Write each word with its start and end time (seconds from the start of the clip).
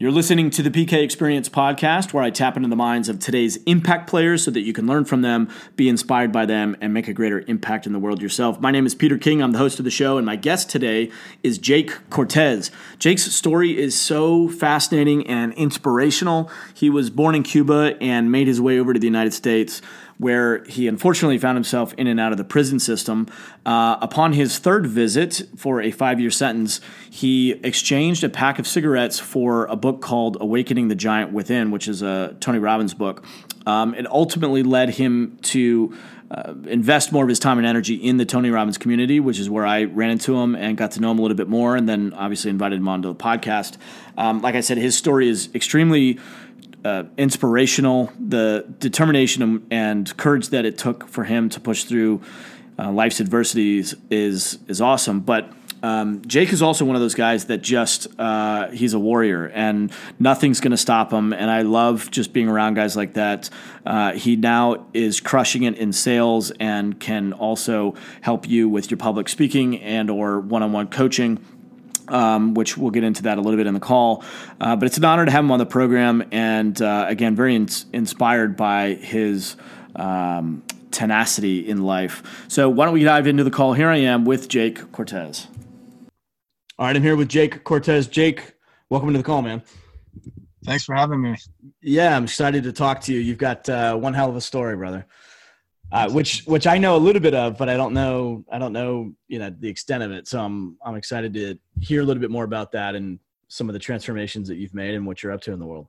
You're 0.00 0.12
listening 0.12 0.50
to 0.50 0.62
the 0.62 0.70
PK 0.70 1.02
Experience 1.02 1.48
podcast, 1.48 2.12
where 2.12 2.22
I 2.22 2.30
tap 2.30 2.56
into 2.56 2.68
the 2.68 2.76
minds 2.76 3.08
of 3.08 3.18
today's 3.18 3.56
impact 3.64 4.08
players 4.08 4.44
so 4.44 4.52
that 4.52 4.60
you 4.60 4.72
can 4.72 4.86
learn 4.86 5.04
from 5.04 5.22
them, 5.22 5.50
be 5.74 5.88
inspired 5.88 6.30
by 6.30 6.46
them, 6.46 6.76
and 6.80 6.94
make 6.94 7.08
a 7.08 7.12
greater 7.12 7.42
impact 7.48 7.84
in 7.84 7.92
the 7.92 7.98
world 7.98 8.22
yourself. 8.22 8.60
My 8.60 8.70
name 8.70 8.86
is 8.86 8.94
Peter 8.94 9.18
King. 9.18 9.42
I'm 9.42 9.50
the 9.50 9.58
host 9.58 9.80
of 9.80 9.84
the 9.84 9.90
show, 9.90 10.16
and 10.16 10.24
my 10.24 10.36
guest 10.36 10.70
today 10.70 11.10
is 11.42 11.58
Jake 11.58 12.08
Cortez. 12.10 12.70
Jake's 13.00 13.24
story 13.24 13.76
is 13.76 14.00
so 14.00 14.48
fascinating 14.48 15.26
and 15.26 15.52
inspirational. 15.54 16.48
He 16.74 16.90
was 16.90 17.10
born 17.10 17.34
in 17.34 17.42
Cuba 17.42 17.96
and 18.00 18.30
made 18.30 18.46
his 18.46 18.60
way 18.60 18.78
over 18.78 18.94
to 18.94 19.00
the 19.00 19.06
United 19.08 19.34
States 19.34 19.82
where 20.18 20.64
he 20.64 20.88
unfortunately 20.88 21.38
found 21.38 21.56
himself 21.56 21.94
in 21.94 22.06
and 22.06 22.20
out 22.20 22.32
of 22.32 22.38
the 22.38 22.44
prison 22.44 22.78
system. 22.78 23.26
Uh, 23.64 23.96
upon 24.00 24.32
his 24.32 24.58
third 24.58 24.86
visit 24.86 25.42
for 25.56 25.80
a 25.80 25.90
five 25.90 26.20
year 26.20 26.30
sentence, 26.30 26.80
he 27.08 27.52
exchanged 27.62 28.24
a 28.24 28.28
pack 28.28 28.58
of 28.58 28.66
cigarettes 28.66 29.18
for 29.18 29.66
a 29.66 29.76
book 29.76 30.02
called 30.02 30.36
Awakening 30.40 30.88
the 30.88 30.94
Giant 30.94 31.32
Within, 31.32 31.70
which 31.70 31.88
is 31.88 32.02
a 32.02 32.36
Tony 32.40 32.58
Robbins 32.58 32.94
book. 32.94 33.24
Um, 33.66 33.94
it 33.94 34.06
ultimately 34.10 34.62
led 34.62 34.90
him 34.90 35.38
to 35.42 35.96
uh, 36.30 36.54
invest 36.66 37.12
more 37.12 37.22
of 37.22 37.28
his 37.28 37.38
time 37.38 37.58
and 37.58 37.66
energy 37.66 37.94
in 37.94 38.16
the 38.18 38.24
Tony 38.24 38.50
Robbins 38.50 38.76
community, 38.76 39.18
which 39.20 39.38
is 39.38 39.48
where 39.48 39.64
I 39.64 39.84
ran 39.84 40.10
into 40.10 40.36
him 40.36 40.54
and 40.54 40.76
got 40.76 40.92
to 40.92 41.00
know 41.00 41.10
him 41.10 41.18
a 41.18 41.22
little 41.22 41.36
bit 41.36 41.48
more, 41.48 41.76
and 41.76 41.88
then 41.88 42.12
obviously 42.14 42.50
invited 42.50 42.78
him 42.78 42.88
onto 42.88 43.08
the 43.08 43.14
podcast. 43.14 43.76
Um, 44.16 44.42
like 44.42 44.54
I 44.54 44.60
said, 44.60 44.78
his 44.78 44.96
story 44.96 45.28
is 45.28 45.48
extremely 45.54 46.18
uh, 46.88 47.04
inspirational. 47.16 48.12
The 48.18 48.66
determination 48.78 49.66
and 49.70 50.16
courage 50.16 50.48
that 50.48 50.64
it 50.64 50.78
took 50.78 51.06
for 51.08 51.24
him 51.24 51.48
to 51.50 51.60
push 51.60 51.84
through 51.84 52.22
uh, 52.78 52.90
life's 52.90 53.20
adversities 53.20 53.94
is 54.10 54.58
is 54.68 54.80
awesome. 54.80 55.20
But 55.20 55.52
um, 55.82 56.22
Jake 56.26 56.52
is 56.52 56.60
also 56.60 56.84
one 56.84 56.96
of 56.96 57.02
those 57.02 57.14
guys 57.14 57.44
that 57.46 57.58
just 57.58 58.08
uh, 58.18 58.68
he's 58.70 58.94
a 58.94 58.98
warrior 58.98 59.46
and 59.46 59.92
nothing's 60.18 60.60
going 60.60 60.72
to 60.72 60.76
stop 60.78 61.12
him. 61.12 61.32
And 61.32 61.50
I 61.50 61.62
love 61.62 62.10
just 62.10 62.32
being 62.32 62.48
around 62.48 62.74
guys 62.74 62.96
like 62.96 63.14
that. 63.14 63.50
Uh, 63.86 64.12
he 64.12 64.34
now 64.34 64.86
is 64.92 65.20
crushing 65.20 65.62
it 65.64 65.76
in 65.76 65.92
sales 65.92 66.50
and 66.58 66.98
can 66.98 67.32
also 67.32 67.94
help 68.22 68.48
you 68.48 68.68
with 68.68 68.90
your 68.90 68.98
public 68.98 69.28
speaking 69.28 69.80
and 69.80 70.10
or 70.10 70.40
one 70.40 70.62
on 70.62 70.72
one 70.72 70.88
coaching 70.88 71.38
um, 72.10 72.54
which 72.54 72.76
we'll 72.76 72.90
get 72.90 73.04
into 73.04 73.22
that 73.24 73.38
a 73.38 73.40
little 73.40 73.56
bit 73.56 73.66
in 73.66 73.74
the 73.74 73.80
call. 73.80 74.24
Uh, 74.60 74.76
but 74.76 74.86
it's 74.86 74.98
an 74.98 75.04
honor 75.04 75.24
to 75.24 75.30
have 75.30 75.44
him 75.44 75.50
on 75.50 75.58
the 75.58 75.66
program, 75.66 76.26
and 76.32 76.80
uh, 76.80 77.06
again, 77.08 77.34
very 77.34 77.54
in- 77.54 77.68
inspired 77.92 78.56
by 78.56 78.94
his 78.94 79.56
um, 79.96 80.62
tenacity 80.90 81.68
in 81.68 81.82
life. 81.82 82.46
So, 82.48 82.68
why 82.68 82.84
don't 82.84 82.94
we 82.94 83.04
dive 83.04 83.26
into 83.26 83.44
the 83.44 83.50
call? 83.50 83.72
Here 83.72 83.88
I 83.88 83.98
am 83.98 84.24
with 84.24 84.48
Jake 84.48 84.92
Cortez. 84.92 85.46
All 86.78 86.86
right, 86.86 86.94
I'm 86.94 87.02
here 87.02 87.16
with 87.16 87.28
Jake 87.28 87.64
Cortez. 87.64 88.06
Jake, 88.06 88.54
welcome 88.90 89.12
to 89.12 89.18
the 89.18 89.24
call, 89.24 89.42
man. 89.42 89.62
Thanks 90.64 90.84
for 90.84 90.94
having 90.94 91.20
me. 91.22 91.36
Yeah, 91.80 92.16
I'm 92.16 92.24
excited 92.24 92.64
to 92.64 92.72
talk 92.72 93.00
to 93.02 93.12
you. 93.12 93.20
You've 93.20 93.38
got 93.38 93.68
uh, 93.68 93.96
one 93.96 94.14
hell 94.14 94.28
of 94.28 94.36
a 94.36 94.40
story, 94.40 94.76
brother 94.76 95.06
uh, 95.90 96.10
which 96.10 96.42
which 96.44 96.66
I 96.66 96.78
know 96.78 96.96
a 96.96 96.98
little 96.98 97.22
bit 97.22 97.34
of, 97.34 97.56
but 97.56 97.68
I 97.68 97.76
don't 97.76 97.94
know 97.94 98.44
I 98.50 98.58
don't 98.58 98.72
know 98.72 99.12
you 99.26 99.38
know 99.38 99.54
the 99.58 99.68
extent 99.68 100.02
of 100.02 100.12
it. 100.12 100.28
So 100.28 100.40
I'm 100.40 100.76
I'm 100.84 100.96
excited 100.96 101.32
to 101.34 101.58
hear 101.80 102.02
a 102.02 102.04
little 102.04 102.20
bit 102.20 102.30
more 102.30 102.44
about 102.44 102.72
that 102.72 102.94
and 102.94 103.18
some 103.48 103.68
of 103.68 103.72
the 103.72 103.78
transformations 103.78 104.48
that 104.48 104.56
you've 104.56 104.74
made 104.74 104.94
and 104.94 105.06
what 105.06 105.22
you're 105.22 105.32
up 105.32 105.40
to 105.42 105.52
in 105.52 105.58
the 105.58 105.66
world. 105.66 105.86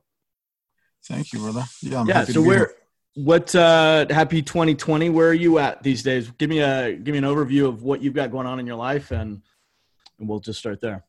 Thank 1.04 1.32
you, 1.32 1.40
brother. 1.40 1.64
Yeah, 1.82 2.00
I'm 2.00 2.08
yeah. 2.08 2.24
so 2.24 2.40
where 2.40 2.58
here. 2.58 2.74
what 3.14 3.54
uh, 3.54 4.06
happy 4.08 4.40
2020? 4.40 5.10
Where 5.10 5.28
are 5.28 5.34
you 5.34 5.58
at 5.58 5.82
these 5.82 6.02
days? 6.02 6.30
Give 6.32 6.48
me 6.48 6.60
a 6.60 6.94
give 6.94 7.12
me 7.12 7.18
an 7.18 7.24
overview 7.24 7.68
of 7.68 7.82
what 7.82 8.02
you've 8.02 8.14
got 8.14 8.30
going 8.30 8.46
on 8.46 8.58
in 8.58 8.66
your 8.66 8.76
life, 8.76 9.10
and, 9.10 9.42
and 10.18 10.28
we'll 10.28 10.40
just 10.40 10.58
start 10.58 10.80
there. 10.80 11.04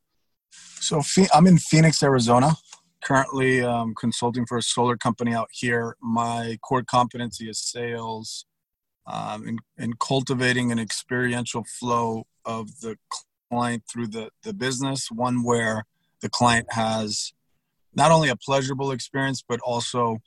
So 0.52 1.02
I'm 1.34 1.48
in 1.48 1.58
Phoenix, 1.58 2.04
Arizona. 2.04 2.56
Currently 3.04 3.64
um, 3.64 3.96
consulting 4.00 4.46
for 4.46 4.58
a 4.58 4.62
solar 4.62 4.96
company 4.96 5.34
out 5.34 5.48
here. 5.52 5.96
My 6.02 6.58
core 6.62 6.84
competency 6.84 7.50
is 7.50 7.60
sales 7.60 8.46
um, 9.12 9.48
in, 9.48 9.60
in 9.78 9.94
cultivating 9.94 10.72
an 10.72 10.80
experiential 10.80 11.66
flow 11.80 12.24
of 12.46 12.80
the 12.80 12.96
client 13.52 13.84
through 13.92 14.08
the, 14.08 14.30
the 14.44 14.54
business, 14.54 15.12
one 15.12 15.44
where 15.44 15.84
the 16.22 16.30
client 16.30 16.68
has 16.72 17.34
not 17.94 18.12
only 18.12 18.30
a 18.30 18.36
pleasurable 18.36 18.92
experience, 18.92 19.44
but 19.48 19.60
also 19.66 20.20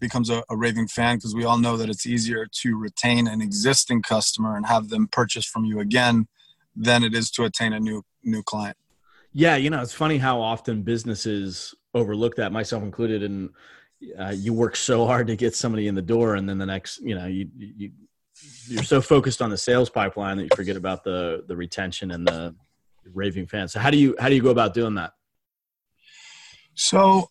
becomes 0.00 0.28
a, 0.28 0.42
a 0.50 0.56
raving 0.56 0.86
fan 0.86 1.16
because 1.16 1.34
we 1.34 1.44
all 1.44 1.58
know 1.58 1.78
that 1.78 1.88
it's 1.88 2.06
easier 2.06 2.46
to 2.52 2.76
retain 2.76 3.26
an 3.26 3.40
existing 3.40 4.02
customer 4.02 4.54
and 4.56 4.66
have 4.66 4.90
them 4.90 5.08
purchase 5.10 5.46
from 5.46 5.64
you 5.64 5.80
again 5.80 6.26
than 6.74 7.02
it 7.02 7.14
is 7.14 7.30
to 7.30 7.44
attain 7.44 7.72
a 7.72 7.80
new 7.80 8.02
new 8.22 8.42
client. 8.42 8.76
Yeah, 9.32 9.56
you 9.56 9.70
know, 9.70 9.80
it's 9.80 9.92
funny 9.92 10.18
how 10.18 10.40
often 10.40 10.82
businesses 10.82 11.74
overlook 11.94 12.36
that, 12.36 12.52
myself 12.52 12.82
included, 12.82 13.22
and 13.22 13.50
uh, 14.18 14.34
you 14.36 14.52
work 14.52 14.76
so 14.76 15.06
hard 15.06 15.26
to 15.28 15.36
get 15.36 15.54
somebody 15.54 15.88
in 15.88 15.94
the 15.94 16.02
door, 16.02 16.34
and 16.34 16.46
then 16.46 16.58
the 16.58 16.66
next, 16.66 17.00
you 17.00 17.14
know, 17.14 17.26
you 17.26 17.48
you 17.56 17.90
you're 18.68 18.82
so 18.82 19.00
focused 19.00 19.40
on 19.42 19.50
the 19.50 19.58
sales 19.58 19.90
pipeline 19.90 20.36
that 20.38 20.44
you 20.44 20.50
forget 20.54 20.76
about 20.76 21.04
the 21.04 21.44
the 21.46 21.56
retention 21.56 22.10
and 22.10 22.26
the 22.26 22.54
raving 23.14 23.46
fans. 23.46 23.72
So 23.72 23.80
how 23.80 23.90
do 23.90 23.98
you 23.98 24.14
how 24.18 24.28
do 24.28 24.34
you 24.34 24.42
go 24.42 24.50
about 24.50 24.74
doing 24.74 24.94
that? 24.94 25.12
So 26.74 27.28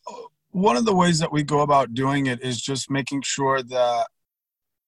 one 0.52 0.78
of 0.78 0.86
the 0.86 0.96
ways 0.96 1.20
that 1.20 1.32
we 1.32 1.44
go 1.44 1.62
about 1.62 1.94
doing 1.94 2.26
it 2.26 2.42
is 2.42 2.62
just 2.62 2.90
making 2.90 3.22
sure 3.24 3.62
that 3.62 4.08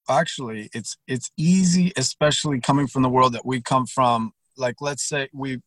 actually 0.09 0.69
it's 0.73 0.97
it's 1.07 1.29
easy 1.37 1.91
especially 1.97 2.61
coming 2.61 2.87
from 2.87 3.01
the 3.01 3.09
world 3.09 3.33
that 3.33 3.45
we 3.45 3.61
come 3.61 3.85
from 3.85 4.31
like 4.55 4.75
let's 4.79 5.03
say 5.03 5.27
we 5.33 5.61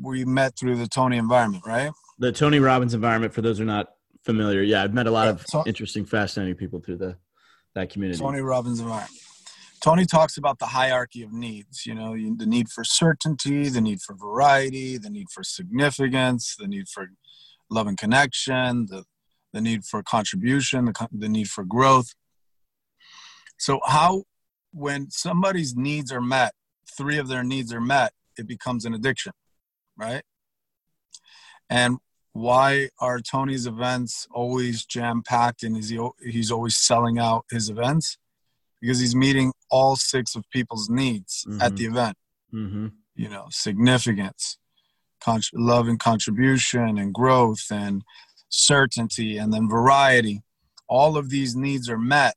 we 0.00 0.24
met 0.24 0.56
through 0.58 0.76
the 0.76 0.86
Tony 0.86 1.16
environment, 1.16 1.64
right? 1.66 1.90
The 2.18 2.32
Tony 2.32 2.58
Robbins 2.58 2.94
environment 2.94 3.32
for 3.32 3.42
those 3.42 3.58
who 3.58 3.64
are 3.64 3.66
not 3.66 3.88
familiar. 4.24 4.62
Yeah, 4.62 4.82
I've 4.82 4.94
met 4.94 5.06
a 5.06 5.10
lot 5.10 5.28
of 5.28 5.44
interesting 5.66 6.04
fascinating 6.04 6.54
people 6.54 6.80
through 6.80 6.98
the 6.98 7.16
that 7.74 7.90
community. 7.90 8.20
Tony 8.20 8.40
Robbins 8.40 8.80
environment. 8.80 9.12
Tony 9.80 10.06
talks 10.06 10.36
about 10.36 10.58
the 10.58 10.66
hierarchy 10.66 11.22
of 11.22 11.32
needs, 11.32 11.86
you 11.86 11.94
know, 11.94 12.12
the 12.12 12.46
need 12.46 12.68
for 12.68 12.82
certainty, 12.84 13.68
the 13.68 13.80
need 13.80 14.00
for 14.00 14.14
variety, 14.14 14.98
the 14.98 15.10
need 15.10 15.28
for 15.30 15.42
significance, 15.42 16.56
the 16.58 16.66
need 16.66 16.88
for 16.88 17.08
love 17.70 17.86
and 17.86 17.98
connection, 17.98 18.86
the, 18.86 19.04
the 19.52 19.60
need 19.60 19.84
for 19.84 20.02
contribution, 20.02 20.86
the, 20.86 21.08
the 21.12 21.28
need 21.28 21.48
for 21.48 21.64
growth. 21.64 22.14
So, 23.58 23.80
how, 23.86 24.24
when 24.72 25.10
somebody's 25.10 25.76
needs 25.76 26.12
are 26.12 26.20
met, 26.20 26.52
three 26.96 27.18
of 27.18 27.28
their 27.28 27.44
needs 27.44 27.72
are 27.72 27.80
met, 27.80 28.12
it 28.38 28.46
becomes 28.46 28.84
an 28.84 28.94
addiction, 28.94 29.32
right? 29.96 30.22
And 31.70 31.98
why 32.32 32.90
are 33.00 33.20
Tony's 33.20 33.66
events 33.66 34.26
always 34.30 34.84
jam 34.84 35.22
packed 35.22 35.62
and 35.62 35.76
is 35.76 35.88
he, 35.88 35.98
he's 36.22 36.50
always 36.50 36.76
selling 36.76 37.18
out 37.18 37.46
his 37.50 37.70
events? 37.70 38.18
Because 38.80 39.00
he's 39.00 39.16
meeting 39.16 39.52
all 39.70 39.96
six 39.96 40.34
of 40.34 40.44
people's 40.50 40.88
needs 40.88 41.44
mm-hmm. 41.48 41.60
at 41.60 41.76
the 41.76 41.86
event. 41.86 42.16
Mm-hmm. 42.52 42.88
You 43.14 43.28
know, 43.28 43.46
significance, 43.50 44.58
con- 45.22 45.40
love 45.54 45.88
and 45.88 45.98
contribution, 45.98 46.98
and 46.98 47.12
growth, 47.12 47.66
and 47.70 48.02
certainty, 48.48 49.38
and 49.38 49.52
then 49.52 49.68
variety. 49.68 50.42
All 50.88 51.16
of 51.16 51.30
these 51.30 51.56
needs 51.56 51.88
are 51.88 51.98
met. 51.98 52.34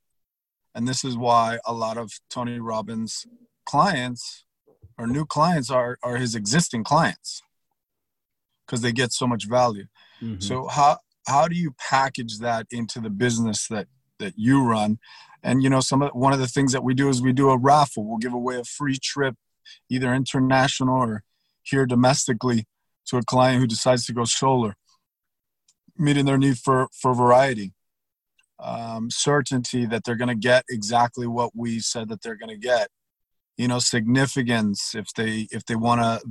And 0.74 0.88
this 0.88 1.04
is 1.04 1.18
why 1.18 1.60
a 1.66 1.74
lot 1.74 1.98
of 1.98 2.12
Tony 2.30 2.60
Robbins 2.60 3.26
clients 3.66 4.46
or 4.98 5.08
new 5.08 5.26
clients 5.26 5.70
are, 5.70 5.98
are 6.04 6.18
his 6.18 6.36
existing 6.36 6.84
clients 6.84 7.42
because 8.66 8.82
they 8.82 8.92
get 8.92 9.12
so 9.12 9.28
much 9.28 9.46
value. 9.46 9.86
Mm-hmm. 10.22 10.40
So 10.40 10.68
how 10.68 10.98
how 11.28 11.48
do 11.48 11.56
you 11.56 11.74
package 11.78 12.40
that 12.40 12.68
into 12.72 13.00
the 13.00 13.10
business 13.10 13.68
that 13.68 13.88
that 14.20 14.34
you 14.36 14.64
run 14.64 15.00
and 15.44 15.64
you 15.64 15.70
know, 15.70 15.80
some 15.80 16.02
of, 16.02 16.12
one 16.12 16.34
of 16.34 16.40
the 16.40 16.48
things 16.48 16.72
that 16.74 16.84
we 16.84 16.94
do 16.94 17.10
is 17.10 17.22
we 17.22 17.34
do 17.34 17.50
a 17.50 17.58
raffle. 17.58 18.06
We'll 18.06 18.18
give 18.18 18.34
away 18.34 18.58
a 18.58 18.64
free 18.64 18.98
trip, 19.02 19.36
either 19.90 20.14
international 20.14 20.96
or 20.96 21.24
here 21.64 21.86
domestically, 21.86 22.66
to 23.08 23.18
a 23.18 23.24
client 23.24 23.60
who 23.60 23.68
decides 23.68 24.06
to 24.06 24.14
go 24.14 24.24
solar, 24.24 24.76
meeting 25.98 26.26
their 26.26 26.38
need 26.38 26.58
for 26.58 26.88
for 26.94 27.14
variety, 27.14 27.74
um, 28.60 29.10
certainty 29.10 29.86
that 29.86 30.04
they're 30.04 30.16
going 30.16 30.30
to 30.30 30.36
get 30.36 30.64
exactly 30.70 31.28
what 31.28 31.52
we 31.56 31.80
said 31.80 32.10
that 32.10 32.22
they're 32.22 32.36
going 32.36 32.50
to 32.50 32.58
get. 32.58 32.90
You 33.58 33.68
know, 33.68 33.80
significance. 33.80 34.96
If 34.96 35.14
they 35.16 35.48
if 35.52 35.66
they 35.66 35.76
want 35.76 36.02
to 36.02 36.22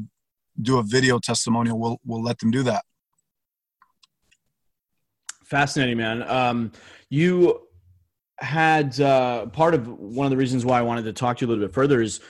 do 0.60 0.78
a 0.78 0.82
video 0.82 1.18
testimonial, 1.18 1.78
we'll 1.78 1.98
we'll 2.04 2.22
let 2.22 2.38
them 2.38 2.50
do 2.50 2.62
that. 2.64 2.84
Fascinating, 5.44 5.96
man. 5.96 6.22
Um, 6.28 6.72
you 7.08 7.67
had 8.40 9.00
uh, 9.00 9.46
part 9.46 9.74
of 9.74 9.88
one 9.88 10.26
of 10.26 10.30
the 10.30 10.36
reasons 10.36 10.64
why 10.64 10.78
I 10.78 10.82
wanted 10.82 11.04
to 11.04 11.12
talk 11.12 11.38
to 11.38 11.44
you 11.44 11.48
a 11.48 11.50
little 11.50 11.66
bit 11.66 11.74
further 11.74 12.00
is 12.00 12.20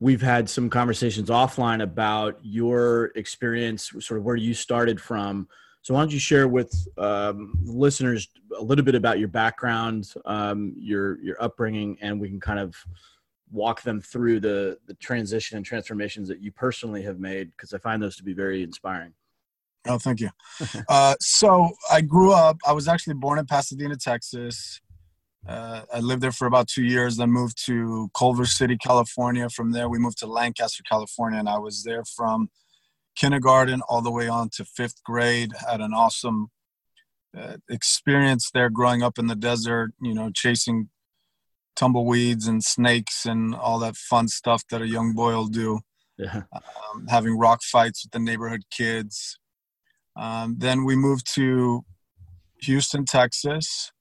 we've 0.00 0.22
had 0.22 0.50
some 0.50 0.68
conversations 0.68 1.30
offline 1.30 1.82
about 1.82 2.38
your 2.42 3.12
experience, 3.14 3.92
sort 4.00 4.18
of 4.18 4.24
where 4.24 4.36
you 4.36 4.54
started 4.54 5.00
from. 5.00 5.48
So 5.82 5.94
why 5.94 6.00
don't 6.00 6.12
you 6.12 6.18
share 6.18 6.48
with 6.48 6.72
um, 6.98 7.54
listeners 7.64 8.28
a 8.58 8.62
little 8.62 8.84
bit 8.84 8.94
about 8.94 9.18
your 9.18 9.28
background, 9.28 10.12
um, 10.24 10.74
your 10.76 11.20
your 11.22 11.42
upbringing, 11.42 11.98
and 12.00 12.20
we 12.20 12.28
can 12.28 12.40
kind 12.40 12.58
of 12.58 12.74
walk 13.50 13.82
them 13.82 14.00
through 14.00 14.40
the 14.40 14.78
the 14.86 14.94
transition 14.94 15.56
and 15.56 15.66
transformations 15.66 16.28
that 16.28 16.40
you 16.40 16.50
personally 16.52 17.02
have 17.02 17.18
made 17.18 17.50
because 17.52 17.72
I 17.72 17.78
find 17.78 18.02
those 18.02 18.16
to 18.16 18.24
be 18.24 18.32
very 18.32 18.62
inspiring. 18.62 19.12
Oh, 19.86 19.98
thank 19.98 20.20
you. 20.20 20.30
uh, 20.88 21.16
so 21.20 21.70
I 21.90 22.00
grew 22.00 22.32
up. 22.32 22.58
I 22.66 22.72
was 22.72 22.86
actually 22.86 23.14
born 23.14 23.38
in 23.38 23.46
Pasadena, 23.46 23.96
Texas. 23.96 24.80
Uh, 25.46 25.82
I 25.92 25.98
lived 25.98 26.22
there 26.22 26.32
for 26.32 26.46
about 26.46 26.68
two 26.68 26.84
years, 26.84 27.16
then 27.16 27.30
moved 27.30 27.64
to 27.66 28.10
Culver 28.16 28.46
City, 28.46 28.76
California. 28.76 29.48
From 29.48 29.72
there, 29.72 29.88
we 29.88 29.98
moved 29.98 30.18
to 30.18 30.26
Lancaster, 30.26 30.82
California, 30.88 31.38
and 31.38 31.48
I 31.48 31.58
was 31.58 31.82
there 31.82 32.04
from 32.04 32.48
kindergarten 33.16 33.82
all 33.88 34.02
the 34.02 34.10
way 34.10 34.28
on 34.28 34.50
to 34.54 34.64
fifth 34.64 35.02
grade. 35.04 35.52
Had 35.68 35.80
an 35.80 35.92
awesome 35.92 36.48
uh, 37.36 37.56
experience 37.68 38.50
there 38.52 38.70
growing 38.70 39.02
up 39.02 39.18
in 39.18 39.26
the 39.26 39.34
desert, 39.34 39.92
you 40.00 40.14
know, 40.14 40.30
chasing 40.32 40.88
tumbleweeds 41.76 42.46
and 42.46 42.62
snakes 42.62 43.26
and 43.26 43.54
all 43.54 43.78
that 43.78 43.96
fun 43.96 44.28
stuff 44.28 44.62
that 44.70 44.82
a 44.82 44.88
young 44.88 45.12
boy 45.12 45.32
will 45.32 45.46
do. 45.46 45.80
Yeah. 46.18 46.42
Um, 46.52 47.06
having 47.08 47.38
rock 47.38 47.62
fights 47.62 48.04
with 48.04 48.12
the 48.12 48.18
neighborhood 48.18 48.62
kids. 48.70 49.38
Um, 50.14 50.56
then 50.58 50.84
we 50.84 50.94
moved 50.94 51.26
to 51.34 51.84
Houston, 52.62 53.06
Texas, 53.06 53.91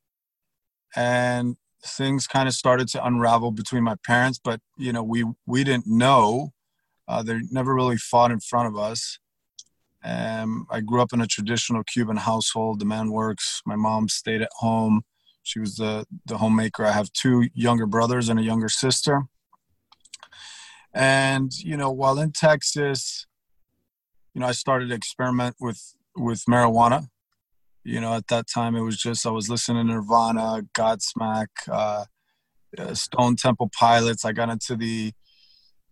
and 0.95 1.57
things 1.83 2.27
kind 2.27 2.47
of 2.47 2.53
started 2.53 2.87
to 2.89 3.05
unravel 3.05 3.51
between 3.51 3.83
my 3.83 3.95
parents. 4.05 4.39
But 4.43 4.61
you 4.77 4.93
know, 4.93 5.03
we 5.03 5.25
we 5.45 5.63
didn't 5.63 5.87
know. 5.87 6.53
Uh, 7.07 7.23
they 7.23 7.39
never 7.51 7.73
really 7.73 7.97
fought 7.97 8.31
in 8.31 8.39
front 8.39 8.67
of 8.67 8.77
us. 8.77 9.19
Um, 10.03 10.65
I 10.69 10.81
grew 10.81 11.01
up 11.01 11.13
in 11.13 11.21
a 11.21 11.27
traditional 11.27 11.83
Cuban 11.83 12.17
household. 12.17 12.79
The 12.79 12.85
man 12.85 13.11
works. 13.11 13.61
My 13.65 13.75
mom 13.75 14.09
stayed 14.09 14.41
at 14.41 14.49
home. 14.55 15.01
She 15.43 15.59
was 15.59 15.75
the 15.75 16.05
the 16.25 16.37
homemaker. 16.37 16.85
I 16.85 16.91
have 16.91 17.11
two 17.13 17.49
younger 17.53 17.85
brothers 17.85 18.29
and 18.29 18.39
a 18.39 18.43
younger 18.43 18.69
sister. 18.69 19.23
And 20.93 21.51
you 21.53 21.77
know, 21.77 21.91
while 21.91 22.19
in 22.19 22.31
Texas, 22.31 23.25
you 24.33 24.41
know, 24.41 24.47
I 24.47 24.51
started 24.51 24.89
to 24.89 24.95
experiment 24.95 25.55
with 25.59 25.95
with 26.15 26.43
marijuana. 26.49 27.07
You 27.83 27.99
know, 27.99 28.13
at 28.13 28.27
that 28.27 28.45
time 28.47 28.75
it 28.75 28.81
was 28.81 28.97
just 28.97 29.25
I 29.25 29.31
was 29.31 29.49
listening 29.49 29.87
to 29.87 29.93
Nirvana, 29.93 30.61
Godsmack, 30.73 31.47
uh, 31.67 32.05
uh, 32.77 32.93
Stone 32.93 33.37
Temple 33.37 33.69
Pilots. 33.77 34.23
I 34.23 34.31
got 34.33 34.49
into 34.49 34.75
the 34.75 35.13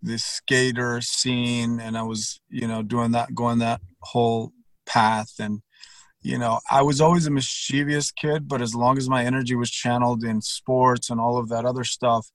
the 0.01 0.17
skater 0.17 1.01
scene, 1.01 1.79
and 1.79 1.97
I 1.97 2.03
was 2.03 2.39
you 2.49 2.67
know 2.67 2.83
doing 2.83 3.11
that, 3.11 3.33
going 3.33 3.59
that 3.59 3.81
whole 4.01 4.51
path. 4.85 5.33
And 5.39 5.61
you 6.21 6.37
know, 6.37 6.59
I 6.69 6.81
was 6.81 7.01
always 7.01 7.27
a 7.27 7.31
mischievous 7.31 8.11
kid, 8.11 8.47
but 8.47 8.61
as 8.61 8.75
long 8.75 8.97
as 8.97 9.09
my 9.09 9.25
energy 9.25 9.55
was 9.55 9.71
channeled 9.71 10.23
in 10.23 10.41
sports 10.41 11.09
and 11.09 11.19
all 11.19 11.37
of 11.37 11.49
that 11.49 11.65
other 11.65 11.83
stuff, 11.83 12.27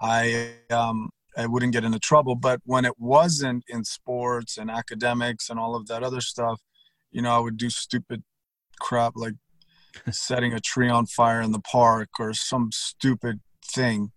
I 0.00 0.50
um, 0.70 1.10
I 1.36 1.46
wouldn't 1.46 1.72
get 1.72 1.84
into 1.84 1.98
trouble. 1.98 2.34
But 2.34 2.60
when 2.64 2.84
it 2.84 2.94
wasn't 2.98 3.64
in 3.68 3.84
sports 3.84 4.58
and 4.58 4.70
academics 4.70 5.50
and 5.50 5.58
all 5.58 5.74
of 5.74 5.86
that 5.88 6.02
other 6.02 6.20
stuff, 6.20 6.60
you 7.10 7.22
know, 7.22 7.34
I 7.34 7.38
would 7.38 7.56
do 7.56 7.70
stupid 7.70 8.22
crap 8.78 9.14
like 9.16 9.34
setting 10.10 10.52
a 10.52 10.60
tree 10.60 10.88
on 10.88 11.06
fire 11.06 11.40
in 11.40 11.52
the 11.52 11.60
park 11.60 12.08
or 12.18 12.32
some 12.34 12.70
stupid 12.72 13.40
thing, 13.64 14.12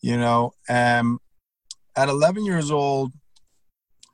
you 0.00 0.16
know. 0.16 0.52
And 0.68 1.18
at 1.96 2.08
11 2.08 2.44
years 2.44 2.70
old, 2.70 3.12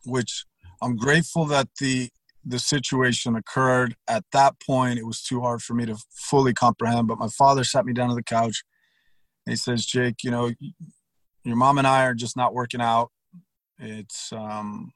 which 0.04 0.44
I'm 0.82 0.96
grateful 0.96 1.44
that 1.46 1.68
the 1.80 2.10
the 2.44 2.58
situation 2.58 3.36
occurred 3.36 3.94
at 4.06 4.24
that 4.32 4.54
point. 4.64 4.98
It 4.98 5.06
was 5.06 5.20
too 5.20 5.40
hard 5.42 5.60
for 5.60 5.74
me 5.74 5.84
to 5.84 5.96
fully 6.10 6.54
comprehend. 6.54 7.06
But 7.06 7.18
my 7.18 7.28
father 7.28 7.62
sat 7.62 7.84
me 7.84 7.92
down 7.92 8.08
on 8.08 8.16
the 8.16 8.22
couch. 8.22 8.62
He 9.44 9.56
says, 9.56 9.84
"Jake, 9.84 10.24
you 10.24 10.30
know, 10.30 10.50
your 11.44 11.56
mom 11.56 11.78
and 11.78 11.86
I 11.86 12.04
are 12.04 12.14
just 12.14 12.36
not 12.36 12.54
working 12.54 12.80
out. 12.80 13.10
It's, 13.78 14.32
um, 14.32 14.92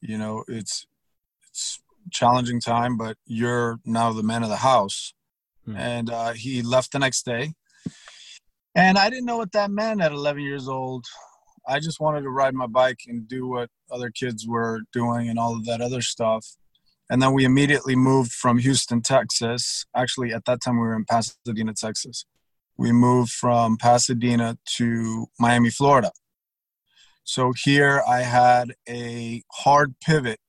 you 0.00 0.16
know, 0.16 0.44
it's 0.48 0.86
it's 1.48 1.80
challenging 2.10 2.60
time, 2.60 2.96
but 2.96 3.16
you're 3.26 3.78
now 3.84 4.12
the 4.12 4.22
man 4.22 4.42
of 4.42 4.48
the 4.48 4.56
house. 4.56 5.14
Hmm. 5.64 5.76
And 5.76 6.10
uh, 6.10 6.32
he 6.32 6.62
left 6.62 6.92
the 6.92 6.98
next 6.98 7.24
day. 7.24 7.52
And 8.74 8.98
I 8.98 9.10
didn't 9.10 9.26
know 9.26 9.36
what 9.36 9.52
that 9.52 9.70
meant 9.70 10.00
at 10.00 10.12
11 10.12 10.42
years 10.42 10.68
old. 10.68 11.04
I 11.68 11.78
just 11.78 12.00
wanted 12.00 12.22
to 12.22 12.30
ride 12.30 12.54
my 12.54 12.66
bike 12.66 13.00
and 13.06 13.28
do 13.28 13.46
what 13.46 13.68
other 13.90 14.10
kids 14.10 14.46
were 14.46 14.80
doing 14.92 15.28
and 15.28 15.38
all 15.38 15.54
of 15.54 15.64
that 15.66 15.80
other 15.80 16.02
stuff. 16.02 16.46
And 17.10 17.20
then 17.20 17.34
we 17.34 17.44
immediately 17.44 17.94
moved 17.94 18.32
from 18.32 18.58
Houston, 18.58 19.02
Texas. 19.02 19.84
Actually, 19.94 20.32
at 20.32 20.46
that 20.46 20.62
time, 20.62 20.76
we 20.76 20.86
were 20.86 20.96
in 20.96 21.04
Pasadena, 21.04 21.74
Texas. 21.74 22.24
We 22.78 22.90
moved 22.90 23.32
from 23.32 23.76
Pasadena 23.76 24.56
to 24.76 25.26
Miami, 25.38 25.70
Florida. 25.70 26.10
So 27.24 27.52
here 27.64 28.02
I 28.08 28.22
had 28.22 28.72
a 28.88 29.42
hard 29.52 29.94
pivot 30.00 30.40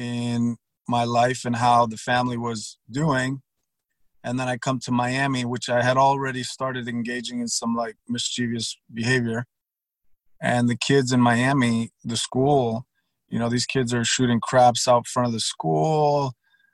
in 0.00 0.56
my 0.88 1.04
life 1.04 1.44
and 1.44 1.56
how 1.56 1.86
the 1.86 1.98
family 1.98 2.38
was 2.38 2.78
doing. 2.90 3.42
And 4.24 4.38
then 4.38 4.48
i 4.48 4.56
come 4.56 4.78
to 4.80 4.92
miami 4.92 5.44
which 5.44 5.68
i 5.68 5.82
had 5.82 5.96
already 5.96 6.42
started 6.42 6.88
engaging 6.88 7.40
in 7.40 7.48
some 7.48 7.74
like 7.76 7.96
mischievous 8.08 8.76
behavior. 8.92 9.44
And 10.42 10.68
the 10.68 10.76
kids 10.76 11.12
in 11.12 11.20
miami 11.20 11.90
the 12.02 12.16
school 12.16 12.86
you 13.28 13.38
know 13.38 13.48
these 13.48 13.66
kids 13.66 13.94
are 13.94 14.04
shooting 14.04 14.40
craps 14.40 14.88
out 14.88 15.06
front 15.06 15.28
of 15.28 15.32
the 15.32 15.40
school 15.40 16.32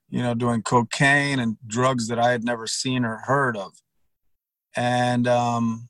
you 0.08 0.22
know 0.22 0.34
doing 0.34 0.62
cocaine 0.62 1.38
and 1.40 1.56
drugs 1.66 2.08
that 2.08 2.18
i 2.18 2.30
had 2.30 2.44
never 2.44 2.66
seen 2.66 3.04
or 3.04 3.22
heard 3.24 3.56
of. 3.56 3.72
And 4.76 5.26
um 5.26 5.88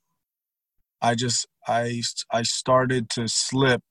i 1.02 1.14
just 1.14 1.46
i 1.68 2.02
i 2.32 2.42
started 2.42 3.10
to 3.10 3.28
slip 3.28 3.82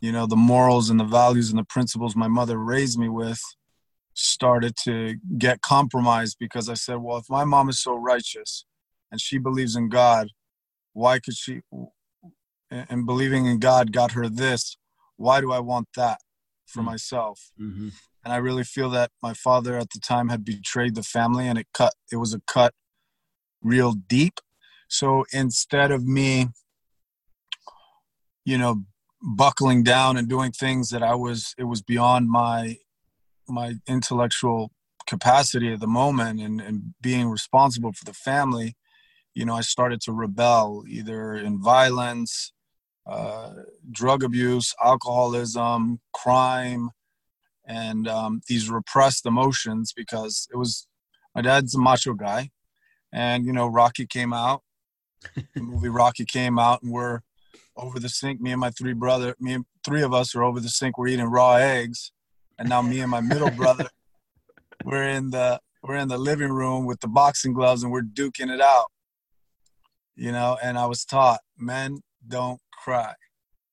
you 0.00 0.12
know 0.12 0.26
the 0.26 0.36
morals 0.36 0.90
and 0.90 1.00
the 1.00 1.04
values 1.04 1.50
and 1.50 1.58
the 1.58 1.64
principles 1.64 2.14
my 2.14 2.28
mother 2.28 2.58
raised 2.58 2.98
me 2.98 3.08
with 3.08 3.40
started 4.14 4.74
to 4.84 5.16
get 5.36 5.60
compromised 5.60 6.36
because 6.38 6.68
i 6.68 6.74
said 6.74 6.96
well 6.96 7.18
if 7.18 7.26
my 7.28 7.44
mom 7.44 7.68
is 7.68 7.80
so 7.80 7.94
righteous 7.94 8.64
and 9.10 9.20
she 9.20 9.38
believes 9.38 9.76
in 9.76 9.88
god 9.88 10.28
why 10.92 11.18
could 11.18 11.36
she 11.36 11.60
and 12.70 13.06
believing 13.06 13.46
in 13.46 13.58
god 13.58 13.92
got 13.92 14.12
her 14.12 14.28
this 14.28 14.76
why 15.16 15.40
do 15.40 15.52
i 15.52 15.58
want 15.58 15.88
that 15.96 16.18
for 16.66 16.80
mm-hmm. 16.80 16.90
myself 16.90 17.50
mm-hmm. 17.60 17.88
and 18.24 18.32
i 18.32 18.36
really 18.36 18.64
feel 18.64 18.90
that 18.90 19.10
my 19.22 19.32
father 19.34 19.76
at 19.76 19.90
the 19.90 20.00
time 20.00 20.28
had 20.28 20.44
betrayed 20.44 20.94
the 20.94 21.02
family 21.02 21.46
and 21.46 21.58
it 21.58 21.66
cut 21.72 21.94
it 22.12 22.16
was 22.16 22.34
a 22.34 22.42
cut 22.46 22.72
real 23.62 23.92
deep 23.92 24.40
so 24.88 25.24
instead 25.32 25.90
of 25.90 26.06
me 26.06 26.48
you 28.44 28.58
know 28.58 28.82
buckling 29.22 29.82
down 29.82 30.16
and 30.16 30.28
doing 30.28 30.52
things 30.52 30.90
that 30.90 31.02
I 31.02 31.14
was 31.14 31.54
it 31.58 31.64
was 31.64 31.82
beyond 31.82 32.30
my 32.30 32.78
my 33.48 33.74
intellectual 33.86 34.70
capacity 35.06 35.72
at 35.72 35.80
the 35.80 35.86
moment 35.86 36.40
and, 36.40 36.60
and 36.60 36.94
being 37.00 37.28
responsible 37.28 37.92
for 37.92 38.04
the 38.04 38.12
family, 38.12 38.76
you 39.34 39.44
know, 39.44 39.54
I 39.54 39.62
started 39.62 40.00
to 40.02 40.12
rebel 40.12 40.84
either 40.86 41.34
in 41.34 41.62
violence, 41.62 42.52
uh, 43.06 43.52
drug 43.90 44.22
abuse, 44.22 44.74
alcoholism, 44.84 46.00
crime, 46.12 46.90
and 47.66 48.06
um, 48.06 48.42
these 48.48 48.70
repressed 48.70 49.26
emotions 49.26 49.92
because 49.96 50.46
it 50.52 50.56
was 50.56 50.86
my 51.34 51.42
dad's 51.42 51.74
a 51.74 51.78
macho 51.78 52.14
guy, 52.14 52.50
and 53.12 53.46
you 53.46 53.52
know 53.52 53.66
Rocky 53.66 54.06
came 54.06 54.32
out, 54.32 54.62
the 55.34 55.62
movie 55.62 55.88
Rocky 55.88 56.24
came 56.24 56.58
out, 56.58 56.82
and 56.82 56.92
we're 56.92 57.20
over 57.78 57.98
the 57.98 58.08
sink. 58.08 58.40
Me 58.40 58.52
and 58.52 58.60
my 58.60 58.70
three 58.70 58.92
brother, 58.92 59.34
me 59.40 59.54
and 59.54 59.64
three 59.84 60.02
of 60.02 60.12
us 60.12 60.34
are 60.34 60.42
over 60.42 60.60
the 60.60 60.68
sink. 60.68 60.98
We're 60.98 61.08
eating 61.08 61.26
raw 61.26 61.54
eggs, 61.54 62.12
and 62.58 62.68
now 62.68 62.82
me 62.82 63.00
and 63.00 63.10
my 63.10 63.20
middle 63.20 63.50
brother, 63.56 63.88
we're 64.84 65.08
in 65.08 65.30
the 65.30 65.60
we're 65.82 65.96
in 65.96 66.08
the 66.08 66.18
living 66.18 66.50
room 66.50 66.86
with 66.86 67.00
the 67.00 67.08
boxing 67.08 67.52
gloves 67.52 67.82
and 67.82 67.92
we're 67.92 68.02
duking 68.02 68.52
it 68.52 68.60
out. 68.60 68.86
You 70.16 70.32
know, 70.32 70.58
and 70.62 70.76
I 70.76 70.86
was 70.86 71.04
taught 71.04 71.40
men 71.56 72.00
don't 72.26 72.60
cry, 72.72 73.14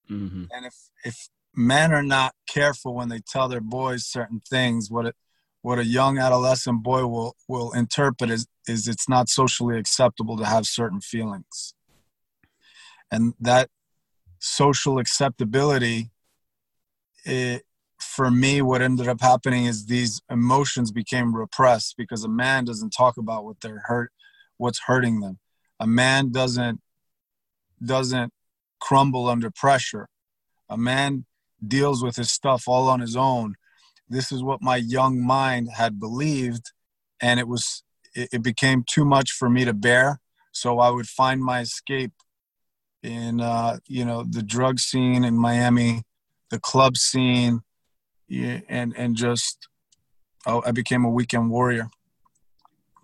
mm-hmm. 0.09 0.45
and 0.51 0.65
if 0.65 0.75
if 1.03 1.27
men 1.55 1.91
are 1.91 2.03
not 2.03 2.35
careful 2.47 2.93
when 2.93 3.09
they 3.09 3.19
tell 3.19 3.47
their 3.47 3.61
boys 3.61 4.05
certain 4.05 4.41
things, 4.47 4.91
what 4.91 5.07
it 5.07 5.15
what 5.61 5.79
a 5.79 5.85
young 5.85 6.19
adolescent 6.19 6.83
boy 6.83 7.07
will 7.07 7.35
will 7.47 7.71
interpret 7.73 8.29
is 8.29 8.45
is 8.67 8.87
it's 8.87 9.09
not 9.09 9.29
socially 9.29 9.79
acceptable 9.79 10.37
to 10.37 10.45
have 10.45 10.65
certain 10.65 11.01
feelings 11.01 11.73
and 13.11 13.33
that 13.39 13.69
social 14.39 14.99
acceptability 14.99 16.11
it, 17.25 17.63
for 17.99 18.29
me 18.29 18.61
what 18.61 18.81
ended 18.81 19.07
up 19.07 19.21
happening 19.21 19.65
is 19.65 19.85
these 19.85 20.21
emotions 20.29 20.91
became 20.91 21.35
repressed 21.35 21.95
because 21.97 22.23
a 22.23 22.29
man 22.29 22.65
doesn't 22.65 22.91
talk 22.91 23.17
about 23.17 23.43
what 23.43 23.59
they're 23.61 23.83
hurt 23.85 24.11
what's 24.57 24.81
hurting 24.85 25.19
them. 25.19 25.39
A 25.79 25.87
man 25.87 26.31
doesn't 26.31 26.81
doesn't 27.83 28.31
crumble 28.79 29.27
under 29.27 29.51
pressure. 29.51 30.07
A 30.69 30.77
man 30.77 31.25
deals 31.65 32.03
with 32.03 32.15
his 32.15 32.31
stuff 32.31 32.67
all 32.67 32.87
on 32.87 32.99
his 32.99 33.15
own. 33.15 33.55
This 34.07 34.31
is 34.31 34.43
what 34.43 34.61
my 34.61 34.77
young 34.77 35.21
mind 35.21 35.69
had 35.75 35.99
believed 35.99 36.71
and 37.21 37.39
it 37.39 37.47
was 37.47 37.83
it, 38.13 38.29
it 38.33 38.43
became 38.43 38.83
too 38.87 39.05
much 39.05 39.31
for 39.31 39.49
me 39.49 39.65
to 39.65 39.73
bear. 39.73 40.19
So 40.51 40.79
i 40.79 40.89
would 40.89 41.07
find 41.07 41.41
my 41.41 41.61
escape 41.61 42.13
in 43.05 43.39
uh, 43.39 43.77
you 43.87 44.03
know 44.03 44.23
the 44.23 44.43
drug 44.43 44.79
scene 44.79 45.23
in 45.23 45.37
Miami, 45.37 46.03
the 46.49 46.59
club 46.59 46.97
scene, 46.97 47.61
yeah, 48.27 48.61
and 48.67 48.93
and 48.97 49.15
just 49.15 49.67
oh, 50.45 50.63
I 50.65 50.71
became 50.71 51.05
a 51.05 51.09
weekend 51.09 51.49
warrior. 51.49 51.89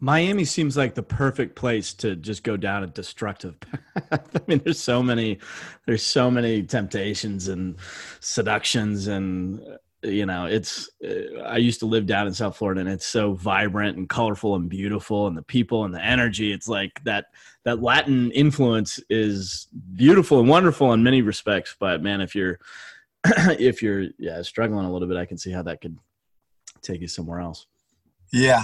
Miami 0.04 0.46
seems 0.46 0.76
like 0.76 0.96
the 0.96 1.04
perfect 1.04 1.56
place 1.56 1.94
to 1.94 2.16
just 2.16 2.44
go 2.44 2.58
down 2.58 2.84
a 2.84 2.88
destructive 2.88 3.60
path. 3.60 4.36
I 4.36 4.40
mean, 4.48 4.60
there's 4.64 4.80
so 4.80 5.04
many, 5.04 5.38
there's 5.86 6.02
so 6.02 6.32
many 6.32 6.64
temptations 6.64 7.48
and 7.48 7.76
seductions, 8.20 9.08
and 9.08 9.62
you 10.04 10.26
know, 10.26 10.46
it's. 10.46 10.90
Uh, 11.04 11.42
I 11.46 11.58
used 11.58 11.80
to 11.82 11.86
live 11.86 12.06
down 12.06 12.28
in 12.28 12.34
South 12.34 12.58
Florida, 12.58 12.82
and 12.82 12.90
it's 12.90 13.06
so 13.06 13.34
vibrant 13.34 13.98
and 13.98 14.10
colorful 14.10 14.56
and 14.56 14.70
beautiful, 14.70 15.28
and 15.28 15.38
the 15.38 15.44
people 15.44 15.86
and 15.86 15.94
the 15.94 16.04
energy. 16.04 16.52
It's 16.52 16.68
like 16.68 17.04
that. 17.04 17.28
That 17.64 17.80
Latin 17.80 18.32
influence 18.32 19.00
is 19.08 19.68
beautiful 19.94 20.40
and 20.40 20.50
wonderful 20.50 20.94
in 20.94 21.04
many 21.04 21.22
respects, 21.22 21.76
but 21.80 22.02
man, 22.02 22.20
if 22.20 22.34
you're, 22.34 22.58
if 23.24 23.84
you're, 23.84 24.08
yeah, 24.18 24.42
struggling 24.42 24.84
a 24.84 24.92
little 24.92 25.08
bit, 25.08 25.16
I 25.16 25.28
can 25.28 25.38
see 25.38 25.52
how 25.52 25.62
that 25.62 25.80
could 25.80 25.96
take 26.82 27.02
you 27.02 27.08
somewhere 27.08 27.40
else. 27.40 27.68
Yeah, 28.34 28.64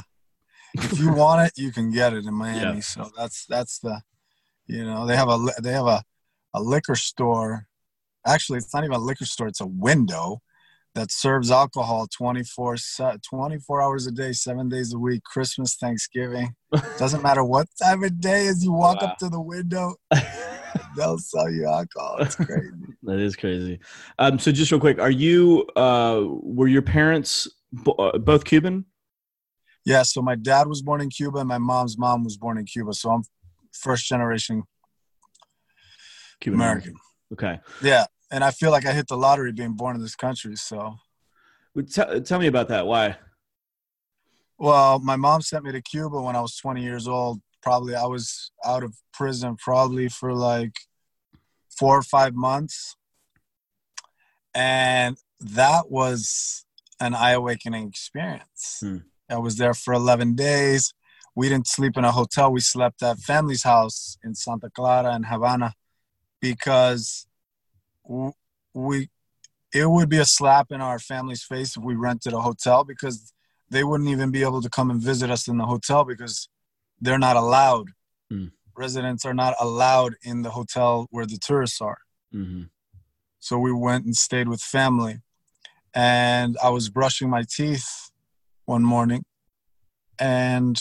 if 0.74 1.00
you 1.00 1.14
want 1.16 1.46
it, 1.46 1.62
you 1.62 1.72
can 1.72 1.92
get 1.92 2.14
it 2.14 2.26
in 2.26 2.34
Miami. 2.34 2.78
Yeah. 2.78 2.80
So 2.80 3.12
that's 3.16 3.46
that's 3.46 3.78
the, 3.78 4.02
you 4.66 4.84
know, 4.84 5.06
they 5.06 5.16
have 5.16 5.30
a 5.30 5.38
they 5.62 5.74
have 5.74 5.86
a, 5.86 6.04
a 6.56 6.62
liquor 6.62 6.96
store. 6.96 7.68
Actually, 8.26 8.58
it's 8.58 8.74
not 8.74 8.84
even 8.84 8.96
a 8.96 9.00
liquor 9.00 9.26
store; 9.26 9.48
it's 9.48 9.62
a 9.62 9.68
window 9.68 10.42
that 10.96 11.12
serves 11.12 11.52
alcohol 11.52 12.08
24, 12.16 12.76
24 13.22 13.82
hours 13.82 14.08
a 14.08 14.12
day, 14.12 14.32
seven 14.32 14.70
days 14.70 14.94
a 14.94 15.00
week. 15.00 15.24
Christmas, 15.24 15.76
Thanksgiving, 15.76 16.56
doesn't 16.98 17.22
matter 17.22 17.44
what 17.44 17.68
time 17.82 18.04
of 18.04 18.20
day. 18.20 18.48
As 18.48 18.64
you 18.64 18.72
walk 18.72 19.02
wow. 19.02 19.10
up 19.10 19.18
to 19.20 19.30
the 19.30 19.42
window, 19.42 19.96
they'll 20.98 21.18
sell 21.20 21.52
you 21.52 21.68
alcohol. 21.68 22.18
It's 22.20 22.36
crazy. 22.36 22.72
that 23.04 23.20
is 23.20 23.36
crazy. 23.36 23.80
Um, 24.20 24.40
so, 24.40 24.52
just 24.52 24.72
real 24.72 24.82
quick, 24.82 25.00
are 25.00 25.12
you? 25.12 25.66
Uh, 25.76 26.24
were 26.26 26.68
your 26.68 26.82
parents 26.82 27.48
uh, 28.00 28.18
both 28.18 28.44
Cuban? 28.44 28.86
Yeah, 29.88 30.04
so 30.04 30.22
my 30.22 30.36
dad 30.36 30.68
was 30.68 30.82
born 30.82 31.00
in 31.00 31.10
Cuba 31.10 31.40
and 31.40 31.48
my 31.48 31.58
mom's 31.58 31.98
mom 31.98 32.26
was 32.26 32.36
born 32.36 32.58
in 32.58 32.66
Cuba. 32.66 32.94
So 32.94 33.10
I'm 33.10 33.24
first 33.72 34.06
generation 34.06 34.64
Cuban 36.42 36.60
American. 36.60 36.96
Okay. 37.32 37.60
Yeah, 37.82 38.06
and 38.32 38.44
I 38.44 38.52
feel 38.52 38.72
like 38.72 38.86
I 38.86 38.94
hit 38.94 39.08
the 39.08 39.18
lottery 39.18 39.52
being 39.52 39.74
born 39.74 39.96
in 39.96 40.02
this 40.02 40.16
country. 40.16 40.56
So, 40.56 40.96
tell, 41.92 42.22
tell 42.22 42.40
me 42.40 42.48
about 42.48 42.68
that. 42.70 42.88
Why? 42.88 43.18
Well, 44.58 45.00
my 45.00 45.16
mom 45.16 45.42
sent 45.42 45.64
me 45.64 45.72
to 45.72 45.82
Cuba 45.82 46.20
when 46.22 46.36
I 46.36 46.42
was 46.42 46.56
20 46.58 46.82
years 46.82 47.08
old. 47.08 47.42
Probably 47.62 47.96
I 47.96 48.06
was 48.06 48.52
out 48.66 48.84
of 48.84 48.96
prison 49.14 49.56
probably 49.58 50.10
for 50.10 50.34
like 50.34 50.74
four 51.70 51.98
or 51.98 52.04
five 52.04 52.34
months. 52.34 52.96
And 54.56 55.18
that 55.40 55.92
was 55.92 56.66
an 57.00 57.14
eye 57.14 57.32
awakening 57.32 57.88
experience. 57.88 58.80
Hmm. 58.80 58.98
I 59.30 59.38
was 59.38 59.58
there 59.58 59.74
for 59.74 59.94
11 59.94 60.36
days. 60.36 60.94
We 61.36 61.50
didn't 61.50 61.68
sleep 61.68 61.98
in 61.98 62.06
a 62.06 62.12
hotel. 62.12 62.52
We 62.52 62.62
slept 62.62 63.04
at 63.04 63.20
family's 63.20 63.64
house 63.64 64.18
in 64.24 64.34
Santa 64.34 64.72
Clara 64.72 65.14
and 65.14 65.28
Havana 65.28 65.74
because 66.42 67.27
we 68.74 69.10
it 69.74 69.90
would 69.90 70.10
be 70.10 70.18
a 70.18 70.26
slap 70.26 70.72
in 70.72 70.82
our 70.82 70.98
family's 70.98 71.44
face 71.44 71.76
if 71.76 71.84
we 71.84 71.96
rented 71.96 72.34
a 72.34 72.42
hotel 72.42 72.84
because 72.84 73.34
they 73.70 73.84
wouldn't 73.84 74.10
even 74.10 74.32
be 74.32 74.42
able 74.42 74.62
to 74.62 74.70
come 74.70 74.90
and 74.90 75.02
visit 75.02 75.30
us 75.30 75.48
in 75.48 75.58
the 75.58 75.66
hotel 75.66 76.06
because 76.06 76.48
they're 77.02 77.20
not 77.20 77.36
allowed. 77.36 77.90
Mm. 78.32 78.52
Residents 78.76 79.26
are 79.26 79.34
not 79.34 79.56
allowed 79.60 80.16
in 80.24 80.42
the 80.42 80.52
hotel 80.52 81.08
where 81.12 81.26
the 81.26 81.38
tourists 81.38 81.82
are. 81.82 81.98
Mm-hmm. 82.34 82.64
So 83.40 83.58
we 83.58 83.74
went 83.74 84.06
and 84.06 84.16
stayed 84.16 84.48
with 84.48 84.62
family. 84.62 85.20
And 85.94 86.58
I 86.64 86.70
was 86.70 86.90
brushing 86.90 87.30
my 87.30 87.44
teeth 87.44 88.12
one 88.66 88.84
morning 88.84 89.24
and 90.20 90.80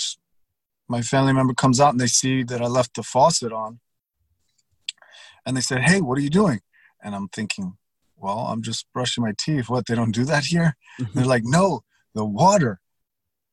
my 0.89 1.03
family 1.03 1.33
member 1.33 1.55
comes 1.55 1.81
out 1.81 1.91
and 1.91 2.01
they 2.01 2.07
see 2.07 2.43
that 2.45 2.63
I 2.63 2.67
left 2.67 2.95
the 2.95 3.03
faucet 3.03 3.53
on. 3.53 3.81
And 5.45 5.57
they 5.57 5.61
said, 5.61 5.83
Hey, 5.83 6.01
what 6.01 6.19
are 6.19 6.23
you 6.23 6.31
doing? 6.31 6.61
And 7.07 7.15
I'm 7.15 7.29
thinking, 7.29 7.77
Well, 8.17 8.39
I'm 8.39 8.63
just 8.63 8.87
brushing 8.93 9.23
my 9.23 9.33
teeth. 9.39 9.71
What, 9.71 9.87
they 9.87 9.95
don't 9.95 10.11
do 10.11 10.25
that 10.25 10.47
here? 10.47 10.77
Mm-hmm. 11.01 11.19
They're 11.19 11.29
like, 11.29 11.45
No, 11.45 11.83
the 12.15 12.25
water. 12.25 12.81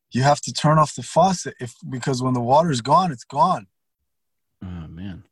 You 0.09 0.23
have 0.23 0.41
to 0.41 0.51
turn 0.51 0.79
off 0.79 0.95
the 0.95 1.03
faucet 1.03 1.53
if 1.59 1.75
because 1.87 2.23
when 2.23 2.33
the 2.33 2.41
water's 2.41 2.81
gone, 2.81 3.11
it's 3.11 3.23
gone. 3.23 3.67
Oh 4.63 4.87
man. 4.87 5.23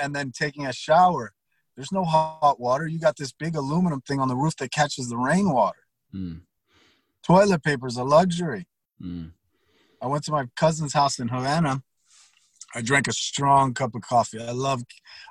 And 0.00 0.16
then 0.16 0.32
taking 0.32 0.64
a 0.64 0.72
shower. 0.72 1.32
There's 1.76 1.92
no 1.92 2.04
hot 2.04 2.60
water. 2.60 2.86
You 2.86 2.98
got 2.98 3.16
this 3.16 3.32
big 3.32 3.56
aluminum 3.56 4.00
thing 4.00 4.20
on 4.20 4.28
the 4.28 4.36
roof 4.36 4.56
that 4.56 4.72
catches 4.72 5.08
the 5.08 5.16
rainwater. 5.16 5.80
Mm. 6.14 6.42
Toilet 7.26 7.62
paper 7.62 7.88
is 7.88 7.96
a 7.96 8.04
luxury. 8.04 8.68
Mm. 9.02 9.32
I 10.00 10.06
went 10.06 10.24
to 10.24 10.32
my 10.32 10.46
cousin's 10.56 10.92
house 10.94 11.18
in 11.18 11.28
Havana. 11.28 11.82
I 12.74 12.82
drank 12.82 13.08
a 13.08 13.12
strong 13.12 13.74
cup 13.74 13.94
of 13.94 14.02
coffee. 14.02 14.40
I 14.40 14.50
love, 14.50 14.82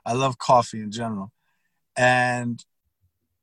I 0.05 0.13
love 0.13 0.37
coffee 0.37 0.81
in 0.81 0.91
general, 0.91 1.31
and 1.97 2.63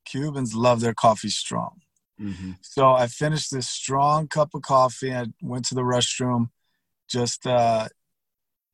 Cubans 0.04 0.54
love 0.54 0.80
their 0.80 0.94
coffee 0.94 1.28
strong. 1.28 1.80
Mm-hmm. 2.20 2.52
So 2.62 2.92
I 2.92 3.06
finished 3.06 3.50
this 3.50 3.68
strong 3.68 4.28
cup 4.28 4.50
of 4.54 4.62
coffee. 4.62 5.14
I 5.14 5.26
went 5.42 5.64
to 5.66 5.74
the 5.74 5.82
restroom, 5.82 6.50
just 7.08 7.46
uh, 7.46 7.88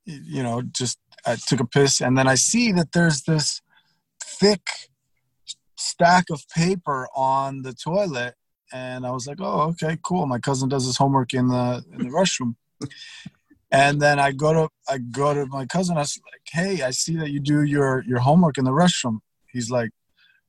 you 0.05 0.43
know, 0.43 0.63
just 0.63 0.99
I 1.25 1.37
took 1.37 1.61
a 1.61 1.67
piss, 1.67 2.01
and 2.01 2.17
then 2.17 2.29
I 2.29 2.35
see 2.35 2.73
that 2.73 2.93
there's 2.93 3.23
this 3.23 3.61
thick 4.23 4.69
stack 5.77 6.31
of 6.31 6.49
paper 6.49 7.09
on 7.15 7.63
the 7.63 7.73
toilet 7.73 8.35
and 8.73 9.07
I 9.07 9.11
was 9.11 9.27
like, 9.27 9.39
"Oh, 9.41 9.61
okay, 9.71 9.99
cool." 10.03 10.27
My 10.27 10.39
cousin 10.39 10.69
does 10.69 10.87
his 10.87 10.97
homework 10.97 11.35
in 11.35 11.49
the 11.49 11.85
in 11.93 11.99
the 11.99 12.11
restroom, 12.11 12.57
and 13.77 14.01
then 14.01 14.19
I 14.19 14.33
go 14.33 14.53
to 14.53 14.69
I 14.89 14.99
go 14.99 15.35
to 15.35 15.47
my 15.47 15.67
cousin. 15.67 15.97
I 15.97 16.01
was 16.01 16.19
like, 16.33 16.41
"Hey, 16.51 16.83
I 16.83 16.91
see 16.91 17.17
that 17.17 17.31
you 17.31 17.41
do 17.41 17.63
your 17.63 18.03
your 18.07 18.21
homework 18.21 18.59
in 18.59 18.65
the 18.65 18.71
restroom." 18.71 19.19
He's 19.53 19.71
like, 19.71 19.91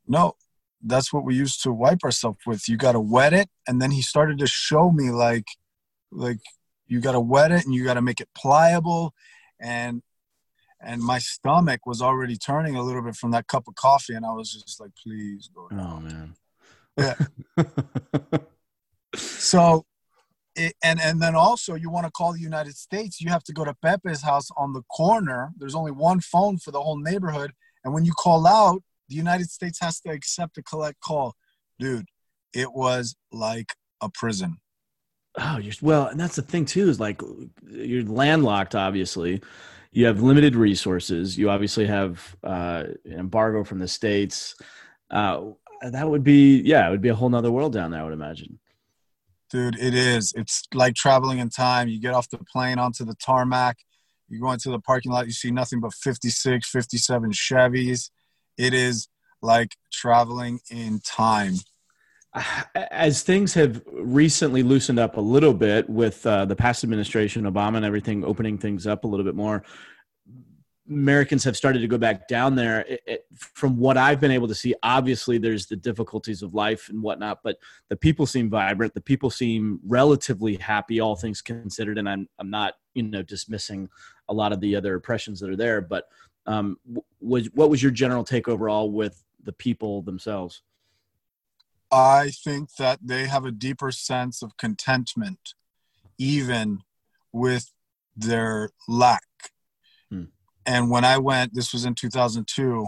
"No, 0.08 0.34
that's 0.82 1.12
what 1.12 1.26
we 1.26 1.36
used 1.36 1.62
to 1.64 1.72
wipe 1.72 2.04
ourselves 2.04 2.40
with. 2.46 2.70
You 2.70 2.78
got 2.78 2.94
to 2.94 3.00
wet 3.00 3.34
it." 3.34 3.50
And 3.68 3.82
then 3.82 3.92
he 3.92 4.02
started 4.02 4.38
to 4.40 4.48
show 4.48 4.92
me 4.92 5.10
like, 5.12 5.48
like 6.12 6.40
you 6.88 7.02
got 7.02 7.14
to 7.14 7.20
wet 7.20 7.52
it 7.52 7.66
and 7.66 7.74
you 7.74 7.84
got 7.84 7.96
to 7.96 8.02
make 8.02 8.22
it 8.22 8.30
pliable, 8.36 9.14
and 9.60 10.02
and 10.80 11.02
my 11.02 11.20
stomach 11.20 11.86
was 11.86 12.02
already 12.02 12.38
turning 12.38 12.76
a 12.76 12.84
little 12.84 13.02
bit 13.02 13.16
from 13.16 13.32
that 13.32 13.48
cup 13.48 13.68
of 13.68 13.76
coffee, 13.76 14.14
and 14.14 14.26
I 14.26 14.34
was 14.34 14.52
just 14.54 14.80
like, 14.80 14.92
"Please 15.04 15.50
go." 15.54 15.68
Down. 15.70 15.80
Oh 15.80 16.00
man 16.00 16.36
yeah. 16.98 17.16
so, 19.16 19.86
it, 20.58 20.74
and 20.84 21.00
and 21.00 21.22
then 21.22 21.36
also 21.36 21.76
you 21.76 21.90
want 21.90 22.06
to 22.06 22.12
call 22.12 22.34
the 22.34 22.40
United 22.40 22.76
States, 22.76 23.22
you 23.22 23.30
have 23.30 23.44
to 23.44 23.54
go 23.54 23.64
to 23.64 23.76
Pepe's 23.82 24.24
house 24.24 24.50
on 24.58 24.74
the 24.74 24.82
corner. 24.84 25.52
There's 25.58 25.76
only 25.76 25.92
one 25.92 26.20
phone 26.20 26.58
for 26.58 26.72
the 26.72 26.82
whole 26.82 26.98
neighborhood, 26.98 27.52
and 27.84 27.94
when 27.94 28.06
you 28.06 28.12
call 28.12 28.46
out, 28.48 28.82
the 29.10 29.16
United 29.16 29.50
States 29.50 29.80
has 29.82 30.00
to 30.02 30.10
accept 30.10 30.58
a 30.58 30.64
collect 30.64 31.00
call. 31.00 31.36
Dude, 31.80 32.08
it 32.54 32.74
was 32.74 33.16
like 33.32 33.74
a 34.02 34.10
prison. 34.10 34.58
Oh, 35.40 35.58
you're 35.58 35.74
well, 35.82 36.08
and 36.08 36.20
that's 36.20 36.36
the 36.36 36.42
thing 36.42 36.66
too 36.66 36.90
is 36.90 37.00
like 37.00 37.22
you're 37.70 38.04
landlocked. 38.04 38.74
Obviously, 38.74 39.42
you 39.92 40.06
have 40.06 40.22
limited 40.22 40.56
resources. 40.56 41.38
You 41.38 41.50
obviously 41.50 41.86
have 41.86 42.36
uh, 42.44 42.86
an 43.06 43.20
embargo 43.20 43.64
from 43.64 43.80
the 43.80 43.88
states. 43.88 44.56
Uh, 45.12 45.52
that 45.82 46.10
would 46.10 46.24
be 46.24 46.62
yeah, 46.62 46.88
it 46.88 46.92
would 46.92 47.02
be 47.02 47.10
a 47.10 47.16
whole 47.16 47.30
nother 47.30 47.52
world 47.52 47.74
down 47.74 47.92
there. 47.92 48.02
I 48.02 48.04
would 48.04 48.14
imagine. 48.14 48.60
Dude, 49.50 49.80
it 49.80 49.94
is. 49.94 50.34
It's 50.36 50.64
like 50.74 50.96
traveling 50.96 51.40
in 51.40 51.50
time. 51.50 51.88
You 51.88 52.00
get 52.02 52.14
off 52.14 52.30
the 52.30 52.40
plane 52.52 52.80
onto 52.80 53.06
the 53.06 53.16
tarmac. 53.16 53.78
You 54.28 54.42
go 54.42 54.52
into 54.52 54.70
the 54.70 54.80
parking 54.80 55.12
lot. 55.12 55.26
You 55.26 55.32
see 55.32 55.52
nothing 55.52 55.80
but 55.80 55.94
56, 55.94 56.70
57 56.70 57.32
Chevys. 57.32 58.10
It 58.58 58.74
is 58.74 59.08
like 59.42 59.76
traveling 59.92 60.60
in 60.70 61.00
time. 61.00 61.54
As 62.76 63.24
things 63.24 63.54
have 63.54 63.82
recently 63.94 64.64
loosened 64.64 65.00
up 65.00 65.18
a 65.18 65.22
little 65.22 65.54
bit 65.54 65.90
with 65.90 66.26
uh, 66.26 66.46
the 66.46 66.56
past 66.56 66.84
administration, 66.84 67.44
Obama 67.44 67.78
and 67.78 67.86
everything 67.86 68.26
opening 68.26 68.58
things 68.58 68.86
up 68.86 69.06
a 69.06 69.08
little 69.08 69.26
bit 69.26 69.36
more, 69.36 69.64
Americans 70.90 71.44
have 71.44 71.58
started 71.58 71.80
to 71.80 71.88
go 71.88 71.98
back 71.98 72.28
down 72.28 72.56
there. 72.56 72.82
It, 72.82 73.02
it, 73.06 73.26
from 73.36 73.78
what 73.78 73.98
I've 73.98 74.20
been 74.20 74.32
able 74.32 74.48
to 74.48 74.56
see, 74.56 74.74
obviously 74.84 75.38
there's 75.38 75.66
the 75.66 75.76
difficulties 75.76 76.42
of 76.42 76.54
life 76.54 76.90
and 76.90 77.02
whatnot, 77.02 77.40
but 77.44 77.58
the 77.90 77.96
people 77.96 78.26
seem 78.26 78.50
vibrant. 78.50 78.94
The 78.94 79.02
people 79.02 79.30
seem 79.30 79.80
relatively 79.86 80.56
happy, 80.56 81.00
all 81.00 81.16
things 81.16 81.42
considered. 81.42 81.98
And 81.98 82.08
I'm 82.08 82.28
I'm 82.40 82.50
not 82.50 82.76
you 82.94 83.04
know 83.04 83.22
dismissing 83.22 83.90
a 84.30 84.34
lot 84.34 84.54
of 84.54 84.60
the 84.60 84.76
other 84.76 84.96
oppressions 84.96 85.40
that 85.40 85.50
are 85.50 85.56
there, 85.56 85.82
but 85.82 86.06
um, 86.46 86.78
was 87.20 87.48
what 87.54 87.70
was 87.70 87.84
your 87.84 87.92
general 87.92 88.24
take 88.24 88.48
overall 88.48 88.92
with 88.92 89.24
the 89.44 89.54
people 89.54 90.02
themselves? 90.02 90.62
I 91.92 92.32
think 92.32 92.76
that 92.76 93.00
they 93.02 93.28
have 93.28 93.46
a 93.46 93.52
deeper 93.52 93.92
sense 93.92 94.42
of 94.42 94.58
contentment, 94.58 95.54
even 96.18 96.80
with 97.32 97.72
their 98.16 98.72
lack 98.88 99.24
and 100.68 100.92
when 100.92 101.06
I 101.06 101.18
went, 101.18 101.54
this 101.54 101.72
was 101.72 101.86
in 101.86 101.96
2002, 101.96 102.88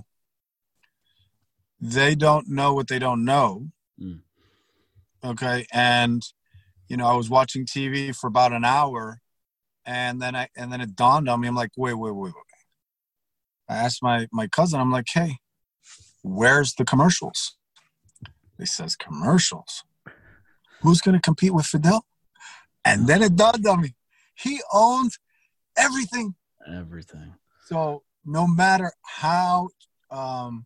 they 1.79 2.13
don't 2.13 2.49
know 2.49 2.73
what 2.73 2.89
they 2.89 2.99
don't 2.99 3.23
know. 3.23 3.69
Mm. 3.99 4.19
Okay, 5.23 5.65
and 5.71 6.21
you 6.89 6.97
know 6.97 7.07
I 7.07 7.15
was 7.15 7.29
watching 7.29 7.65
TV 7.65 8.13
for 8.13 8.27
about 8.27 8.51
an 8.51 8.65
hour, 8.65 9.21
and 9.85 10.21
then 10.21 10.35
I 10.35 10.49
and 10.57 10.71
then 10.71 10.81
it 10.81 10.95
dawned 10.95 11.29
on 11.29 11.39
me. 11.39 11.47
I'm 11.47 11.55
like, 11.55 11.71
wait, 11.77 11.93
wait, 11.93 12.11
wait, 12.11 12.33
wait. 12.35 12.43
I 13.69 13.77
asked 13.77 14.03
my 14.03 14.27
my 14.31 14.47
cousin. 14.47 14.81
I'm 14.81 14.91
like, 14.91 15.07
hey, 15.13 15.37
where's 16.21 16.73
the 16.73 16.83
commercials? 16.83 17.55
He 18.57 18.65
says 18.65 18.97
commercials. 18.97 19.83
Who's 20.81 20.99
gonna 20.99 21.21
compete 21.21 21.53
with 21.53 21.65
Fidel? 21.65 22.05
And 22.83 23.07
then 23.07 23.23
it 23.23 23.37
dawned 23.37 23.65
on 23.65 23.81
me. 23.81 23.95
He 24.35 24.61
owns 24.73 25.17
everything. 25.77 26.35
Everything. 26.67 27.35
So 27.71 28.01
no 28.25 28.47
matter 28.47 28.91
how 29.03 29.69
um, 30.09 30.65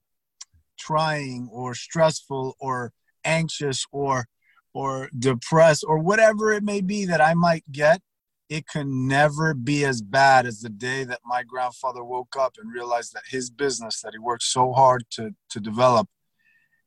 trying 0.79 1.49
or 1.51 1.75
stressful 1.75 2.55
or 2.59 2.93
anxious 3.25 3.85
or 3.91 4.25
or 4.73 5.09
depressed 5.17 5.83
or 5.85 5.99
whatever 5.99 6.51
it 6.51 6.63
may 6.63 6.81
be 6.81 7.05
that 7.05 7.21
I 7.21 7.35
might 7.35 7.63
get, 7.71 8.01
it 8.49 8.67
can 8.67 9.07
never 9.07 9.53
be 9.53 9.85
as 9.85 10.01
bad 10.01 10.47
as 10.47 10.61
the 10.61 10.69
day 10.69 11.03
that 11.03 11.19
my 11.25 11.43
grandfather 11.43 12.03
woke 12.03 12.35
up 12.39 12.53
and 12.57 12.73
realized 12.73 13.13
that 13.13 13.23
his 13.27 13.51
business 13.51 14.01
that 14.01 14.13
he 14.13 14.19
worked 14.19 14.43
so 14.43 14.71
hard 14.71 15.03
to 15.11 15.35
to 15.49 15.59
develop 15.59 16.07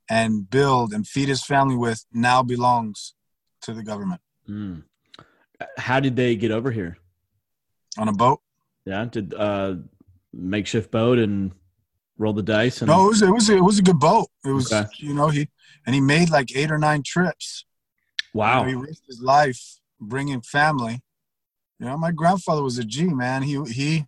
and 0.08 0.48
build 0.48 0.94
and 0.94 1.06
feed 1.06 1.28
his 1.28 1.44
family 1.44 1.76
with 1.76 2.06
now 2.10 2.42
belongs 2.42 3.14
to 3.60 3.74
the 3.74 3.82
government. 3.82 4.22
Mm. 4.48 4.84
How 5.76 6.00
did 6.00 6.16
they 6.16 6.36
get 6.36 6.52
over 6.52 6.70
here? 6.70 6.96
On 7.98 8.08
a 8.08 8.12
boat. 8.12 8.40
Yeah, 8.86 9.04
did 9.06 9.34
uh, 9.34 9.76
makeshift 10.36 10.90
boat 10.90 11.18
and 11.18 11.52
roll 12.18 12.32
the 12.32 12.42
dice. 12.42 12.82
And- 12.82 12.88
no, 12.88 13.06
it 13.06 13.08
was 13.08 13.22
it 13.22 13.30
was 13.30 13.50
it 13.50 13.60
was 13.60 13.78
a 13.78 13.82
good 13.82 13.98
boat. 13.98 14.28
It 14.44 14.50
was 14.50 14.72
okay. 14.72 14.88
you 14.98 15.14
know 15.14 15.28
he 15.28 15.48
and 15.86 15.94
he 15.94 16.00
made 16.00 16.30
like 16.30 16.54
eight 16.56 16.70
or 16.70 16.78
nine 16.78 17.02
trips. 17.02 17.64
Wow, 18.34 18.66
you 18.66 18.74
know, 18.74 18.80
he 18.80 18.86
risked 18.86 19.06
his 19.06 19.20
life 19.20 19.60
bringing 20.00 20.42
family. 20.42 21.00
You 21.78 21.86
know, 21.86 21.96
my 21.96 22.12
grandfather 22.12 22.62
was 22.62 22.78
a 22.78 22.84
G 22.84 23.04
man. 23.06 23.42
He 23.42 23.62
he 23.64 24.06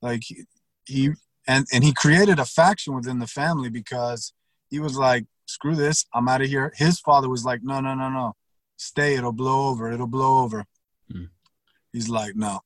like 0.00 0.22
he, 0.24 0.44
he 0.86 1.10
and 1.46 1.66
and 1.72 1.82
he 1.84 1.92
created 1.92 2.38
a 2.38 2.44
faction 2.44 2.94
within 2.94 3.18
the 3.18 3.26
family 3.26 3.70
because 3.70 4.32
he 4.70 4.78
was 4.78 4.96
like, 4.96 5.26
screw 5.46 5.74
this, 5.74 6.06
I'm 6.14 6.28
out 6.28 6.40
of 6.40 6.48
here. 6.48 6.72
His 6.76 6.98
father 7.00 7.28
was 7.28 7.44
like, 7.44 7.60
no, 7.62 7.80
no, 7.80 7.94
no, 7.94 8.08
no, 8.08 8.34
stay. 8.76 9.14
It'll 9.16 9.32
blow 9.32 9.68
over. 9.68 9.90
It'll 9.92 10.06
blow 10.06 10.42
over. 10.42 10.64
Hmm. 11.10 11.24
He's 11.92 12.08
like, 12.08 12.34
no. 12.36 12.60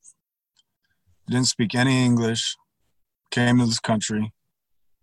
He 1.26 1.34
didn't 1.34 1.48
speak 1.48 1.74
any 1.74 2.04
English. 2.04 2.56
Came 3.30 3.58
to 3.58 3.66
this 3.66 3.80
country 3.80 4.32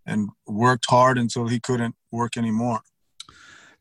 and 0.05 0.29
worked 0.47 0.85
hard 0.89 1.17
until 1.17 1.47
he 1.47 1.59
couldn't 1.59 1.95
work 2.11 2.37
anymore. 2.37 2.81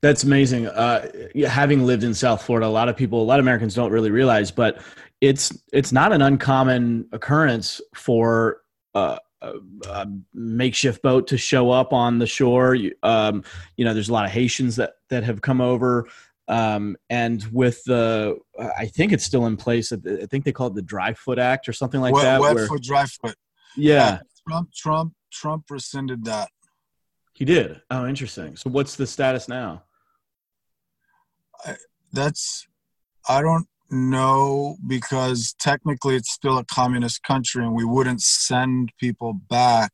That's 0.02 0.24
amazing. 0.24 0.66
Uh, 0.66 1.08
having 1.46 1.86
lived 1.86 2.02
in 2.02 2.12
South 2.12 2.42
Florida, 2.42 2.66
a 2.66 2.68
lot 2.68 2.88
of 2.88 2.96
people, 2.96 3.22
a 3.22 3.24
lot 3.24 3.38
of 3.38 3.44
Americans 3.44 3.74
don't 3.74 3.92
really 3.92 4.10
realize, 4.10 4.50
but 4.50 4.82
it's 5.20 5.56
it's 5.72 5.92
not 5.92 6.12
an 6.12 6.20
uncommon 6.20 7.08
occurrence 7.12 7.80
for 7.94 8.62
uh, 8.94 9.18
a, 9.40 9.52
a, 9.88 10.06
makeshift 10.34 11.02
boat 11.02 11.28
to 11.28 11.38
show 11.38 11.70
up 11.70 11.92
on 11.92 12.18
the 12.18 12.26
shore. 12.26 12.76
Um, 13.04 13.44
you 13.76 13.84
know, 13.84 13.94
there's 13.94 14.08
a 14.08 14.12
lot 14.12 14.24
of 14.24 14.32
Haitians 14.32 14.74
that 14.76 14.94
that 15.08 15.22
have 15.22 15.40
come 15.40 15.60
over, 15.60 16.08
um, 16.48 16.96
and 17.08 17.44
with 17.52 17.84
the, 17.84 18.38
I 18.58 18.86
think 18.86 19.12
it's 19.12 19.24
still 19.24 19.46
in 19.46 19.56
place. 19.56 19.92
I 19.92 20.26
think 20.26 20.44
they 20.44 20.52
call 20.52 20.66
it 20.66 20.74
the 20.74 20.82
Dry 20.82 21.14
Foot 21.14 21.38
Act 21.38 21.68
or 21.68 21.72
something 21.72 22.00
like 22.00 22.14
wet, 22.14 22.24
that. 22.24 22.40
Wet 22.40 22.56
where, 22.56 22.66
foot, 22.66 22.82
dry 22.82 23.06
foot. 23.06 23.36
Yeah. 23.76 24.18
Trump, 24.48 24.72
Trump, 24.74 25.12
Trump 25.32 25.64
rescinded 25.70 26.24
that. 26.24 26.50
He 27.34 27.44
did. 27.44 27.80
Oh, 27.90 28.06
interesting. 28.06 28.56
So, 28.56 28.70
what's 28.70 28.96
the 28.96 29.06
status 29.06 29.48
now? 29.48 29.84
I, 31.64 31.76
that's 32.12 32.66
I 33.28 33.40
don't 33.40 33.66
know 33.90 34.76
because 34.86 35.54
technically 35.58 36.16
it's 36.16 36.32
still 36.32 36.58
a 36.58 36.64
communist 36.64 37.22
country, 37.22 37.64
and 37.64 37.74
we 37.74 37.84
wouldn't 37.84 38.22
send 38.22 38.92
people 38.98 39.32
back 39.32 39.92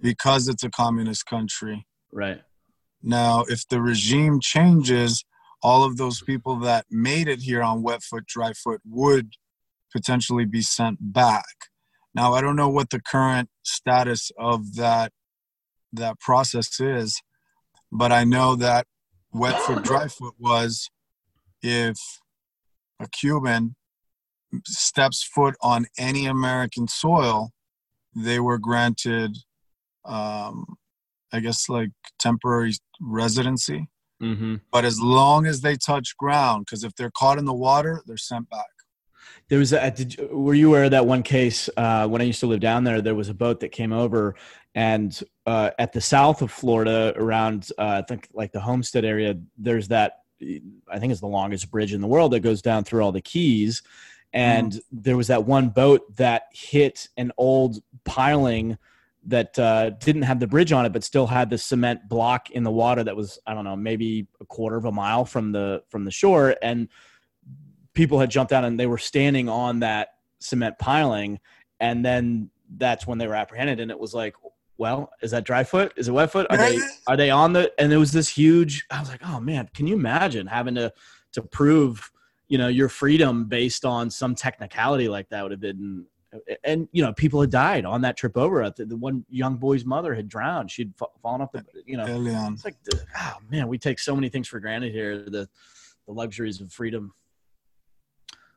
because 0.00 0.48
it's 0.48 0.62
a 0.62 0.70
communist 0.70 1.26
country. 1.26 1.86
Right. 2.12 2.42
Now, 3.02 3.44
if 3.48 3.66
the 3.68 3.80
regime 3.80 4.40
changes, 4.40 5.24
all 5.62 5.84
of 5.84 5.96
those 5.96 6.22
people 6.22 6.56
that 6.60 6.86
made 6.90 7.28
it 7.28 7.40
here 7.40 7.62
on 7.62 7.82
wet 7.82 8.02
foot, 8.02 8.26
dry 8.26 8.52
foot 8.52 8.80
would 8.84 9.34
potentially 9.92 10.44
be 10.44 10.62
sent 10.62 10.98
back. 11.00 11.44
Now, 12.16 12.32
I 12.32 12.40
don't 12.40 12.56
know 12.56 12.70
what 12.70 12.88
the 12.88 13.00
current 13.00 13.50
status 13.62 14.30
of 14.38 14.76
that 14.76 15.12
that 15.92 16.18
process 16.18 16.80
is, 16.80 17.20
but 17.92 18.10
I 18.10 18.24
know 18.24 18.56
that 18.56 18.86
wet 19.34 19.60
foot, 19.60 19.84
dry 19.84 20.08
foot 20.08 20.32
was 20.38 20.88
if 21.62 21.98
a 22.98 23.06
Cuban 23.08 23.76
steps 24.64 25.22
foot 25.22 25.56
on 25.60 25.86
any 25.98 26.24
American 26.24 26.88
soil, 26.88 27.50
they 28.14 28.40
were 28.40 28.58
granted, 28.58 29.36
um, 30.06 30.64
I 31.34 31.40
guess, 31.40 31.68
like 31.68 31.90
temporary 32.18 32.72
residency. 32.98 33.88
Mm-hmm. 34.22 34.56
But 34.72 34.86
as 34.86 35.02
long 35.02 35.46
as 35.46 35.60
they 35.60 35.76
touch 35.76 36.16
ground, 36.16 36.64
because 36.64 36.82
if 36.82 36.94
they're 36.94 37.12
caught 37.14 37.36
in 37.36 37.44
the 37.44 37.52
water, 37.52 38.02
they're 38.06 38.16
sent 38.16 38.48
back. 38.48 38.75
There 39.48 39.58
was 39.58 39.72
a, 39.72 39.90
did, 39.90 40.16
were 40.30 40.54
you 40.54 40.68
aware 40.68 40.84
of 40.84 40.90
that 40.90 41.06
one 41.06 41.22
case 41.22 41.70
uh, 41.76 42.08
when 42.08 42.20
I 42.20 42.24
used 42.24 42.40
to 42.40 42.46
live 42.46 42.60
down 42.60 42.84
there? 42.84 43.00
There 43.00 43.14
was 43.14 43.28
a 43.28 43.34
boat 43.34 43.60
that 43.60 43.70
came 43.70 43.92
over, 43.92 44.34
and 44.74 45.18
uh, 45.46 45.70
at 45.78 45.92
the 45.92 46.00
south 46.00 46.42
of 46.42 46.50
Florida, 46.50 47.14
around 47.16 47.70
uh, 47.78 48.02
I 48.02 48.02
think 48.02 48.28
like 48.34 48.52
the 48.52 48.60
Homestead 48.60 49.04
area, 49.04 49.36
there's 49.56 49.88
that 49.88 50.22
I 50.40 50.98
think 50.98 51.12
it's 51.12 51.20
the 51.20 51.26
longest 51.28 51.70
bridge 51.70 51.94
in 51.94 52.00
the 52.00 52.06
world 52.06 52.32
that 52.32 52.40
goes 52.40 52.60
down 52.60 52.84
through 52.84 53.02
all 53.02 53.12
the 53.12 53.20
Keys, 53.20 53.82
and 54.32 54.72
mm. 54.72 54.80
there 54.90 55.16
was 55.16 55.28
that 55.28 55.44
one 55.44 55.68
boat 55.68 56.16
that 56.16 56.44
hit 56.52 57.08
an 57.16 57.30
old 57.38 57.82
piling 58.04 58.76
that 59.26 59.58
uh, 59.58 59.90
didn't 59.90 60.22
have 60.22 60.40
the 60.40 60.46
bridge 60.46 60.72
on 60.72 60.86
it, 60.86 60.92
but 60.92 61.02
still 61.02 61.26
had 61.26 61.50
the 61.50 61.58
cement 61.58 62.08
block 62.08 62.50
in 62.50 62.62
the 62.62 62.70
water 62.70 63.02
that 63.02 63.16
was 63.16 63.38
I 63.46 63.54
don't 63.54 63.64
know 63.64 63.76
maybe 63.76 64.26
a 64.40 64.44
quarter 64.44 64.76
of 64.76 64.84
a 64.84 64.92
mile 64.92 65.24
from 65.24 65.52
the 65.52 65.82
from 65.88 66.04
the 66.04 66.10
shore, 66.10 66.56
and 66.62 66.88
people 67.96 68.20
had 68.20 68.30
jumped 68.30 68.52
out 68.52 68.64
and 68.64 68.78
they 68.78 68.86
were 68.86 68.98
standing 68.98 69.48
on 69.48 69.80
that 69.80 70.10
cement 70.38 70.78
piling. 70.78 71.40
And 71.80 72.04
then 72.04 72.50
that's 72.76 73.06
when 73.06 73.18
they 73.18 73.26
were 73.26 73.34
apprehended. 73.34 73.80
And 73.80 73.90
it 73.90 73.98
was 73.98 74.14
like 74.14 74.34
well 74.78 75.10
is 75.22 75.30
that 75.30 75.44
dry 75.44 75.64
foot? 75.64 75.92
Is 75.96 76.08
it 76.08 76.12
wet 76.12 76.30
foot? 76.30 76.46
Are 76.50 76.56
they 76.56 76.78
are 77.06 77.16
they 77.16 77.30
on 77.30 77.52
the 77.52 77.72
and 77.80 77.92
it 77.92 77.96
was 77.96 78.12
this 78.12 78.28
huge 78.28 78.86
i 78.90 79.00
was 79.00 79.08
like 79.08 79.22
oh 79.24 79.40
man 79.40 79.68
can 79.74 79.86
you 79.86 79.94
imagine 79.94 80.46
having 80.46 80.74
to 80.74 80.92
to 81.32 81.42
prove 81.42 82.10
you 82.48 82.58
know 82.58 82.68
your 82.68 82.88
freedom 82.88 83.46
based 83.46 83.84
on 83.84 84.10
some 84.10 84.34
technicality 84.34 85.08
like 85.08 85.28
that 85.30 85.42
would 85.42 85.50
have 85.50 85.60
been 85.60 86.04
and 86.64 86.88
you 86.92 87.02
know 87.02 87.12
people 87.14 87.40
had 87.40 87.50
died 87.50 87.84
on 87.84 88.02
that 88.02 88.16
trip 88.16 88.36
over 88.36 88.68
the, 88.70 88.84
the 88.84 88.96
one 88.96 89.24
young 89.30 89.56
boy's 89.56 89.84
mother 89.84 90.14
had 90.14 90.28
drowned. 90.28 90.70
She'd 90.70 90.92
fallen 91.22 91.40
off 91.40 91.52
the 91.52 91.64
you 91.86 91.96
know 91.96 92.04
it's 92.52 92.64
like 92.64 92.76
oh 93.18 93.36
man 93.50 93.68
we 93.68 93.78
take 93.78 93.98
so 93.98 94.14
many 94.14 94.28
things 94.28 94.48
for 94.48 94.60
granted 94.60 94.92
here 94.92 95.18
the 95.18 95.48
the 96.06 96.12
luxuries 96.12 96.60
of 96.60 96.72
freedom 96.72 97.12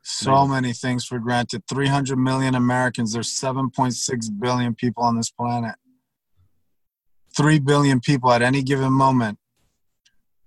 so 0.02 0.46
many 0.46 0.72
things 0.72 1.04
for 1.04 1.18
granted. 1.18 1.62
300 1.68 2.16
million 2.16 2.54
americans. 2.54 3.12
There's 3.12 3.32
7.6 3.38 4.40
billion 4.40 4.74
people 4.74 5.02
on 5.02 5.16
this 5.16 5.30
planet. 5.30 5.74
3 7.36 7.58
billion 7.60 8.00
people 8.00 8.32
at 8.32 8.42
any 8.42 8.62
given 8.62 8.92
moment 8.92 9.38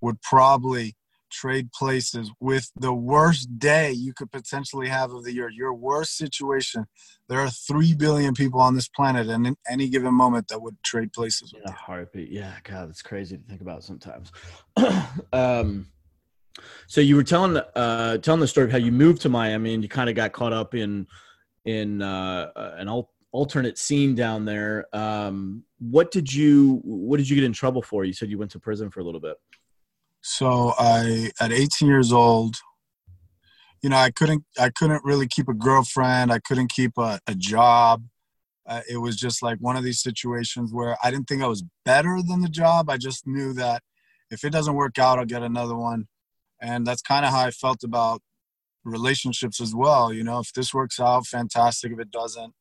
would 0.01 0.21
probably 0.21 0.95
trade 1.31 1.71
places 1.71 2.31
with 2.39 2.71
the 2.75 2.93
worst 2.93 3.57
day 3.57 3.91
you 3.91 4.13
could 4.13 4.31
potentially 4.31 4.87
have 4.87 5.11
of 5.11 5.23
the 5.23 5.33
year. 5.33 5.49
Your 5.49 5.73
worst 5.73 6.15
situation. 6.15 6.85
There 7.27 7.39
are 7.39 7.49
3 7.49 7.95
billion 7.95 8.33
people 8.33 8.61
on 8.61 8.75
this 8.75 8.87
planet 8.87 9.27
and 9.27 9.47
in 9.47 9.55
any 9.67 9.89
given 9.89 10.13
moment 10.13 10.49
that 10.49 10.61
would 10.61 10.81
trade 10.83 11.11
places 11.11 11.53
with 11.53 11.65
a 11.65 11.71
heartbeat. 11.71 12.29
Yeah 12.29 12.53
god 12.63 12.89
it's 12.89 13.01
crazy 13.01 13.37
to 13.37 13.43
think 13.43 13.61
about 13.61 13.83
sometimes. 13.83 14.31
Um 15.33 15.87
so 16.87 17.01
you 17.01 17.15
were 17.15 17.23
telling 17.23 17.57
uh, 17.57 18.17
telling 18.19 18.39
the 18.39 18.47
story 18.47 18.65
of 18.65 18.71
how 18.71 18.77
you 18.77 18.91
moved 18.91 19.21
to 19.23 19.29
Miami 19.29 19.73
and 19.73 19.83
you 19.83 19.89
kind 19.89 20.09
of 20.09 20.15
got 20.15 20.31
caught 20.31 20.53
up 20.53 20.75
in 20.75 21.07
in 21.65 22.01
uh, 22.01 22.51
uh, 22.55 22.75
an 22.77 22.87
al- 22.87 23.09
alternate 23.31 23.77
scene 23.77 24.15
down 24.15 24.45
there. 24.45 24.85
Um, 24.93 25.63
what 25.79 26.11
did 26.11 26.31
you 26.33 26.81
What 26.83 27.17
did 27.17 27.29
you 27.29 27.35
get 27.35 27.45
in 27.45 27.53
trouble 27.53 27.81
for? 27.81 28.05
You 28.05 28.13
said 28.13 28.29
you 28.29 28.37
went 28.37 28.51
to 28.51 28.59
prison 28.59 28.89
for 28.89 28.99
a 28.99 29.03
little 29.03 29.21
bit. 29.21 29.37
So 30.21 30.73
I, 30.79 31.31
at 31.41 31.51
18 31.51 31.87
years 31.87 32.13
old, 32.13 32.55
you 33.81 33.89
know, 33.89 33.97
I 33.97 34.11
couldn't 34.11 34.43
I 34.59 34.69
couldn't 34.69 35.03
really 35.03 35.27
keep 35.27 35.49
a 35.49 35.53
girlfriend. 35.53 36.31
I 36.31 36.39
couldn't 36.39 36.71
keep 36.71 36.97
a, 36.97 37.19
a 37.27 37.35
job. 37.35 38.03
Uh, 38.65 38.79
it 38.89 38.97
was 38.97 39.17
just 39.17 39.43
like 39.43 39.57
one 39.59 39.75
of 39.75 39.83
these 39.83 40.01
situations 40.01 40.71
where 40.71 40.95
I 41.03 41.11
didn't 41.11 41.27
think 41.27 41.43
I 41.43 41.47
was 41.47 41.65
better 41.83 42.19
than 42.25 42.41
the 42.41 42.47
job. 42.47 42.89
I 42.89 42.95
just 42.95 43.27
knew 43.27 43.51
that 43.53 43.83
if 44.31 44.45
it 44.45 44.51
doesn't 44.51 44.75
work 44.75 44.97
out, 44.97 45.19
I'll 45.19 45.25
get 45.25 45.43
another 45.43 45.75
one 45.75 46.07
and 46.63 46.87
that's 46.87 47.01
kind 47.01 47.25
of 47.25 47.31
how 47.31 47.45
I 47.45 47.51
felt 47.51 47.83
about 47.83 48.21
relationships 48.85 49.61
as 49.61 49.75
well. 49.75 50.13
You 50.13 50.23
know, 50.23 50.39
if 50.39 50.53
this 50.53 50.73
works 50.73 50.99
out, 50.99 51.27
fantastic. 51.27 51.91
If 51.91 51.99
it 51.99 52.09
doesn't, 52.11 52.53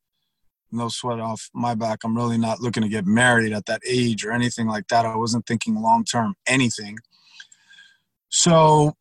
no 0.73 0.89
sweat 0.89 1.21
off 1.21 1.49
my 1.55 1.75
back. 1.75 2.01
I'm 2.05 2.17
really 2.17 2.39
not 2.39 2.61
looking 2.61 2.83
to 2.83 2.89
get 2.89 3.07
married 3.07 3.53
at 3.53 3.67
that 3.67 3.81
age 3.89 4.25
or 4.25 4.33
anything 4.33 4.67
like 4.67 4.89
that. 4.89 5.07
I 5.07 5.17
wasn't 5.17 5.47
thinking 5.47 5.77
long 5.77 6.05
term 6.05 6.35
anything. 6.47 6.99
So 8.29 8.95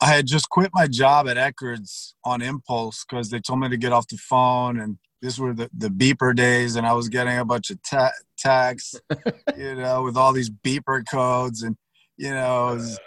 I 0.00 0.06
had 0.06 0.26
just 0.26 0.48
quit 0.48 0.70
my 0.72 0.86
job 0.86 1.28
at 1.28 1.36
Eckerd's 1.36 2.14
on 2.24 2.40
impulse 2.40 3.04
because 3.04 3.30
they 3.30 3.40
told 3.40 3.60
me 3.60 3.68
to 3.68 3.76
get 3.76 3.92
off 3.92 4.08
the 4.08 4.16
phone, 4.16 4.78
and 4.78 4.98
this 5.20 5.38
were 5.38 5.54
the, 5.54 5.70
the 5.76 5.88
beeper 5.88 6.34
days, 6.34 6.76
and 6.76 6.86
I 6.86 6.92
was 6.92 7.08
getting 7.08 7.38
a 7.38 7.44
bunch 7.44 7.70
of 7.70 7.78
ta- 7.82 8.12
texts, 8.38 9.00
you 9.56 9.74
know, 9.74 10.02
with 10.02 10.16
all 10.16 10.32
these 10.32 10.50
beeper 10.50 11.02
codes, 11.10 11.62
and 11.62 11.76
you 12.16 12.30
know, 12.30 12.70
it 12.70 12.74
was 12.76 13.00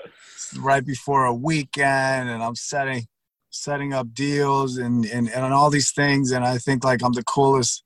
right 0.58 0.86
before 0.86 1.26
a 1.26 1.34
weekend, 1.34 2.30
and 2.30 2.44
I'm 2.44 2.56
setting 2.56 3.08
setting 3.52 3.94
up 3.94 4.14
deals 4.14 4.78
and, 4.78 5.06
and 5.06 5.30
and 5.30 5.54
all 5.54 5.70
these 5.70 5.92
things, 5.92 6.32
and 6.32 6.46
I 6.46 6.58
think 6.58 6.84
like 6.84 7.04
I'm 7.04 7.14
the 7.14 7.24
coolest 7.24 7.84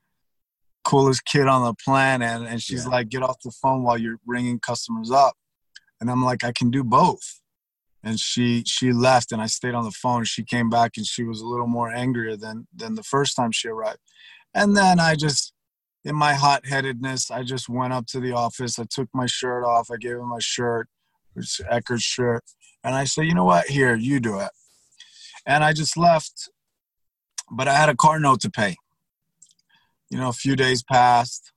coolest 0.83 1.25
kid 1.25 1.47
on 1.47 1.63
the 1.63 1.73
planet, 1.83 2.47
and 2.47 2.61
she's 2.61 2.85
yeah. 2.85 2.91
like, 2.91 3.09
get 3.09 3.23
off 3.23 3.37
the 3.43 3.51
phone 3.51 3.83
while 3.83 3.97
you're 3.97 4.17
ringing 4.25 4.59
customers 4.59 5.11
up, 5.11 5.35
and 6.01 6.09
I'm 6.09 6.23
like, 6.23 6.43
I 6.43 6.51
can 6.51 6.69
do 6.69 6.83
both. 6.83 7.39
And 8.03 8.19
she 8.19 8.63
she 8.65 8.91
left 8.91 9.31
and 9.31 9.41
i 9.41 9.45
stayed 9.45 9.73
on 9.73 9.85
the 9.85 9.91
phone. 9.91 10.25
She 10.25 10.43
came 10.43 10.69
back 10.69 10.97
and 10.97 11.05
she 11.05 11.23
was 11.23 11.39
a 11.39 11.45
little 11.45 11.67
more 11.67 11.89
angrier 11.89 12.35
than 12.35 12.67
than 12.75 12.95
the 12.95 13.03
first 13.03 13.33
time 13.33 13.53
she 13.53 13.69
arrived. 13.69 13.99
And 14.53 14.75
then 14.75 14.99
i 14.99 15.15
just 15.15 15.53
in 16.03 16.13
my 16.13 16.33
hot-headedness 16.33 17.31
i 17.31 17.43
just 17.43 17.69
went 17.69 17.93
up 17.93 18.05
to 18.07 18.19
the 18.19 18.33
office. 18.33 18.77
I 18.77 18.83
took 18.89 19.07
my 19.13 19.25
shirt 19.25 19.63
off. 19.63 19.89
I 19.89 19.95
gave 19.95 20.17
him 20.17 20.27
my 20.27 20.41
shirt 20.41 20.89
which 21.34 21.62
Eckerd's 21.69 22.04
shirt 22.04 22.43
and 22.84 22.96
i 22.96 23.04
said 23.04 23.26
you 23.26 23.34
know 23.34 23.46
what 23.46 23.67
here 23.67 23.96
you 23.96 24.19
do 24.19 24.39
it 24.39 24.50
and 25.46 25.63
i 25.63 25.74
just 25.74 25.98
left 25.98 26.50
but 27.52 27.67
i 27.67 27.74
had 27.74 27.89
a 27.89 27.96
car 27.96 28.19
note 28.19 28.41
to 28.41 28.50
pay 28.50 28.76
you 30.10 30.17
know 30.17 30.30
a 30.30 30.34
few 30.34 30.56
days 30.56 30.84
passed 30.84 31.52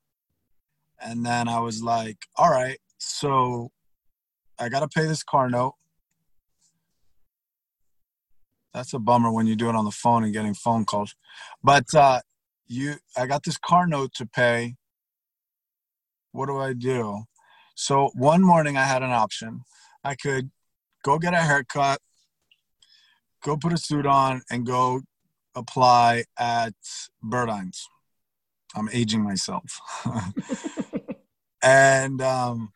and 1.00 1.24
then 1.24 1.48
i 1.48 1.60
was 1.60 1.82
like 1.82 2.18
all 2.36 2.50
right 2.50 2.78
so 2.98 3.70
i 4.58 4.68
got 4.68 4.80
to 4.80 4.88
pay 4.88 5.06
this 5.06 5.22
car 5.22 5.50
note 5.50 5.74
that's 8.76 8.92
a 8.92 8.98
bummer 8.98 9.32
when 9.32 9.46
you 9.46 9.56
do 9.56 9.70
it 9.70 9.74
on 9.74 9.86
the 9.86 9.90
phone 9.90 10.22
and 10.22 10.34
getting 10.34 10.52
phone 10.52 10.84
calls. 10.84 11.14
But 11.64 11.94
uh, 11.94 12.20
you, 12.66 12.96
I 13.16 13.24
got 13.24 13.42
this 13.42 13.56
car 13.56 13.86
note 13.86 14.12
to 14.16 14.26
pay. 14.26 14.74
What 16.32 16.44
do 16.44 16.58
I 16.58 16.74
do? 16.74 17.22
So 17.76 18.10
one 18.14 18.42
morning 18.42 18.78
I 18.78 18.84
had 18.84 19.02
an 19.02 19.10
option. 19.10 19.60
I 20.02 20.14
could 20.14 20.50
go 21.04 21.18
get 21.18 21.34
a 21.34 21.42
haircut, 21.42 22.00
go 23.44 23.58
put 23.58 23.74
a 23.74 23.76
suit 23.76 24.06
on, 24.06 24.40
and 24.50 24.64
go 24.64 25.02
apply 25.54 26.24
at 26.38 26.72
Burdines. 27.22 27.82
I'm 28.74 28.88
aging 28.94 29.22
myself. 29.22 29.78
and 31.62 32.22
um, 32.22 32.72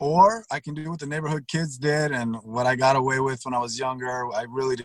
or 0.00 0.44
I 0.50 0.58
can 0.58 0.74
do 0.74 0.90
what 0.90 0.98
the 0.98 1.06
neighborhood 1.06 1.46
kids 1.46 1.78
did 1.78 2.10
and 2.10 2.36
what 2.42 2.66
I 2.66 2.74
got 2.74 2.96
away 2.96 3.20
with 3.20 3.42
when 3.44 3.54
I 3.54 3.58
was 3.60 3.78
younger. 3.78 4.32
I 4.34 4.46
really 4.48 4.78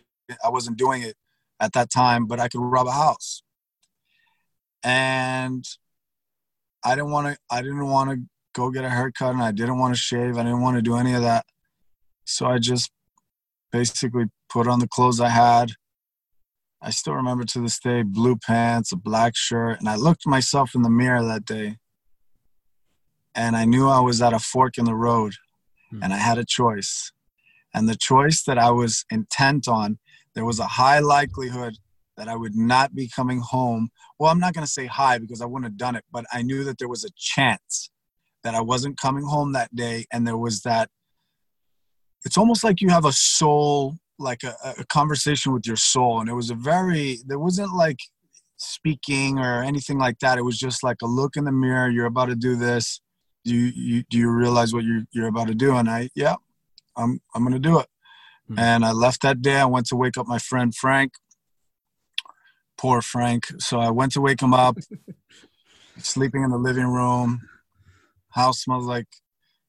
I 0.43 0.49
wasn't 0.49 0.77
doing 0.77 1.01
it 1.01 1.15
at 1.59 1.73
that 1.73 1.89
time, 1.89 2.27
but 2.27 2.39
I 2.39 2.49
could 2.49 2.61
rob 2.61 2.85
a 2.85 2.91
house. 2.91 3.41
And 4.83 5.65
I 6.85 6.95
didn't 6.95 7.11
want 7.11 7.27
to 7.27 7.37
I 7.49 7.61
didn't 7.61 7.87
want 7.87 8.11
to 8.11 8.17
go 8.53 8.69
get 8.69 8.85
a 8.85 8.89
haircut 8.89 9.33
and 9.33 9.43
I 9.43 9.51
didn't 9.51 9.79
want 9.79 9.93
to 9.93 9.99
shave. 9.99 10.37
I 10.37 10.43
didn't 10.43 10.61
want 10.61 10.77
to 10.77 10.81
do 10.81 10.95
any 10.95 11.13
of 11.13 11.23
that. 11.23 11.45
So 12.25 12.45
I 12.45 12.59
just 12.59 12.91
basically 13.71 14.25
put 14.49 14.67
on 14.67 14.79
the 14.79 14.87
clothes 14.87 15.19
I 15.19 15.29
had. 15.29 15.71
I 16.81 16.91
still 16.91 17.15
remember 17.15 17.43
to 17.45 17.59
this 17.59 17.79
day 17.79 18.03
blue 18.03 18.35
pants, 18.37 18.91
a 18.91 18.95
black 18.95 19.35
shirt, 19.35 19.79
and 19.79 19.89
I 19.89 19.95
looked 19.95 20.27
myself 20.27 20.75
in 20.75 20.83
the 20.83 20.89
mirror 20.89 21.23
that 21.23 21.45
day 21.45 21.77
and 23.33 23.55
I 23.55 23.65
knew 23.65 23.89
I 23.89 23.99
was 23.99 24.21
at 24.21 24.33
a 24.33 24.39
fork 24.39 24.77
in 24.77 24.85
the 24.85 24.95
road 24.95 25.33
mm. 25.93 25.99
and 26.01 26.13
I 26.13 26.17
had 26.17 26.37
a 26.37 26.45
choice. 26.45 27.11
And 27.73 27.89
the 27.89 27.95
choice 27.95 28.43
that 28.43 28.57
I 28.57 28.71
was 28.71 29.03
intent 29.11 29.67
on, 29.67 29.99
there 30.33 30.45
was 30.45 30.59
a 30.59 30.67
high 30.67 30.99
likelihood 30.99 31.77
that 32.17 32.27
I 32.27 32.35
would 32.35 32.55
not 32.55 32.95
be 32.95 33.09
coming 33.13 33.39
home. 33.39 33.89
Well, 34.19 34.31
I'm 34.31 34.39
not 34.39 34.53
going 34.53 34.65
to 34.65 34.71
say 34.71 34.85
hi 34.85 35.17
because 35.17 35.41
I 35.41 35.45
wouldn't 35.45 35.65
have 35.65 35.77
done 35.77 35.95
it, 35.95 36.03
but 36.11 36.25
I 36.31 36.41
knew 36.41 36.63
that 36.63 36.77
there 36.77 36.87
was 36.87 37.03
a 37.03 37.09
chance 37.17 37.89
that 38.43 38.55
I 38.55 38.61
wasn't 38.61 38.99
coming 38.99 39.25
home 39.25 39.53
that 39.53 39.75
day. 39.75 40.05
And 40.11 40.25
there 40.25 40.37
was 40.37 40.61
that, 40.61 40.89
it's 42.23 42.37
almost 42.37 42.63
like 42.63 42.81
you 42.81 42.89
have 42.89 43.05
a 43.05 43.11
soul, 43.11 43.97
like 44.17 44.43
a, 44.43 44.55
a 44.79 44.85
conversation 44.85 45.53
with 45.53 45.67
your 45.67 45.75
soul. 45.75 46.19
And 46.19 46.29
it 46.29 46.33
was 46.33 46.49
a 46.49 46.55
very, 46.55 47.19
there 47.25 47.39
wasn't 47.39 47.75
like 47.75 47.99
speaking 48.57 49.39
or 49.39 49.63
anything 49.63 49.97
like 49.97 50.19
that. 50.19 50.37
It 50.37 50.43
was 50.45 50.57
just 50.57 50.83
like 50.83 50.97
a 51.03 51.07
look 51.07 51.35
in 51.35 51.43
the 51.43 51.51
mirror. 51.51 51.89
You're 51.89 52.05
about 52.05 52.27
to 52.27 52.35
do 52.35 52.55
this 52.55 53.01
do 53.45 53.55
you, 53.55 53.71
you 53.75 54.03
do 54.09 54.17
you 54.17 54.29
realize 54.29 54.73
what 54.73 54.83
you're 54.83 55.03
you're 55.11 55.27
about 55.27 55.47
to 55.47 55.55
do? 55.55 55.75
And 55.75 55.89
I, 55.89 56.09
yeah, 56.15 56.35
I'm 56.97 57.21
I'm 57.33 57.43
gonna 57.43 57.59
do 57.59 57.79
it. 57.79 57.87
Mm-hmm. 58.49 58.59
And 58.59 58.83
I 58.83 58.91
left 58.91 59.21
that 59.21 59.41
day. 59.41 59.57
I 59.57 59.65
went 59.65 59.85
to 59.87 59.95
wake 59.95 60.17
up 60.17 60.27
my 60.27 60.39
friend 60.39 60.75
Frank. 60.75 61.13
Poor 62.77 63.01
Frank. 63.01 63.45
So 63.59 63.79
I 63.79 63.89
went 63.89 64.11
to 64.13 64.21
wake 64.21 64.41
him 64.41 64.53
up. 64.53 64.77
sleeping 65.97 66.43
in 66.43 66.49
the 66.49 66.57
living 66.57 66.87
room. 66.87 67.41
House 68.29 68.61
smells 68.61 68.85
like 68.85 69.07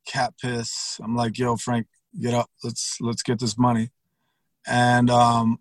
cat 0.07 0.35
piss. 0.41 0.99
I'm 1.03 1.15
like, 1.15 1.39
yo, 1.39 1.57
Frank, 1.57 1.87
get 2.21 2.35
up. 2.35 2.51
Let's 2.65 2.99
let's 3.01 3.23
get 3.23 3.39
this 3.39 3.57
money. 3.57 3.91
And 4.67 5.09
um, 5.11 5.61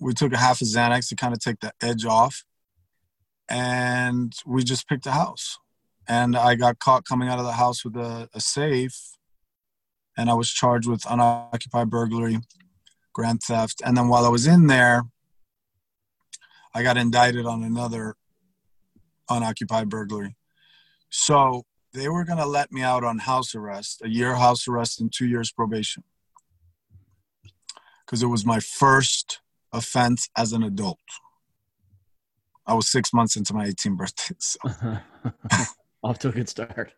we 0.00 0.14
took 0.14 0.32
a 0.32 0.38
half 0.38 0.60
a 0.60 0.64
Xanax 0.64 1.08
to 1.08 1.16
kind 1.16 1.34
of 1.34 1.40
take 1.40 1.60
the 1.60 1.72
edge 1.82 2.04
off. 2.04 2.44
And 3.48 4.32
we 4.44 4.62
just 4.62 4.88
picked 4.88 5.06
a 5.06 5.12
house 5.12 5.58
and 6.08 6.36
I 6.36 6.54
got 6.54 6.78
caught 6.78 7.04
coming 7.04 7.28
out 7.28 7.38
of 7.38 7.44
the 7.44 7.52
house 7.52 7.84
with 7.84 7.96
a, 7.96 8.28
a 8.32 8.40
safe, 8.40 9.16
and 10.16 10.30
I 10.30 10.34
was 10.34 10.50
charged 10.50 10.88
with 10.88 11.04
unoccupied 11.08 11.90
burglary, 11.90 12.38
grand 13.12 13.42
theft, 13.42 13.82
and 13.84 13.96
then 13.96 14.08
while 14.08 14.24
I 14.24 14.28
was 14.28 14.46
in 14.46 14.66
there, 14.66 15.02
I 16.76 16.82
got 16.82 16.98
indicted 16.98 17.46
on 17.46 17.64
another 17.64 18.16
unoccupied 19.30 19.88
burglary. 19.88 20.36
So 21.08 21.62
they 21.94 22.10
were 22.10 22.22
going 22.22 22.36
to 22.36 22.44
let 22.44 22.70
me 22.70 22.82
out 22.82 23.02
on 23.02 23.16
house 23.16 23.54
arrest, 23.54 24.02
a 24.04 24.10
year 24.10 24.34
house 24.34 24.68
arrest 24.68 25.00
and 25.00 25.10
two 25.10 25.26
years 25.26 25.50
probation, 25.50 26.04
because 28.04 28.22
it 28.22 28.26
was 28.26 28.44
my 28.44 28.60
first 28.60 29.40
offense 29.72 30.28
as 30.36 30.52
an 30.52 30.62
adult. 30.62 30.98
I 32.66 32.74
was 32.74 32.92
six 32.92 33.10
months 33.10 33.36
into 33.36 33.54
my 33.54 33.68
18th 33.68 33.96
birthday. 33.96 34.34
So. 34.38 34.58
off 36.02 36.18
to 36.18 36.28
a 36.28 36.32
good 36.32 36.50
start. 36.50 36.92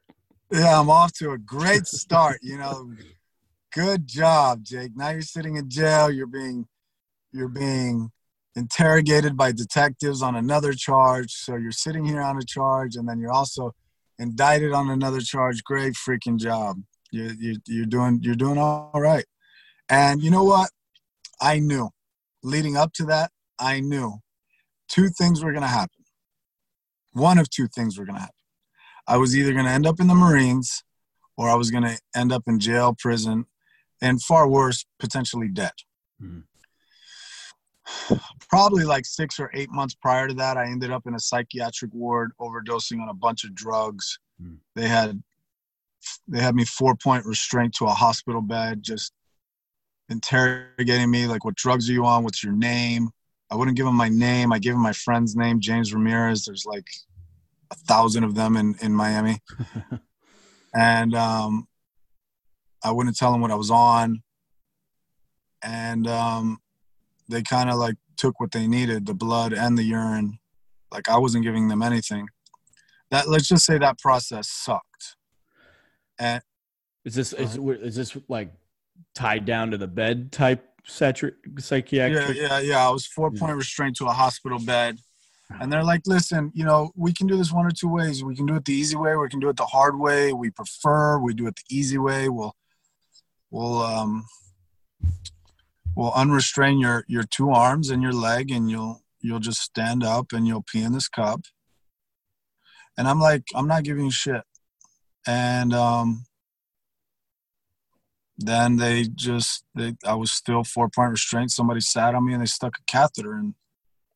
Yeah, 0.50 0.80
I'm 0.80 0.90
off 0.90 1.12
to 1.18 1.30
a 1.30 1.38
great 1.38 1.86
start. 1.86 2.40
You 2.42 2.58
know, 2.58 2.90
good 3.72 4.08
job, 4.08 4.64
Jake. 4.64 4.96
Now 4.96 5.10
you're 5.10 5.22
sitting 5.22 5.54
in 5.54 5.70
jail. 5.70 6.10
You're 6.10 6.26
being, 6.26 6.66
you're 7.30 7.46
being 7.46 8.10
interrogated 8.58 9.36
by 9.36 9.52
detectives 9.52 10.20
on 10.20 10.34
another 10.34 10.72
charge. 10.72 11.30
So 11.32 11.56
you're 11.56 11.70
sitting 11.70 12.04
here 12.04 12.20
on 12.20 12.36
a 12.36 12.44
charge, 12.44 12.96
and 12.96 13.08
then 13.08 13.20
you're 13.20 13.32
also 13.32 13.72
indicted 14.18 14.72
on 14.72 14.90
another 14.90 15.20
charge. 15.20 15.62
Great 15.62 15.94
freaking 15.94 16.38
job. 16.38 16.82
You, 17.10 17.30
you, 17.38 17.56
you're 17.66 17.86
doing, 17.86 18.20
you're 18.22 18.34
doing 18.34 18.58
all 18.58 18.90
right. 18.94 19.24
And 19.88 20.22
you 20.22 20.30
know 20.30 20.44
what? 20.44 20.70
I 21.40 21.60
knew, 21.60 21.90
leading 22.42 22.76
up 22.76 22.92
to 22.94 23.04
that, 23.06 23.30
I 23.58 23.80
knew 23.80 24.18
two 24.88 25.08
things 25.08 25.42
were 25.42 25.52
going 25.52 25.62
to 25.62 25.68
happen. 25.68 26.04
One 27.12 27.38
of 27.38 27.48
two 27.48 27.68
things 27.68 27.98
were 27.98 28.04
going 28.04 28.16
to 28.16 28.20
happen. 28.20 28.34
I 29.06 29.16
was 29.16 29.36
either 29.36 29.52
going 29.52 29.64
to 29.64 29.70
end 29.70 29.86
up 29.86 30.00
in 30.00 30.08
the 30.08 30.14
Marines 30.14 30.82
or 31.36 31.48
I 31.48 31.54
was 31.54 31.70
going 31.70 31.84
to 31.84 31.98
end 32.14 32.32
up 32.32 32.42
in 32.46 32.58
jail, 32.58 32.94
prison, 32.98 33.46
and 34.02 34.22
far 34.22 34.48
worse, 34.48 34.84
potentially 34.98 35.48
dead. 35.48 35.72
Mm-hmm. 36.22 36.40
Probably 38.48 38.84
like 38.84 39.04
six 39.04 39.38
or 39.38 39.50
eight 39.54 39.70
months 39.70 39.94
prior 39.94 40.28
to 40.28 40.34
that, 40.34 40.56
I 40.56 40.66
ended 40.66 40.90
up 40.90 41.06
in 41.06 41.14
a 41.14 41.20
psychiatric 41.20 41.92
ward 41.92 42.32
overdosing 42.40 43.00
on 43.00 43.08
a 43.08 43.14
bunch 43.14 43.44
of 43.44 43.54
drugs. 43.54 44.18
Mm-hmm. 44.42 44.54
They 44.74 44.88
had 44.88 45.22
they 46.26 46.40
had 46.40 46.54
me 46.54 46.64
four 46.64 46.94
point 46.94 47.26
restraint 47.26 47.74
to 47.74 47.86
a 47.86 47.90
hospital 47.90 48.40
bed, 48.40 48.82
just 48.82 49.12
interrogating 50.08 51.10
me 51.10 51.26
like, 51.26 51.44
"What 51.44 51.56
drugs 51.56 51.88
are 51.90 51.92
you 51.92 52.06
on? 52.06 52.24
What's 52.24 52.42
your 52.42 52.54
name?" 52.54 53.10
I 53.50 53.56
wouldn't 53.56 53.76
give 53.76 53.86
them 53.86 53.96
my 53.96 54.08
name. 54.08 54.52
I 54.52 54.58
gave 54.58 54.74
them 54.74 54.82
my 54.82 54.92
friend's 54.92 55.34
name, 55.34 55.60
James 55.60 55.94
Ramirez. 55.94 56.44
There's 56.44 56.66
like 56.66 56.86
a 57.70 57.74
thousand 57.74 58.24
of 58.24 58.34
them 58.34 58.56
in 58.56 58.76
in 58.80 58.94
Miami, 58.94 59.40
and 60.74 61.14
um, 61.14 61.66
I 62.82 62.92
wouldn't 62.92 63.16
tell 63.16 63.32
them 63.32 63.40
what 63.40 63.50
I 63.50 63.56
was 63.56 63.70
on, 63.70 64.22
and 65.62 66.06
um, 66.06 66.58
they 67.28 67.42
kind 67.42 67.70
of 67.70 67.76
like 67.76 67.96
took 68.16 68.40
what 68.40 68.52
they 68.52 68.66
needed, 68.66 69.06
the 69.06 69.14
blood 69.14 69.52
and 69.52 69.76
the 69.76 69.82
urine. 69.82 70.38
Like 70.90 71.08
I 71.08 71.18
wasn't 71.18 71.44
giving 71.44 71.68
them 71.68 71.82
anything. 71.82 72.28
That 73.10 73.28
let's 73.28 73.48
just 73.48 73.64
say 73.64 73.78
that 73.78 73.98
process 73.98 74.48
sucked. 74.48 75.16
And 76.18 76.42
is 77.04 77.14
this 77.14 77.32
is 77.32 77.56
is 77.56 77.94
this 77.94 78.16
like 78.28 78.52
tied 79.14 79.44
down 79.44 79.70
to 79.70 79.78
the 79.78 79.86
bed 79.86 80.32
type 80.32 80.64
psychiatric? 80.84 81.36
Yeah, 81.56 82.30
yeah, 82.32 82.60
yeah. 82.60 82.86
I 82.86 82.90
was 82.90 83.06
four 83.06 83.30
point 83.30 83.56
restraint 83.56 83.96
to 83.96 84.06
a 84.06 84.12
hospital 84.12 84.58
bed 84.58 84.98
and 85.60 85.72
they're 85.72 85.84
like 85.84 86.02
listen 86.06 86.50
you 86.54 86.64
know 86.64 86.90
we 86.94 87.12
can 87.12 87.26
do 87.26 87.36
this 87.36 87.52
one 87.52 87.66
or 87.66 87.70
two 87.70 87.88
ways 87.88 88.22
we 88.22 88.34
can 88.34 88.46
do 88.46 88.56
it 88.56 88.64
the 88.64 88.72
easy 88.72 88.96
way 88.96 89.16
we 89.16 89.28
can 89.28 89.40
do 89.40 89.48
it 89.48 89.56
the 89.56 89.64
hard 89.64 89.98
way 89.98 90.32
we 90.32 90.50
prefer 90.50 91.18
we 91.18 91.32
do 91.32 91.46
it 91.46 91.56
the 91.56 91.76
easy 91.76 91.98
way 91.98 92.28
we'll 92.28 92.54
we'll 93.50 93.82
um, 93.82 94.24
will 95.98 96.12
unrestrain 96.12 96.80
your 96.80 97.04
your 97.08 97.24
two 97.24 97.50
arms 97.50 97.90
and 97.90 98.00
your 98.00 98.12
leg, 98.12 98.52
and 98.52 98.70
you'll 98.70 99.02
you'll 99.20 99.40
just 99.40 99.60
stand 99.60 100.04
up 100.04 100.26
and 100.32 100.46
you'll 100.46 100.62
pee 100.62 100.82
in 100.82 100.92
this 100.92 101.08
cup. 101.08 101.40
And 102.96 103.08
I'm 103.08 103.18
like, 103.18 103.42
I'm 103.52 103.66
not 103.66 103.82
giving 103.82 104.04
you 104.04 104.10
shit. 104.12 104.42
And 105.26 105.74
um, 105.74 106.24
then 108.38 108.76
they 108.76 109.08
just 109.12 109.64
they 109.74 109.96
I 110.06 110.14
was 110.14 110.30
still 110.30 110.62
four 110.62 110.88
point 110.88 111.10
restraint. 111.10 111.50
Somebody 111.50 111.80
sat 111.80 112.14
on 112.14 112.24
me 112.24 112.32
and 112.32 112.42
they 112.42 112.46
stuck 112.46 112.76
a 112.76 112.84
catheter 112.86 113.34
in 113.34 113.56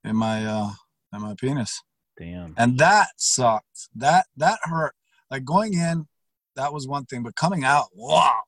in 0.05 0.15
my 0.15 0.47
uh 0.47 0.71
in 1.13 1.21
my 1.21 1.35
penis. 1.35 1.83
Damn. 2.17 2.55
And 2.57 2.79
that 2.79 3.09
sucked. 3.17 3.89
That 3.97 4.27
that 4.37 4.61
hurt. 4.63 4.95
Like 5.33 5.45
going 5.45 5.75
in, 5.75 6.07
that 6.55 6.73
was 6.73 6.87
one 6.87 7.07
thing, 7.07 7.25
but 7.25 7.35
coming 7.35 7.65
out, 7.65 7.87
wow. 7.93 8.43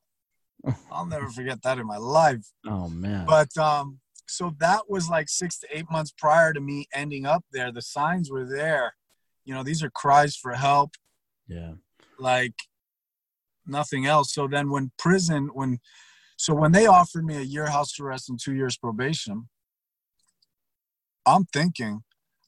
I'll 0.90 1.06
never 1.06 1.28
forget 1.28 1.62
that 1.62 1.78
in 1.78 1.86
my 1.86 1.96
life. 1.96 2.44
Oh 2.66 2.88
man. 2.88 3.26
But 3.26 3.56
um 3.58 4.00
so 4.26 4.54
that 4.58 4.88
was 4.88 5.10
like 5.10 5.28
6 5.28 5.58
to 5.58 5.66
8 5.70 5.90
months 5.90 6.12
prior 6.16 6.54
to 6.54 6.60
me 6.60 6.86
ending 6.94 7.26
up 7.26 7.44
there. 7.52 7.70
The 7.70 7.82
signs 7.82 8.30
were 8.30 8.46
there. 8.46 8.94
You 9.44 9.52
know, 9.54 9.62
these 9.62 9.82
are 9.82 9.90
cries 9.90 10.34
for 10.34 10.52
help. 10.54 10.94
Yeah. 11.46 11.72
Like 12.18 12.54
nothing 13.66 14.06
else. 14.06 14.32
So 14.32 14.48
then 14.48 14.70
when 14.70 14.92
prison 14.98 15.50
when 15.52 15.78
so 16.36 16.54
when 16.54 16.72
they 16.72 16.86
offered 16.86 17.24
me 17.24 17.36
a 17.36 17.42
year 17.42 17.66
house 17.66 17.98
arrest 18.00 18.28
and 18.28 18.40
2 18.42 18.54
years 18.54 18.76
probation, 18.76 19.48
I'm 21.26 21.44
thinking 21.44 22.02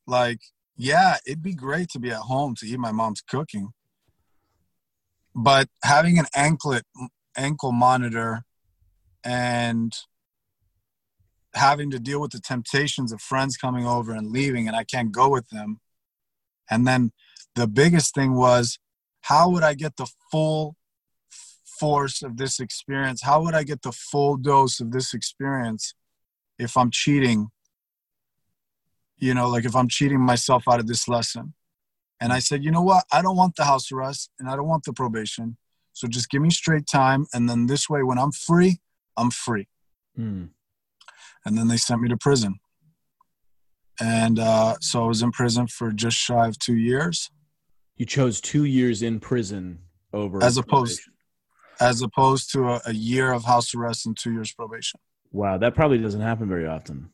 like 0.07 0.41
yeah, 0.79 1.17
it'd 1.27 1.43
be 1.43 1.55
great 1.55 1.89
to 1.91 1.99
be 1.99 2.11
at 2.11 2.19
home 2.19 2.55
to 2.57 2.67
eat 2.67 2.79
my 2.79 2.93
mom's 2.93 3.23
cooking. 3.23 3.71
But 5.35 5.69
having 5.83 6.19
an 6.19 6.27
anklet 6.35 6.85
ankle 7.37 7.73
monitor 7.73 8.45
and 9.25 9.93
having 11.55 11.91
to 11.91 11.99
deal 11.99 12.21
with 12.21 12.33
the 12.33 12.41
temptations 12.41 13.13
of 13.13 13.21
friends 13.21 13.57
coming 13.57 13.87
over 13.87 14.13
and 14.13 14.31
leaving 14.31 14.67
and 14.67 14.77
I 14.77 14.85
can't 14.85 15.13
go 15.13 15.29
with 15.29 15.49
them. 15.49 15.81
And 16.71 16.87
then 16.87 17.13
the 17.55 17.67
biggest 17.67 18.15
thing 18.15 18.35
was 18.35 18.79
how 19.23 19.51
would 19.51 19.63
I 19.63 19.75
get 19.75 19.97
the 19.97 20.11
full 20.31 20.77
force 21.81 22.23
of 22.23 22.37
this 22.37 22.61
experience? 22.61 23.23
How 23.23 23.43
would 23.43 23.55
I 23.55 23.63
get 23.63 23.83
the 23.83 23.93
full 23.93 24.37
dose 24.37 24.81
of 24.81 24.93
this 24.93 25.15
experience 25.15 25.95
if 26.59 26.77
I'm 26.77 26.91
cheating 26.91 27.51
you 29.19 29.35
know, 29.35 29.49
like 29.49 29.65
if 29.65 29.75
I'm 29.75 29.89
cheating 29.89 30.21
myself 30.21 30.65
out 30.69 30.81
of 30.81 30.87
this 30.87 31.09
lesson. 31.09 31.55
And 32.21 32.33
I 32.33 32.39
said, 32.39 32.65
you 32.65 32.71
know 32.71 32.83
what? 32.83 33.05
I 33.13 33.23
don't 33.23 33.37
want 33.37 33.57
the 33.57 33.65
house 33.65 33.93
arrest 33.93 34.31
and 34.39 34.49
I 34.49 34.57
don't 34.57 34.69
want 34.69 34.85
the 34.85 34.93
probation. 34.93 35.57
So 35.97 36.07
just 36.07 36.29
give 36.29 36.43
me 36.43 36.51
straight 36.51 36.87
time. 36.87 37.25
And 37.33 37.49
then 37.49 37.69
this 37.69 37.89
way, 37.89 38.03
when 38.03 38.19
I'm 38.19 38.31
free, 38.31 38.81
I'm 39.17 39.31
free. 39.31 39.67
Mm. 40.19 40.51
And 41.47 41.57
then 41.57 41.69
they 41.69 41.79
sent 41.79 42.03
me 42.03 42.11
to 42.11 42.19
prison. 42.19 42.57
And 43.99 44.39
uh, 44.39 44.77
so 44.83 45.05
I 45.05 45.07
was 45.07 45.23
in 45.23 45.33
prison 45.33 45.69
for 45.69 45.93
just 45.93 46.19
shy 46.19 46.49
of 46.49 46.59
two 46.59 46.77
years. 46.77 47.31
You 47.97 48.05
chose 48.05 48.43
two 48.43 48.65
years 48.65 49.01
in 49.01 49.21
prison 49.21 49.79
over 50.13 50.45
as 50.45 50.59
opposed 50.59 51.01
probation. 51.01 51.13
as 51.81 52.03
opposed 52.03 52.53
to 52.53 52.73
a, 52.73 52.83
a 52.85 52.93
year 52.93 53.33
of 53.33 53.45
house 53.45 53.75
arrest 53.75 54.05
and 54.05 54.15
two 54.15 54.33
years 54.35 54.53
probation. 54.53 55.01
Wow, 55.33 55.57
that 55.57 55.75
probably 55.75 55.97
doesn't 55.97 56.21
happen 56.21 56.47
very 56.47 56.67
often. 56.67 57.09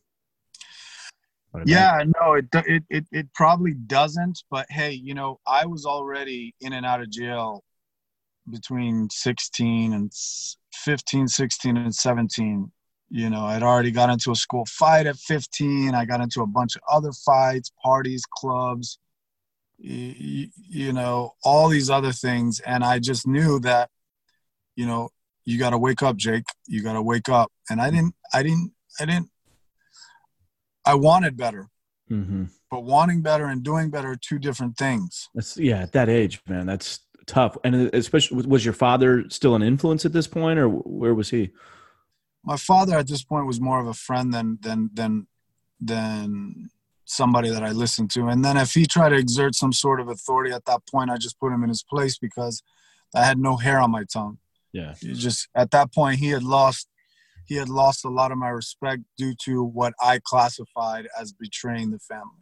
Yeah, 1.67 2.03
no, 2.21 2.33
it, 2.33 2.47
it 2.53 2.83
it 2.91 3.05
it 3.13 3.33
probably 3.33 3.75
doesn't. 3.75 4.43
But 4.51 4.67
hey, 4.71 4.91
you 4.91 5.15
know, 5.15 5.39
I 5.47 5.67
was 5.67 5.87
already 5.87 6.57
in 6.61 6.73
and 6.73 6.85
out 6.85 7.01
of 7.01 7.11
jail 7.11 7.63
between 8.51 9.09
16 9.11 9.93
and 9.93 10.13
15, 10.75 11.29
16, 11.29 11.77
and 11.77 11.95
17. 11.95 12.71
You 13.11 13.31
know, 13.31 13.45
I'd 13.45 13.63
already 13.63 13.91
got 13.91 14.11
into 14.11 14.31
a 14.31 14.37
school 14.37 14.65
fight 14.67 15.07
at 15.07 15.17
15. 15.17 15.95
I 15.95 16.05
got 16.05 16.21
into 16.21 16.43
a 16.43 16.47
bunch 16.47 16.77
of 16.77 16.83
other 16.91 17.13
fights, 17.13 17.71
parties, 17.83 18.25
clubs, 18.27 18.99
you, 19.79 20.49
you 20.69 20.93
know, 20.93 21.33
all 21.45 21.69
these 21.69 21.91
other 21.91 22.13
things. 22.13 22.61
And 22.61 22.83
I 22.83 22.99
just 22.99 23.27
knew 23.27 23.59
that, 23.61 23.91
you 24.77 24.87
know, 24.87 25.11
you 25.45 25.59
got 25.59 25.71
to 25.71 25.79
wake 25.79 26.03
up, 26.03 26.17
Jake. 26.17 26.45
You 26.67 26.83
got 26.83 26.95
to 26.95 27.03
wake 27.03 27.29
up. 27.29 27.53
And 27.69 27.83
I 27.83 27.91
didn't, 27.91 28.15
I 28.33 28.43
didn't, 28.43 28.73
I 28.99 29.05
didn't 29.05 29.29
I 30.85 30.95
wanted 30.95 31.37
better. 31.37 31.69
Mm-hmm. 32.11 32.45
But 32.71 32.85
wanting 32.85 33.23
better 33.23 33.47
and 33.47 33.63
doing 33.63 33.91
better 33.91 34.13
are 34.13 34.17
two 34.17 34.39
different 34.39 34.77
things. 34.77 35.29
That's 35.35 35.57
yeah, 35.57 35.83
at 35.83 35.93
that 35.93 36.09
age, 36.09 36.43
man, 36.49 36.67
that's 36.67 37.01
tough. 37.27 37.57
And 37.65 37.75
uh, 37.75 37.91
especially, 37.93 38.47
was 38.47 38.65
your 38.65 38.75
father 38.75 39.29
still 39.29 39.55
an 39.55 39.63
influence 39.63 40.05
at 40.05 40.13
this 40.13 40.27
point, 40.27 40.59
or 40.59 40.69
where 40.69 41.15
was 41.15 41.31
he? 41.31 41.51
My 42.45 42.57
father 42.57 42.97
at 42.97 43.09
this 43.09 43.23
point 43.23 43.47
was 43.47 43.61
more 43.61 43.81
of 43.81 43.87
a 43.87 43.95
friend 43.95 44.33
than 44.33 44.59
than 44.61 44.91
than 44.93 45.27
than 45.81 46.71
somebody 47.05 47.51
that 47.51 47.63
I 47.63 47.73
listened 47.73 48.11
to. 48.13 48.29
And 48.29 48.45
then 48.45 48.57
if 48.57 48.73
he 48.73 48.87
tried 48.87 49.11
to 49.11 49.17
exert 49.17 49.55
some 49.55 49.73
sort 49.73 50.01
of 50.01 50.09
authority 50.09 50.53
at 50.53 50.65
that 50.65 50.81
point, 50.91 51.11
I 51.11 51.19
just 51.19 51.39
put 51.39 51.53
him 51.53 51.63
in 51.63 51.69
his 51.69 51.83
place 51.83 52.17
because 52.19 52.63
I 53.15 53.25
had 53.25 53.39
no 53.39 53.57
hair 53.57 53.81
on 53.81 53.91
my 53.91 54.05
tongue. 54.05 54.39
Yeah. 54.73 54.95
You 55.01 55.15
just 55.15 55.49
at 55.55 55.71
that 55.73 55.93
point 55.93 56.19
he 56.19 56.29
had 56.29 56.43
lost 56.43 56.89
he 57.45 57.57
had 57.57 57.69
lost 57.69 58.05
a 58.05 58.09
lot 58.09 58.33
of 58.33 58.39
my 58.39 58.49
respect 58.49 59.03
due 59.19 59.35
to 59.45 59.63
what 59.63 59.93
I 60.01 60.21
classified 60.25 61.09
as 61.21 61.33
betraying 61.33 61.91
the 61.91 61.99
family. 61.99 62.42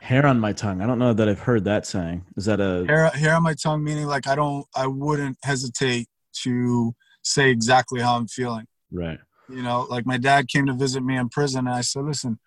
Hair 0.00 0.26
on 0.26 0.38
my 0.38 0.52
tongue. 0.52 0.80
I 0.80 0.86
don't 0.86 0.98
know 0.98 1.12
that 1.12 1.28
I've 1.28 1.40
heard 1.40 1.64
that 1.64 1.86
saying. 1.86 2.24
Is 2.36 2.44
that 2.44 2.60
a 2.60 2.84
hair, 2.86 3.08
hair 3.10 3.34
on 3.34 3.42
my 3.42 3.54
tongue? 3.54 3.82
Meaning, 3.82 4.06
like 4.06 4.26
I 4.26 4.34
don't, 4.34 4.64
I 4.74 4.86
wouldn't 4.86 5.36
hesitate 5.42 6.08
to 6.44 6.94
say 7.22 7.50
exactly 7.50 8.00
how 8.00 8.16
I'm 8.16 8.28
feeling. 8.28 8.66
Right. 8.92 9.18
You 9.48 9.62
know, 9.62 9.86
like 9.90 10.06
my 10.06 10.16
dad 10.16 10.48
came 10.48 10.66
to 10.66 10.72
visit 10.72 11.02
me 11.02 11.16
in 11.16 11.28
prison, 11.28 11.66
and 11.66 11.74
I 11.74 11.80
said, 11.80 12.04
"Listen, 12.04 12.38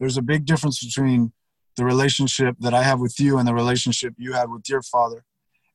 there's 0.00 0.16
a 0.16 0.22
big 0.22 0.46
difference 0.46 0.84
between 0.84 1.32
the 1.76 1.84
relationship 1.84 2.56
that 2.60 2.74
I 2.74 2.82
have 2.82 3.00
with 3.00 3.20
you 3.20 3.38
and 3.38 3.46
the 3.46 3.54
relationship 3.54 4.14
you 4.18 4.32
had 4.32 4.50
with 4.50 4.68
your 4.68 4.82
father, 4.82 5.24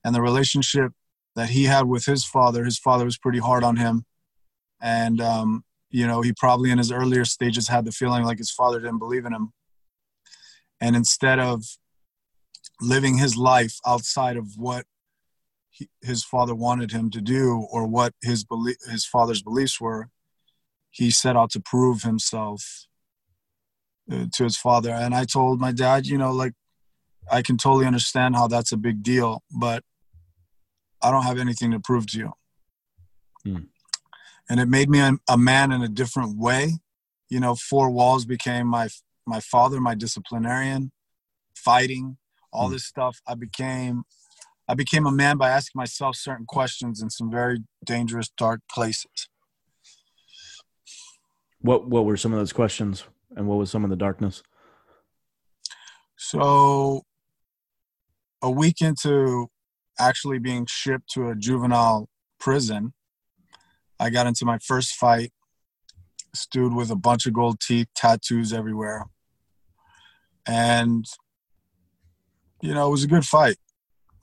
and 0.04 0.14
the 0.14 0.22
relationship 0.22 0.92
that 1.36 1.50
he 1.50 1.64
had 1.64 1.86
with 1.86 2.06
his 2.06 2.26
father. 2.26 2.66
His 2.66 2.78
father 2.78 3.06
was 3.06 3.18
pretty 3.18 3.40
hard 3.40 3.64
on 3.64 3.78
him." 3.78 4.06
and 4.82 5.22
um, 5.22 5.64
you 5.90 6.08
know 6.08 6.22
he 6.22 6.34
probably 6.34 6.72
in 6.72 6.78
his 6.78 6.92
earlier 6.92 7.24
stages 7.24 7.68
had 7.68 7.86
the 7.86 7.92
feeling 7.92 8.24
like 8.24 8.40
his 8.40 8.52
father 8.52 8.80
didn't 8.80 9.00
believe 9.00 9.26
in 9.26 9.34
him 9.34 9.54
and 10.82 10.96
instead 10.96 11.40
of 11.40 11.64
living 12.82 13.20
his 13.20 13.38
life 13.38 13.78
outside 13.86 14.36
of 14.36 14.58
what 14.58 14.86
he, 15.70 15.88
his 16.02 16.24
father 16.24 16.56
wanted 16.56 16.92
him 16.92 17.10
to 17.12 17.22
do 17.22 17.66
or 17.72 17.88
what 17.88 18.14
his 18.22 18.44
belief, 18.44 18.78
his 18.90 19.06
father's 19.06 19.44
beliefs 19.44 19.80
were 19.80 20.10
he 20.90 21.10
set 21.10 21.38
out 21.38 21.52
to 21.52 21.62
prove 21.62 22.02
himself 22.02 22.88
uh, 24.12 24.26
to 24.34 24.44
his 24.44 24.58
father. 24.58 24.90
And 24.90 25.14
i 25.14 25.24
told 25.24 25.62
my 25.62 25.72
dad 25.72 26.08
you 26.08 26.18
know 26.18 26.32
like 26.32 26.54
i 27.32 27.42
can 27.42 27.58
totally 27.58 27.86
understand 27.86 28.36
how 28.36 28.48
that's 28.48 28.72
a 28.72 28.78
big 28.78 29.04
deal 29.04 29.44
but 29.52 29.84
i 31.02 31.12
don't 31.12 31.24
have 31.24 31.38
anything 31.38 31.72
to 31.72 31.80
prove 31.80 32.08
to 32.08 32.18
you. 32.18 32.34
Hmm. 33.44 33.58
And 34.50 34.60
it 34.60 34.68
made 34.68 34.90
me 34.90 35.00
a, 35.00 35.14
a 35.30 35.38
man 35.38 35.72
in 35.72 35.82
a 35.82 35.88
different 35.88 36.38
way. 36.38 36.80
You 37.30 37.40
know, 37.40 37.56
four 37.56 37.90
walls 37.90 38.26
became 38.26 38.68
my 38.68 38.90
my 39.26 39.40
father, 39.40 39.80
my 39.80 39.96
disciplinarian, 39.96 40.92
fighting, 41.56 42.18
all 42.52 42.70
mm. 42.70 42.74
this 42.74 42.86
stuff. 42.86 43.22
I 43.28 43.36
became 43.36 44.04
I 44.68 44.74
became 44.74 45.06
a 45.06 45.12
man 45.12 45.38
by 45.38 45.50
asking 45.50 45.80
myself 45.80 46.16
certain 46.16 46.46
questions 46.46 47.02
in 47.02 47.10
some 47.10 47.30
very 47.30 47.60
dangerous, 47.84 48.30
dark 48.38 48.62
places. 48.72 49.28
What 51.60 51.88
what 51.88 52.06
were 52.06 52.18
some 52.18 52.34
of 52.34 52.40
those 52.40 52.54
questions, 52.54 53.04
and 53.36 53.48
what 53.48 53.58
was 53.58 53.70
some 53.70 53.84
of 53.84 53.90
the 53.90 53.96
darkness? 53.96 54.42
So, 56.18 57.02
a 58.42 58.50
week 58.50 58.82
into 58.82 59.48
actually 60.00 60.40
being 60.40 60.66
shipped 60.68 61.10
to 61.14 61.30
a 61.30 61.36
juvenile 61.36 62.08
prison, 62.40 62.94
I 64.00 64.10
got 64.10 64.28
into 64.28 64.46
my 64.46 64.58
first 64.60 64.94
fight. 64.94 65.34
Stood 66.34 66.74
with 66.74 66.90
a 66.90 66.96
bunch 66.96 67.26
of 67.26 67.34
gold 67.34 67.60
teeth, 67.60 67.88
tattoos 67.96 68.54
everywhere. 68.54 69.06
And, 70.48 71.06
you 72.62 72.74
know, 72.74 72.88
it 72.88 72.92
was 72.92 73.04
a 73.04 73.08
good 73.08 73.26
fight. 73.26 73.58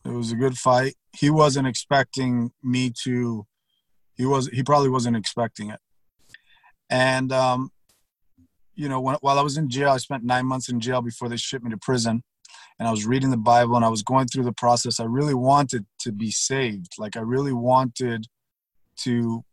It 0.05 0.13
was 0.13 0.33
a 0.33 0.37
good 0.37 0.57
fight. 0.57 0.95
He 1.17 1.29
wasn't 1.29 1.69
expecting 1.69 2.51
me 2.63 2.93
to, 3.05 3.47
he 4.15 4.25
was, 4.25 4.49
he 4.49 4.63
probably 4.63 4.89
wasn't 4.89 5.17
expecting 5.17 5.71
it. 5.71 5.81
And, 6.89 7.31
um, 7.31 7.71
you 8.75 8.89
know, 8.89 9.01
when, 9.01 9.17
while 9.21 9.39
I 9.39 9.43
was 9.43 9.59
in 9.59 9.69
jail, 9.69 9.91
I 9.91 9.99
spent 9.99 10.25
nine 10.25 10.47
months 10.47 10.69
in 10.69 10.81
jail 10.81 11.03
before 11.03 11.29
they 11.29 11.37
shipped 11.37 11.65
me 11.65 11.71
to 11.71 11.77
prison. 11.77 12.23
And 12.79 12.89
I 12.89 12.91
was 12.91 13.05
reading 13.05 13.31
the 13.31 13.37
Bible 13.37 13.77
and 13.77 13.85
I 13.85 13.89
was 13.89 14.03
going 14.03 14.29
through 14.29 14.45
the 14.45 14.53
process. 14.53 15.01
I 15.01 15.05
really 15.05 15.35
wanted 15.35 15.85
to 16.01 16.13
be 16.13 16.31
saved. 16.31 16.93
Like, 16.97 17.17
I 17.17 17.21
really 17.21 17.53
wanted 17.53 18.27
to 19.01 19.45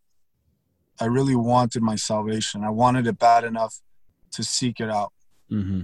I 0.99 1.05
really 1.05 1.35
wanted 1.35 1.81
my 1.81 1.95
salvation. 1.95 2.63
I 2.63 2.69
wanted 2.69 3.07
it 3.07 3.19
bad 3.19 3.43
enough 3.43 3.81
to 4.33 4.43
seek 4.43 4.79
it 4.79 4.89
out. 4.89 5.11
Mm-hmm. 5.51 5.81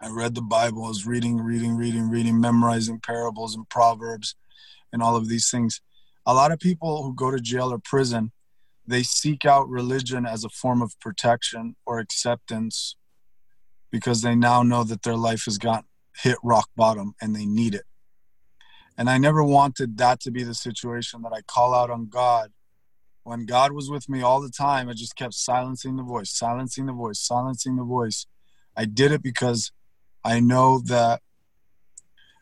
I 0.00 0.10
read 0.10 0.34
the 0.34 0.42
Bible. 0.42 0.84
I 0.84 0.88
was 0.88 1.06
reading, 1.06 1.38
reading, 1.38 1.76
reading, 1.76 2.08
reading, 2.08 2.40
memorizing 2.40 3.00
parables 3.00 3.54
and 3.54 3.68
proverbs 3.68 4.36
and 4.92 5.02
all 5.02 5.16
of 5.16 5.28
these 5.28 5.50
things. 5.50 5.80
A 6.26 6.34
lot 6.34 6.52
of 6.52 6.58
people 6.58 7.02
who 7.02 7.14
go 7.14 7.30
to 7.30 7.40
jail 7.40 7.72
or 7.72 7.78
prison, 7.78 8.32
they 8.86 9.02
seek 9.02 9.44
out 9.44 9.68
religion 9.68 10.26
as 10.26 10.44
a 10.44 10.48
form 10.48 10.82
of 10.82 10.98
protection 11.00 11.76
or 11.86 11.98
acceptance 11.98 12.96
because 13.90 14.22
they 14.22 14.34
now 14.34 14.62
know 14.62 14.84
that 14.84 15.02
their 15.02 15.16
life 15.16 15.44
has 15.46 15.58
got 15.58 15.84
hit 16.22 16.36
rock 16.42 16.68
bottom 16.76 17.14
and 17.20 17.34
they 17.34 17.46
need 17.46 17.74
it. 17.74 17.84
And 18.96 19.08
I 19.08 19.18
never 19.18 19.44
wanted 19.44 19.96
that 19.98 20.20
to 20.20 20.30
be 20.30 20.42
the 20.42 20.54
situation 20.54 21.22
that 21.22 21.32
I 21.32 21.42
call 21.42 21.72
out 21.72 21.90
on 21.90 22.08
God. 22.08 22.50
When 23.28 23.44
God 23.44 23.72
was 23.72 23.90
with 23.90 24.08
me 24.08 24.22
all 24.22 24.40
the 24.40 24.48
time, 24.48 24.88
I 24.88 24.94
just 24.94 25.14
kept 25.14 25.34
silencing 25.34 25.96
the 25.96 26.02
voice, 26.02 26.30
silencing 26.30 26.86
the 26.86 26.94
voice, 26.94 27.20
silencing 27.20 27.76
the 27.76 27.84
voice. 27.84 28.26
I 28.74 28.86
did 28.86 29.12
it 29.12 29.22
because 29.22 29.70
I 30.24 30.40
know 30.40 30.78
that 30.86 31.20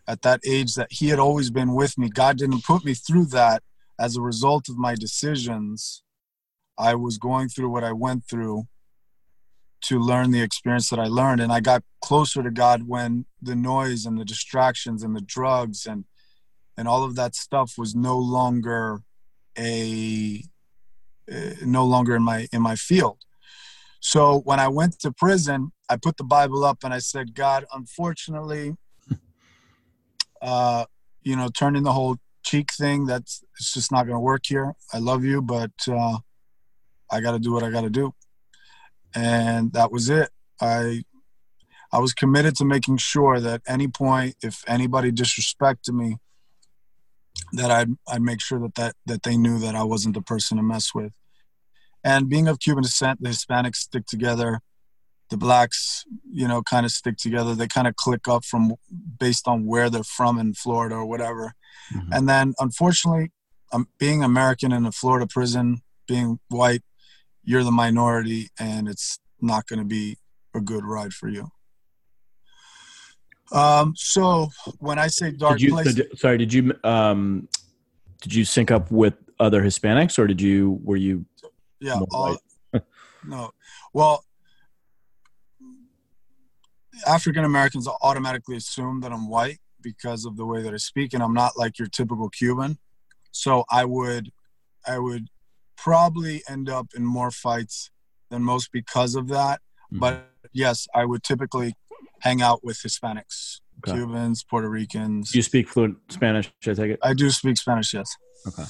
at 0.07 0.22
that 0.22 0.38
age 0.46 0.77
that 0.77 0.92
he 0.92 1.09
had 1.09 1.18
always 1.18 1.51
been 1.51 1.75
with 1.75 1.99
me. 1.99 2.09
God 2.09 2.38
didn't 2.38 2.62
put 2.62 2.85
me 2.85 2.94
through 2.94 3.25
that 3.27 3.64
as 3.99 4.14
a 4.14 4.20
result 4.20 4.68
of 4.68 4.79
my 4.79 4.94
decisions. 4.94 6.05
I 6.79 6.94
was 6.94 7.18
going 7.18 7.49
through 7.49 7.70
what 7.70 7.83
I 7.83 7.90
went 7.90 8.25
through 8.31 8.68
to 9.87 9.99
learn 9.99 10.31
the 10.31 10.40
experience 10.40 10.88
that 10.90 11.01
I 11.01 11.09
learned. 11.09 11.40
And 11.40 11.53
I 11.53 11.59
got 11.59 11.83
closer 12.01 12.44
to 12.44 12.51
God 12.53 12.85
when 12.87 13.27
the 13.42 13.57
noise 13.57 14.07
and 14.07 14.20
the 14.20 14.25
distractions 14.25 15.03
and 15.03 15.16
the 15.16 15.20
drugs 15.20 15.85
and 15.85 16.05
and 16.77 16.87
all 16.87 17.03
of 17.03 17.16
that 17.16 17.35
stuff 17.35 17.75
was 17.77 17.96
no 17.96 18.16
longer 18.16 19.01
a 19.59 20.44
no 21.65 21.85
longer 21.85 22.17
in 22.17 22.23
my 22.23 22.49
in 22.53 22.62
my 22.62 22.77
field. 22.77 23.19
So 24.01 24.41
when 24.41 24.61
I 24.61 24.69
went 24.69 24.99
to 25.01 25.12
prison, 25.12 25.73
I 25.89 25.97
put 25.97 26.17
the 26.17 26.25
Bible 26.25 26.65
up 26.65 26.85
and 26.85 26.95
I 26.95 26.99
said, 26.99 27.35
God, 27.35 27.65
unfortunately, 27.73 28.77
uh, 30.43 30.85
you 31.23 31.35
know, 31.35 31.49
turning 31.49 31.83
the 31.83 31.93
whole 31.93 32.17
cheek 32.45 32.73
thing, 32.73 33.07
that's 33.07 33.43
it's 33.59 33.73
just 33.73 33.91
not 33.91 34.05
going 34.05 34.15
to 34.15 34.21
work 34.21 34.43
here. 34.47 34.75
I 34.93 34.99
love 34.99 35.25
you, 35.25 35.43
but 35.43 35.73
uh, 35.89 36.19
I 37.11 37.21
got 37.21 37.33
to 37.33 37.39
do 37.39 37.53
what 37.53 37.62
I 37.62 37.71
got 37.71 37.83
to 37.83 37.91
do. 37.91 38.12
And 39.15 39.73
that 39.73 39.91
was 39.91 40.09
it. 40.09 40.31
I 40.61 41.05
I 41.93 41.99
was 41.99 42.12
committed 42.12 42.57
to 42.57 42.65
making 42.65 42.99
sure 42.99 43.41
that 43.41 43.62
any 43.67 43.89
point, 43.89 44.37
if 44.43 44.62
anybody 44.67 45.12
disrespected 45.12 45.93
me, 45.93 46.19
that 47.53 47.70
I'd 47.70 47.90
I'd 48.09 48.22
make 48.22 48.40
sure 48.40 48.59
that 48.61 48.75
that 48.75 48.94
that 49.07 49.22
they 49.22 49.37
knew 49.37 49.59
that 49.59 49.75
I 49.75 49.85
wasn't 49.85 50.14
the 50.14 50.22
person 50.22 50.57
to 50.57 50.62
mess 50.62 50.94
with. 50.94 51.12
And 52.05 52.29
being 52.29 52.46
of 52.46 52.61
Cuban 52.61 52.83
descent, 52.83 53.20
the 53.20 53.31
Hispanics 53.31 53.77
stick 53.77 54.07
together 54.07 54.61
the 55.31 55.37
blacks 55.37 56.05
you 56.31 56.46
know 56.46 56.62
kind 56.62 56.87
of 56.87 56.92
stick 56.92 57.16
together 57.16 57.55
they 57.55 57.66
kind 57.66 57.87
of 57.87 57.96
click 57.96 58.29
up 58.29 58.44
from 58.44 58.75
based 59.18 59.49
on 59.49 59.66
where 59.66 59.90
they're 59.90 60.05
from 60.05 60.38
in 60.38 60.55
florida 60.55 60.94
or 60.94 61.07
whatever 61.07 61.55
mm-hmm. 61.94 62.12
and 62.12 62.29
then 62.29 62.55
unfortunately 62.59 63.31
um, 63.72 63.88
being 63.99 64.22
american 64.22 64.72
in 64.72 64.87
a 64.87 64.92
florida 64.92 65.27
prison 65.27 65.83
being 66.07 66.38
white 66.49 66.83
you're 67.42 67.64
the 67.64 67.70
minority 67.70 68.49
and 68.59 68.88
it's 68.88 69.18
not 69.40 69.66
going 69.66 69.79
to 69.79 69.85
be 69.85 70.16
a 70.55 70.61
good 70.61 70.85
ride 70.85 71.12
for 71.12 71.29
you 71.29 71.49
um 73.53 73.93
so 73.97 74.49
when 74.79 74.99
i 74.99 75.07
say 75.07 75.31
dark 75.31 75.59
did 75.59 75.65
you, 75.65 75.73
place 75.73 76.01
sorry 76.17 76.39
did 76.39 76.53
you 76.53 76.73
um 76.85 77.49
did 78.23 78.35
you 78.35 78.45
sync 78.45 78.71
up 78.71 78.91
with 78.91 79.15
other 79.39 79.63
hispanics 79.63 80.19
or 80.19 80.27
did 80.27 80.41
you 80.41 80.81
were 80.83 80.97
you 80.97 81.25
yeah 81.81 82.01
all, 82.13 82.37
no 83.27 83.51
well 83.93 84.23
African 87.07 87.45
Americans 87.45 87.89
automatically 88.03 88.57
assume 88.57 89.01
that 89.01 89.13
I'm 89.13 89.29
white 89.29 89.59
because 89.83 90.25
of 90.25 90.37
the 90.37 90.47
way 90.47 90.63
that 90.63 90.73
I 90.73 90.79
speak, 90.79 91.13
and 91.13 91.23
I'm 91.23 91.35
not 91.35 91.53
like 91.57 91.79
your 91.79 91.89
typical 91.89 92.29
Cuban. 92.29 92.79
So 93.33 93.65
I 93.71 93.85
would, 93.85 94.31
I 94.87 94.99
would 94.99 95.29
probably 95.77 96.43
end 96.49 96.69
up 96.71 96.89
in 96.97 97.05
more 97.05 97.31
fights 97.31 97.91
than 98.31 98.43
most 98.43 98.73
because 98.73 99.15
of 99.15 99.29
that. 99.29 99.61
Mm-hmm. 99.93 99.99
But 99.99 100.31
yes, 100.53 100.89
I 100.95 101.05
would 101.05 101.23
typically 101.23 101.75
hang 102.27 102.43
out 102.43 102.65
with 102.65 102.77
Hispanics, 102.79 103.61
okay. 103.79 103.97
Cubans, 103.97 104.45
Puerto 104.45 104.69
Ricans. 104.69 105.35
You 105.35 105.43
speak 105.43 105.69
fluent 105.69 105.97
Spanish, 106.11 106.53
I 106.67 106.75
take 106.75 106.91
it? 106.93 106.99
I 107.03 107.15
do 107.15 107.31
speak 107.31 107.57
Spanish, 107.57 107.95
yes. 107.95 108.17
Okay. 108.49 108.65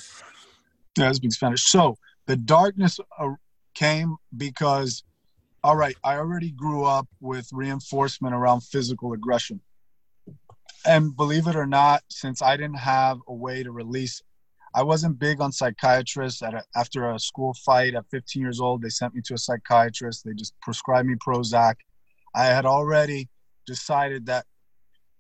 Yeah, 0.99 1.09
I 1.09 1.13
speak 1.13 1.33
Spanish. 1.33 1.63
So 1.65 1.97
the 2.27 2.37
darkness 2.37 2.99
uh, 3.19 3.31
came 3.75 4.17
because 4.37 5.05
all 5.65 5.77
right, 5.77 5.97
I 6.05 6.17
already 6.17 6.53
grew 6.53 6.85
up 6.85 7.09
with 7.21 7.49
reinforcement 7.53 8.33
around 8.35 8.61
physical 8.61 9.15
aggression. 9.15 9.61
And 10.87 11.17
believe 11.17 11.49
it 11.49 11.57
or 11.57 11.67
not, 11.67 12.03
since 12.09 12.41
I 12.41 12.57
didn't 12.57 12.79
have 12.79 13.19
a 13.27 13.35
way 13.35 13.65
to 13.65 13.73
release, 13.73 14.23
I 14.77 14.85
wasn't 14.85 15.19
big 15.19 15.41
on 15.41 15.51
psychiatrists. 15.51 16.41
At 16.43 16.55
a, 16.55 16.63
after 16.77 17.11
a 17.11 17.19
school 17.19 17.53
fight 17.65 17.95
at 17.95 18.05
15 18.13 18.41
years 18.41 18.61
old, 18.61 18.81
they 18.81 18.91
sent 18.91 19.17
me 19.17 19.23
to 19.25 19.35
a 19.35 19.39
psychiatrist. 19.39 20.25
They 20.25 20.35
just 20.35 20.55
prescribed 20.63 21.09
me 21.09 21.17
Prozac. 21.17 21.75
I 22.33 22.45
had 22.45 22.65
already 22.65 23.29
decided 23.67 24.27
that, 24.27 24.47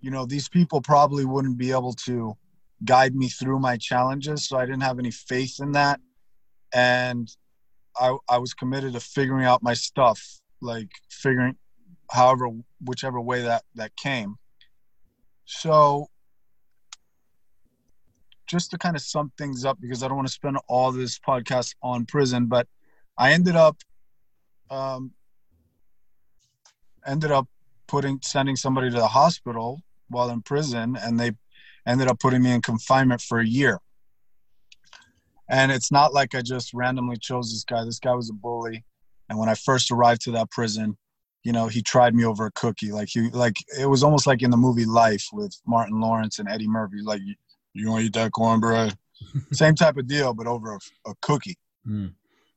you 0.00 0.10
know, 0.10 0.26
these 0.26 0.48
people 0.48 0.80
probably 0.80 1.24
wouldn't 1.24 1.58
be 1.58 1.70
able 1.70 1.92
to 1.92 2.36
guide 2.84 3.14
me 3.14 3.28
through 3.28 3.58
my 3.58 3.76
challenges. 3.76 4.48
So 4.48 4.58
I 4.58 4.66
didn't 4.66 4.82
have 4.82 4.98
any 4.98 5.10
faith 5.10 5.60
in 5.60 5.72
that. 5.72 6.00
And 6.72 7.28
I, 7.98 8.16
I 8.28 8.38
was 8.38 8.54
committed 8.54 8.92
to 8.92 9.00
figuring 9.00 9.44
out 9.44 9.62
my 9.62 9.74
stuff, 9.74 10.40
like 10.60 10.90
figuring 11.10 11.56
however 12.10 12.50
whichever 12.80 13.20
way 13.20 13.42
that 13.42 13.64
that 13.74 13.96
came. 13.96 14.36
So 15.44 16.08
just 18.46 18.70
to 18.70 18.78
kind 18.78 18.94
of 18.96 19.02
sum 19.02 19.32
things 19.36 19.64
up 19.64 19.80
because 19.80 20.02
I 20.02 20.08
don't 20.08 20.16
want 20.16 20.28
to 20.28 20.34
spend 20.34 20.58
all 20.68 20.92
this 20.92 21.18
podcast 21.18 21.74
on 21.82 22.06
prison, 22.06 22.46
but 22.46 22.68
I 23.18 23.32
ended 23.32 23.56
up 23.56 23.76
um, 24.70 25.12
ended 27.06 27.30
up 27.30 27.48
putting 27.88 28.20
sending 28.22 28.56
somebody 28.56 28.90
to 28.90 28.96
the 28.96 29.06
hospital 29.06 29.80
while 30.08 30.30
in 30.30 30.42
prison 30.42 30.96
and 31.00 31.18
they 31.18 31.32
ended 31.86 32.08
up 32.08 32.18
putting 32.18 32.42
me 32.42 32.52
in 32.52 32.62
confinement 32.62 33.20
for 33.20 33.38
a 33.38 33.46
year 33.46 33.80
and 35.48 35.70
it's 35.70 35.92
not 35.92 36.12
like 36.12 36.34
I 36.34 36.42
just 36.42 36.74
randomly 36.74 37.16
chose 37.16 37.50
this 37.50 37.64
guy. 37.64 37.84
This 37.84 37.98
guy 37.98 38.14
was 38.14 38.30
a 38.30 38.34
bully. 38.34 38.84
And 39.28 39.38
when 39.38 39.48
I 39.48 39.54
first 39.54 39.90
arrived 39.90 40.22
to 40.22 40.32
that 40.32 40.50
prison, 40.50 40.96
you 41.44 41.52
know, 41.52 41.68
he 41.68 41.82
tried 41.82 42.14
me 42.14 42.24
over 42.24 42.46
a 42.46 42.50
cookie. 42.52 42.90
Like 42.90 43.08
he, 43.08 43.30
like 43.30 43.56
it 43.78 43.86
was 43.86 44.02
almost 44.02 44.26
like 44.26 44.42
in 44.42 44.50
the 44.50 44.56
movie 44.56 44.84
Life 44.84 45.26
with 45.32 45.56
Martin 45.66 46.00
Lawrence 46.00 46.38
and 46.38 46.48
Eddie 46.48 46.68
Murphy. 46.68 47.00
Like, 47.02 47.20
you, 47.72 47.90
want 47.90 48.00
to 48.00 48.06
eat 48.06 48.14
that 48.14 48.32
cornbread? 48.32 48.96
Same 49.52 49.74
type 49.74 49.96
of 49.96 50.08
deal, 50.08 50.34
but 50.34 50.46
over 50.46 50.74
a, 50.74 51.10
a 51.10 51.14
cookie. 51.22 51.56
Mm. 51.86 52.14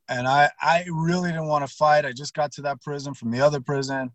And 0.08 0.28
I, 0.28 0.50
I 0.60 0.86
really 0.92 1.30
didn't 1.30 1.48
want 1.48 1.68
to 1.68 1.74
fight. 1.74 2.06
I 2.06 2.12
just 2.12 2.34
got 2.34 2.52
to 2.54 2.63
that 2.63 2.82
prison 2.82 3.13
from 3.13 3.30
the 3.30 3.42
other 3.42 3.62
prison, 3.62 4.12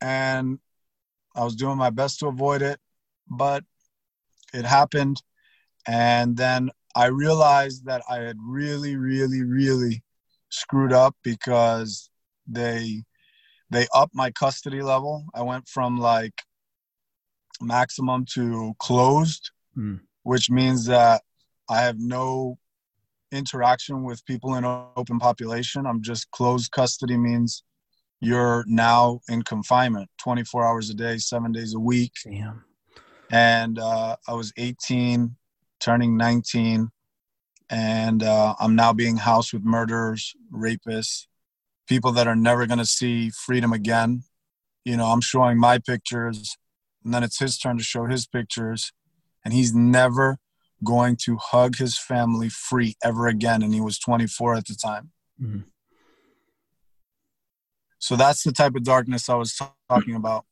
and 0.00 0.58
I 1.34 1.44
was 1.44 1.54
doing 1.54 1.76
my 1.76 1.90
best 1.90 2.20
to 2.20 2.28
avoid 2.28 2.62
it, 2.62 2.78
but 3.28 3.64
it 4.52 4.64
happened. 4.64 5.22
And 5.86 6.36
then 6.36 6.70
I 6.94 7.06
realized 7.06 7.86
that 7.86 8.02
I 8.10 8.16
had 8.16 8.36
really, 8.42 8.96
really, 8.96 9.42
really 9.42 10.02
screwed 10.50 10.92
up 10.92 11.16
because 11.22 12.10
they 12.46 13.04
they 13.70 13.86
upped 13.94 14.14
my 14.14 14.30
custody 14.30 14.82
level. 14.82 15.26
I 15.34 15.42
went 15.42 15.68
from 15.68 15.98
like 15.98 16.42
maximum 17.60 18.24
to 18.34 18.74
closed, 18.78 19.50
mm. 19.76 20.00
which 20.22 20.50
means 20.50 20.86
that 20.86 21.22
I 21.68 21.82
have 21.82 21.98
no 21.98 22.58
interaction 23.30 24.04
with 24.04 24.24
people 24.24 24.54
in 24.54 24.64
open 24.64 25.18
population. 25.18 25.86
I'm 25.86 26.02
just 26.02 26.30
closed 26.30 26.72
custody 26.72 27.16
means 27.16 27.62
you're 28.20 28.64
now 28.66 29.20
in 29.28 29.42
confinement 29.42 30.10
24 30.18 30.64
hours 30.64 30.90
a 30.90 30.94
day, 30.94 31.18
seven 31.18 31.52
days 31.52 31.74
a 31.74 31.80
week. 31.80 32.12
Damn. 32.24 32.64
And 33.30 33.78
uh, 33.78 34.16
I 34.26 34.34
was 34.34 34.52
18 34.56 35.36
turning 35.80 36.16
19, 36.16 36.88
and 37.70 38.22
uh, 38.22 38.54
I'm 38.58 38.74
now 38.74 38.92
being 38.92 39.16
housed 39.16 39.52
with 39.52 39.62
murderers, 39.64 40.34
rapists, 40.52 41.26
people 41.86 42.12
that 42.12 42.26
are 42.26 42.36
never 42.36 42.66
going 42.66 42.78
to 42.78 42.86
see 42.86 43.30
freedom 43.30 43.72
again. 43.72 44.22
You 44.84 44.96
know, 44.96 45.06
I'm 45.06 45.20
showing 45.20 45.58
my 45.58 45.78
pictures, 45.78 46.56
and 47.04 47.12
then 47.12 47.22
it's 47.22 47.38
his 47.38 47.58
turn 47.58 47.78
to 47.78 47.84
show 47.84 48.06
his 48.06 48.26
pictures, 48.26 48.92
and 49.44 49.54
he's 49.54 49.74
never 49.74 50.38
going 50.84 51.16
to 51.24 51.36
hug 51.36 51.76
his 51.76 51.98
family 51.98 52.48
free 52.48 52.94
ever 53.02 53.26
again. 53.26 53.62
And 53.62 53.74
he 53.74 53.80
was 53.80 53.98
24 53.98 54.54
at 54.54 54.66
the 54.66 54.74
time. 54.74 55.10
Mm-hmm. 55.40 55.60
So 57.98 58.16
that's 58.16 58.42
the 58.42 58.52
type 58.52 58.74
of 58.74 58.84
darkness 58.84 59.28
I 59.28 59.34
was 59.34 59.60
talking 59.88 60.14
about. 60.14 60.44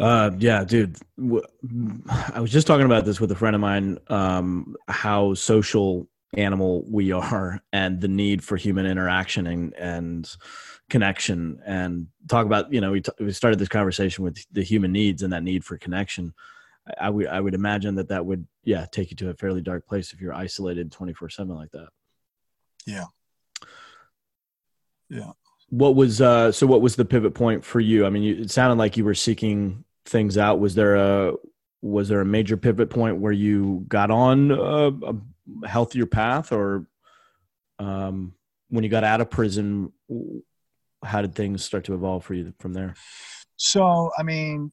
Uh, 0.00 0.32
yeah, 0.38 0.64
dude. 0.64 0.96
I 2.32 2.40
was 2.40 2.50
just 2.50 2.66
talking 2.66 2.86
about 2.86 3.04
this 3.04 3.20
with 3.20 3.30
a 3.30 3.36
friend 3.36 3.54
of 3.54 3.60
mine. 3.60 3.98
Um, 4.08 4.74
how 4.88 5.34
social 5.34 6.08
animal 6.36 6.84
we 6.88 7.12
are, 7.12 7.60
and 7.72 8.00
the 8.00 8.08
need 8.08 8.42
for 8.42 8.56
human 8.56 8.86
interaction 8.86 9.46
and 9.46 9.72
and 9.74 10.36
connection, 10.90 11.60
and 11.64 12.08
talk 12.28 12.44
about 12.44 12.72
you 12.72 12.80
know 12.80 12.90
we 12.90 13.02
t- 13.02 13.12
we 13.20 13.30
started 13.30 13.60
this 13.60 13.68
conversation 13.68 14.24
with 14.24 14.44
the 14.50 14.64
human 14.64 14.90
needs 14.90 15.22
and 15.22 15.32
that 15.32 15.44
need 15.44 15.64
for 15.64 15.78
connection. 15.78 16.34
I 17.00 17.08
would 17.10 17.28
I 17.28 17.40
would 17.40 17.54
imagine 17.54 17.94
that 17.94 18.08
that 18.08 18.26
would 18.26 18.48
yeah 18.64 18.86
take 18.90 19.10
you 19.10 19.16
to 19.18 19.30
a 19.30 19.34
fairly 19.34 19.62
dark 19.62 19.86
place 19.86 20.12
if 20.12 20.20
you're 20.20 20.34
isolated 20.34 20.90
24 20.90 21.30
seven 21.30 21.54
like 21.54 21.70
that. 21.70 21.88
Yeah. 22.84 23.04
Yeah. 25.14 25.32
What 25.70 25.94
was 25.94 26.20
uh 26.20 26.52
so 26.52 26.66
what 26.66 26.82
was 26.82 26.96
the 26.96 27.04
pivot 27.04 27.34
point 27.34 27.64
for 27.64 27.80
you? 27.80 28.04
I 28.04 28.10
mean, 28.10 28.22
you, 28.22 28.36
it 28.42 28.50
sounded 28.50 28.76
like 28.76 28.96
you 28.96 29.04
were 29.04 29.14
seeking 29.14 29.84
things 30.04 30.36
out. 30.36 30.60
Was 30.60 30.74
there 30.74 30.96
a 30.96 31.34
was 31.80 32.08
there 32.08 32.20
a 32.20 32.26
major 32.26 32.56
pivot 32.56 32.90
point 32.90 33.18
where 33.18 33.32
you 33.32 33.84
got 33.88 34.10
on 34.10 34.50
a, 34.50 34.88
a 34.88 35.68
healthier 35.68 36.06
path 36.06 36.52
or 36.52 36.86
um 37.78 38.34
when 38.68 38.82
you 38.82 38.90
got 38.90 39.04
out 39.04 39.20
of 39.20 39.30
prison 39.30 39.92
how 41.04 41.22
did 41.22 41.34
things 41.34 41.64
start 41.64 41.84
to 41.84 41.94
evolve 41.94 42.24
for 42.24 42.34
you 42.34 42.52
from 42.58 42.72
there? 42.72 42.94
So, 43.56 44.10
I 44.18 44.22
mean, 44.22 44.72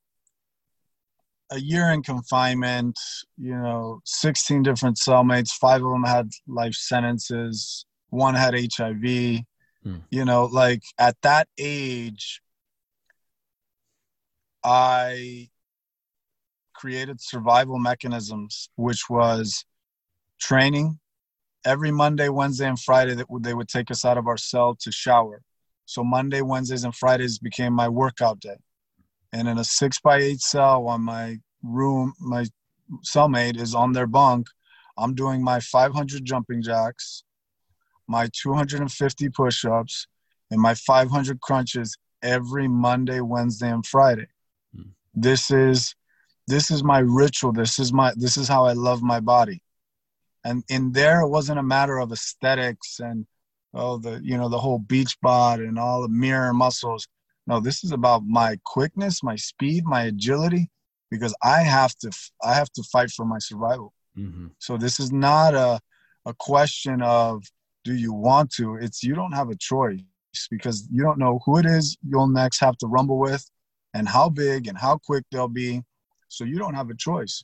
a 1.51 1.59
year 1.59 1.91
in 1.91 2.01
confinement, 2.01 2.97
you 3.37 3.55
know, 3.55 3.99
16 4.05 4.63
different 4.63 4.97
cellmates, 4.97 5.51
five 5.51 5.83
of 5.83 5.91
them 5.91 6.03
had 6.03 6.29
life 6.47 6.73
sentences, 6.73 7.85
one 8.09 8.35
had 8.35 8.55
HIV. 8.55 9.41
Hmm. 9.83 9.97
You 10.09 10.25
know, 10.25 10.45
like 10.45 10.83
at 10.99 11.15
that 11.21 11.47
age, 11.57 12.41
I 14.63 15.49
created 16.73 17.21
survival 17.21 17.79
mechanisms, 17.79 18.69
which 18.75 19.09
was 19.09 19.65
training. 20.39 20.99
Every 21.63 21.91
Monday, 21.91 22.29
Wednesday, 22.29 22.67
and 22.67 22.79
Friday, 22.79 23.13
that 23.15 23.27
they 23.41 23.53
would 23.53 23.67
take 23.67 23.91
us 23.91 24.03
out 24.03 24.17
of 24.17 24.27
our 24.27 24.37
cell 24.37 24.75
to 24.81 24.91
shower. 24.91 25.41
So 25.85 26.03
Monday, 26.03 26.41
Wednesdays, 26.41 26.83
and 26.83 26.95
Fridays 26.95 27.37
became 27.37 27.73
my 27.73 27.87
workout 27.87 28.39
day. 28.39 28.57
And 29.33 29.47
in 29.47 29.57
a 29.57 29.63
six 29.63 29.99
by 29.99 30.17
eight 30.17 30.41
cell 30.41 30.87
on 30.87 31.01
my 31.01 31.37
room, 31.63 32.13
my 32.19 32.45
cellmate 33.03 33.59
is 33.59 33.75
on 33.75 33.93
their 33.93 34.07
bunk. 34.07 34.47
I'm 34.97 35.13
doing 35.13 35.43
my 35.43 35.59
500 35.59 36.25
jumping 36.25 36.61
jacks, 36.61 37.23
my 38.11 38.29
250 38.33 39.29
push 39.29 39.63
ups, 39.65 40.05
and 40.51 40.59
my 40.59 40.73
500 40.73 41.39
crunches 41.39 41.97
every 42.21 42.67
Monday, 42.67 43.21
Wednesday, 43.21 43.71
and 43.71 43.85
Friday. 43.85 44.27
Hmm. 44.75 44.89
This 45.15 45.49
is 45.49 45.95
this 46.47 46.69
is 46.69 46.83
my 46.83 46.99
ritual. 46.99 47.53
This 47.53 47.79
is 47.79 47.93
my 47.93 48.13
this 48.17 48.35
is 48.35 48.47
how 48.47 48.65
I 48.65 48.73
love 48.73 49.01
my 49.01 49.21
body. 49.21 49.63
And 50.43 50.63
in 50.67 50.91
there, 50.91 51.21
it 51.21 51.29
wasn't 51.29 51.59
a 51.59 51.63
matter 51.63 51.97
of 51.99 52.11
aesthetics 52.11 52.99
and 52.99 53.25
oh 53.73 53.97
the 53.97 54.19
you 54.21 54.37
know 54.37 54.49
the 54.49 54.59
whole 54.59 54.79
beach 54.79 55.15
bod 55.21 55.61
and 55.61 55.79
all 55.79 56.01
the 56.01 56.09
mirror 56.09 56.53
muscles. 56.53 57.07
No, 57.47 57.59
this 57.59 57.83
is 57.83 57.91
about 57.91 58.23
my 58.25 58.59
quickness, 58.65 59.23
my 59.23 59.35
speed, 59.35 59.85
my 59.85 60.03
agility, 60.03 60.69
because 61.09 61.33
I 61.41 61.61
have 61.61 61.95
to 61.99 62.11
I 62.43 62.53
have 62.55 62.71
to 62.73 62.83
fight 62.91 63.11
for 63.11 63.25
my 63.25 63.39
survival. 63.39 63.93
Mm-hmm. 64.17 64.47
So 64.59 64.77
this 64.77 64.99
is 64.99 65.11
not 65.13 65.55
a 65.55 65.79
a 66.25 66.33
question 66.33 67.01
of 67.01 67.43
do 67.83 67.93
you 67.93 68.13
want 68.13 68.51
to? 68.53 68.75
It's 68.75 69.03
you 69.03 69.15
don't 69.15 69.31
have 69.33 69.49
a 69.49 69.55
choice 69.55 70.01
because 70.49 70.87
you 70.91 71.03
don't 71.03 71.19
know 71.19 71.39
who 71.45 71.57
it 71.57 71.65
is 71.65 71.97
you'll 72.07 72.27
next 72.27 72.59
have 72.59 72.77
to 72.77 72.87
rumble 72.87 73.19
with 73.19 73.45
and 73.93 74.07
how 74.07 74.29
big 74.29 74.67
and 74.67 74.77
how 74.77 74.97
quick 74.97 75.23
they'll 75.31 75.47
be. 75.47 75.81
So 76.29 76.45
you 76.45 76.57
don't 76.57 76.75
have 76.75 76.89
a 76.89 76.95
choice. 76.95 77.43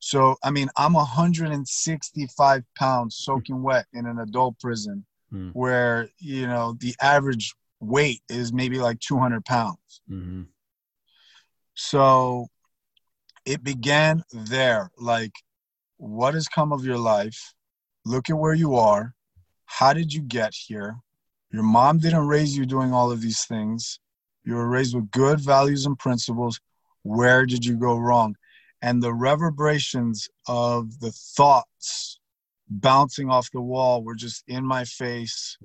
So 0.00 0.36
I 0.42 0.50
mean, 0.50 0.68
I'm 0.76 0.92
165 0.94 2.62
pounds 2.76 3.16
soaking 3.18 3.62
wet 3.62 3.86
in 3.92 4.06
an 4.06 4.18
adult 4.20 4.58
prison, 4.60 5.04
mm. 5.32 5.50
where 5.52 6.08
you 6.18 6.46
know 6.46 6.76
the 6.80 6.94
average 7.00 7.54
weight 7.80 8.22
is 8.28 8.52
maybe 8.52 8.78
like 8.78 9.00
200 9.00 9.44
pounds. 9.44 10.00
Mm-hmm. 10.10 10.42
So 11.74 12.48
it 13.44 13.62
began 13.62 14.22
there. 14.32 14.90
Like, 14.98 15.32
what 15.96 16.34
has 16.34 16.48
come 16.48 16.72
of 16.72 16.84
your 16.84 16.98
life? 16.98 17.54
Look 18.04 18.30
at 18.30 18.38
where 18.38 18.54
you 18.54 18.76
are. 18.76 19.14
How 19.68 19.92
did 19.92 20.12
you 20.12 20.22
get 20.22 20.54
here? 20.54 20.96
Your 21.52 21.62
mom 21.62 21.98
didn't 21.98 22.26
raise 22.26 22.56
you 22.56 22.66
doing 22.66 22.92
all 22.92 23.12
of 23.12 23.20
these 23.20 23.44
things. 23.44 24.00
You 24.44 24.54
were 24.54 24.68
raised 24.68 24.94
with 24.94 25.10
good 25.10 25.40
values 25.40 25.86
and 25.86 25.96
principles. 25.98 26.58
Where 27.02 27.46
did 27.46 27.64
you 27.64 27.76
go 27.76 27.96
wrong? 27.96 28.34
And 28.80 29.02
the 29.02 29.12
reverberations 29.12 30.28
of 30.48 30.98
the 31.00 31.12
thoughts 31.12 32.18
bouncing 32.68 33.30
off 33.30 33.50
the 33.52 33.60
wall 33.60 34.02
were 34.02 34.14
just 34.14 34.42
in 34.48 34.64
my 34.64 34.84
face. 34.84 35.58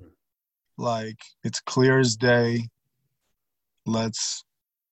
Like 0.78 1.20
it's 1.44 1.62
clear 1.62 2.00
as 2.00 2.16
day. 2.16 2.70
Let's 3.86 4.44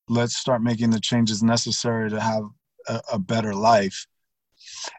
let's 0.07 0.37
start 0.37 0.63
making 0.63 0.91
the 0.91 0.99
changes 0.99 1.43
necessary 1.43 2.09
to 2.09 2.19
have 2.19 2.43
a, 2.87 3.01
a 3.13 3.19
better 3.19 3.53
life. 3.53 4.07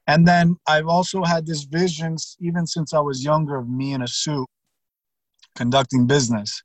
And 0.06 0.26
then 0.26 0.56
I've 0.66 0.88
also 0.88 1.22
had 1.22 1.46
this 1.46 1.64
vision, 1.64 2.16
even 2.40 2.66
since 2.66 2.92
I 2.92 3.00
was 3.00 3.24
younger, 3.24 3.56
of 3.56 3.68
me 3.68 3.92
in 3.92 4.02
a 4.02 4.08
suit 4.08 4.46
conducting 5.54 6.06
business. 6.06 6.62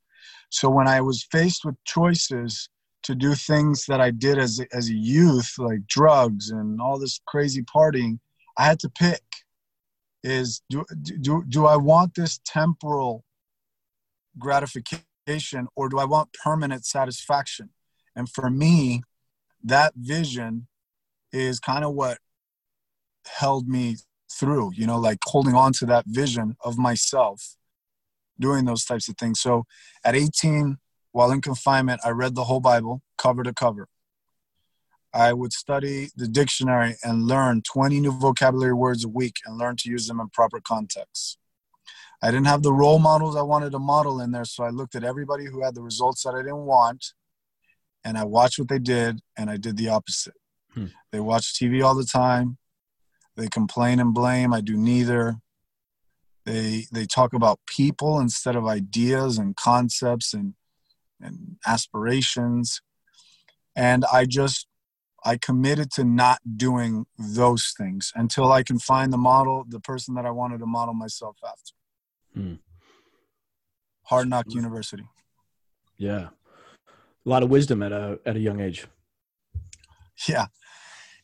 So 0.50 0.70
when 0.70 0.88
I 0.88 1.02
was 1.02 1.28
faced 1.32 1.66
with 1.66 1.76
choices 1.84 2.70
to 3.04 3.16
do 3.16 3.36
things 3.36 3.86
that 3.88 4.02
I 4.02 4.12
did 4.12 4.38
as 4.38 4.62
as 4.74 4.90
a 4.90 4.94
youth, 4.94 5.54
like 5.58 5.86
drugs 5.88 6.50
and 6.50 6.82
all 6.82 6.98
this 6.98 7.20
crazy 7.26 7.64
partying, 7.64 8.20
I 8.58 8.66
had 8.66 8.80
to 8.80 8.90
pick: 8.90 9.24
is 10.24 10.62
do 10.70 10.86
do 11.22 11.44
do 11.48 11.66
I 11.66 11.78
want 11.78 12.16
this 12.16 12.40
temporal 12.46 13.24
gratification 14.40 15.68
or 15.76 15.90
do 15.90 16.00
I 16.00 16.06
want 16.06 16.34
permanent 16.34 16.86
satisfaction? 16.86 17.70
And 18.16 18.30
for 18.30 18.50
me, 18.50 19.02
that 19.64 19.94
vision 19.96 20.68
is 21.32 21.60
kind 21.60 21.84
of 21.84 21.94
what 21.94 22.20
held 23.28 23.68
me 23.68 23.98
through, 24.32 24.72
you 24.74 24.86
know, 24.86 25.00
like 25.00 25.20
holding 25.24 25.56
on 25.56 25.74
to 25.74 25.86
that 25.88 26.06
vision 26.08 26.56
of 26.64 26.78
myself 26.78 27.56
doing 28.40 28.66
those 28.66 28.86
types 28.86 29.10
of 29.10 29.18
things. 29.18 29.40
So 29.40 29.66
at 30.04 30.16
18, 30.16 30.78
while 31.12 31.32
in 31.32 31.42
confinement, 31.42 32.02
I 32.04 32.10
read 32.10 32.36
the 32.36 32.44
whole 32.44 32.60
Bible 32.60 33.02
cover 33.18 33.44
to 33.44 33.54
cover. 33.54 33.88
I 35.14 35.34
would 35.34 35.54
study 35.54 36.10
the 36.16 36.28
dictionary 36.28 36.96
and 37.04 37.24
learn 37.24 37.64
20 37.64 38.00
new 38.00 38.12
vocabulary 38.12 38.74
words 38.74 39.04
a 39.04 39.10
week 39.10 39.38
and 39.46 39.58
learn 39.58 39.76
to 39.78 39.90
use 39.90 40.08
them 40.08 40.20
in 40.20 40.30
proper 40.30 40.60
context. 40.60 41.38
I 42.22 42.32
didn't 42.32 42.48
have 42.48 42.64
the 42.64 42.74
role 42.74 43.00
models 43.00 43.36
I 43.36 43.42
wanted 43.42 43.72
to 43.72 43.80
model 43.80 44.22
in 44.22 44.32
there, 44.32 44.46
so 44.46 44.64
I 44.64 44.70
looked 44.70 44.96
at 44.96 45.04
everybody 45.04 45.46
who 45.46 45.64
had 45.64 45.76
the 45.76 45.82
results 45.82 46.24
that 46.24 46.36
I 46.36 46.42
didn't 46.42 46.66
want 46.66 47.14
and 48.04 48.18
I 48.18 48.24
watched 48.24 48.60
what 48.60 48.70
they 48.70 48.80
did 48.80 49.20
and 49.38 49.50
I 49.50 49.58
did 49.58 49.78
the 49.78 49.90
opposite. 49.90 50.34
Hmm. 50.74 50.88
They 51.12 51.20
watch 51.20 51.54
TV 51.54 51.84
all 51.84 51.96
the 51.96 52.06
time. 52.06 52.58
They 53.38 53.48
complain 53.48 54.00
and 54.00 54.14
blame. 54.14 54.52
I 54.52 54.62
do 54.62 54.76
neither. 54.76 55.38
They 56.46 56.86
they 56.92 57.06
talk 57.06 57.34
about 57.34 57.60
people 57.68 58.20
instead 58.20 58.56
of 58.56 58.66
ideas 58.66 59.38
and 59.38 59.56
concepts 59.56 60.34
and 60.34 60.56
and 61.22 61.58
aspirations. 61.66 62.82
And 63.76 64.06
I 64.12 64.26
just 64.26 64.68
I 65.24 65.38
committed 65.38 65.92
to 65.94 66.04
not 66.04 66.40
doing 66.58 67.06
those 67.18 67.74
things 67.78 68.12
until 68.16 68.52
I 68.52 68.64
can 68.64 68.80
find 68.80 69.14
the 69.14 69.18
model, 69.18 69.66
the 69.68 69.80
person 69.80 70.16
that 70.16 70.26
I 70.26 70.32
wanted 70.32 70.60
to 70.60 70.66
model 70.66 70.94
myself 70.94 71.38
after. 71.46 71.74
Hmm. 72.34 72.54
Hard 74.04 74.30
Knock 74.30 74.46
University. 74.50 75.04
Yeah, 75.98 76.30
a 77.26 77.30
lot 77.30 77.44
of 77.44 77.50
wisdom 77.50 77.84
at 77.84 77.92
a 77.92 78.20
at 78.26 78.36
a 78.36 78.40
young 78.40 78.62
age. 78.62 78.88
Yeah, 80.28 80.48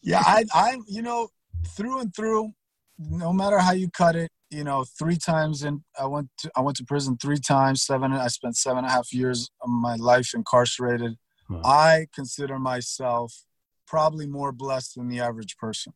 yeah, 0.03 0.21
I, 0.23 0.45
I, 0.53 0.77
you 0.87 1.01
know, 1.01 1.29
through 1.67 1.99
and 1.99 2.15
through, 2.15 2.53
no 2.97 3.33
matter 3.33 3.59
how 3.59 3.71
you 3.71 3.89
cut 3.89 4.15
it, 4.15 4.31
you 4.49 4.63
know, 4.63 4.85
three 4.97 5.17
times 5.17 5.63
and 5.63 5.81
I 5.99 6.05
went 6.05 6.29
to 6.39 6.51
I 6.55 6.61
went 6.61 6.77
to 6.77 6.85
prison 6.85 7.17
three 7.17 7.39
times. 7.39 7.83
Seven. 7.83 8.13
I 8.13 8.27
spent 8.27 8.55
seven 8.55 8.79
and 8.79 8.87
a 8.87 8.91
half 8.91 9.11
years 9.11 9.49
of 9.61 9.69
my 9.69 9.95
life 9.95 10.33
incarcerated. 10.35 11.17
Huh. 11.49 11.61
I 11.65 12.07
consider 12.13 12.59
myself 12.59 13.45
probably 13.87 14.27
more 14.27 14.51
blessed 14.51 14.95
than 14.95 15.07
the 15.07 15.19
average 15.19 15.57
person 15.57 15.93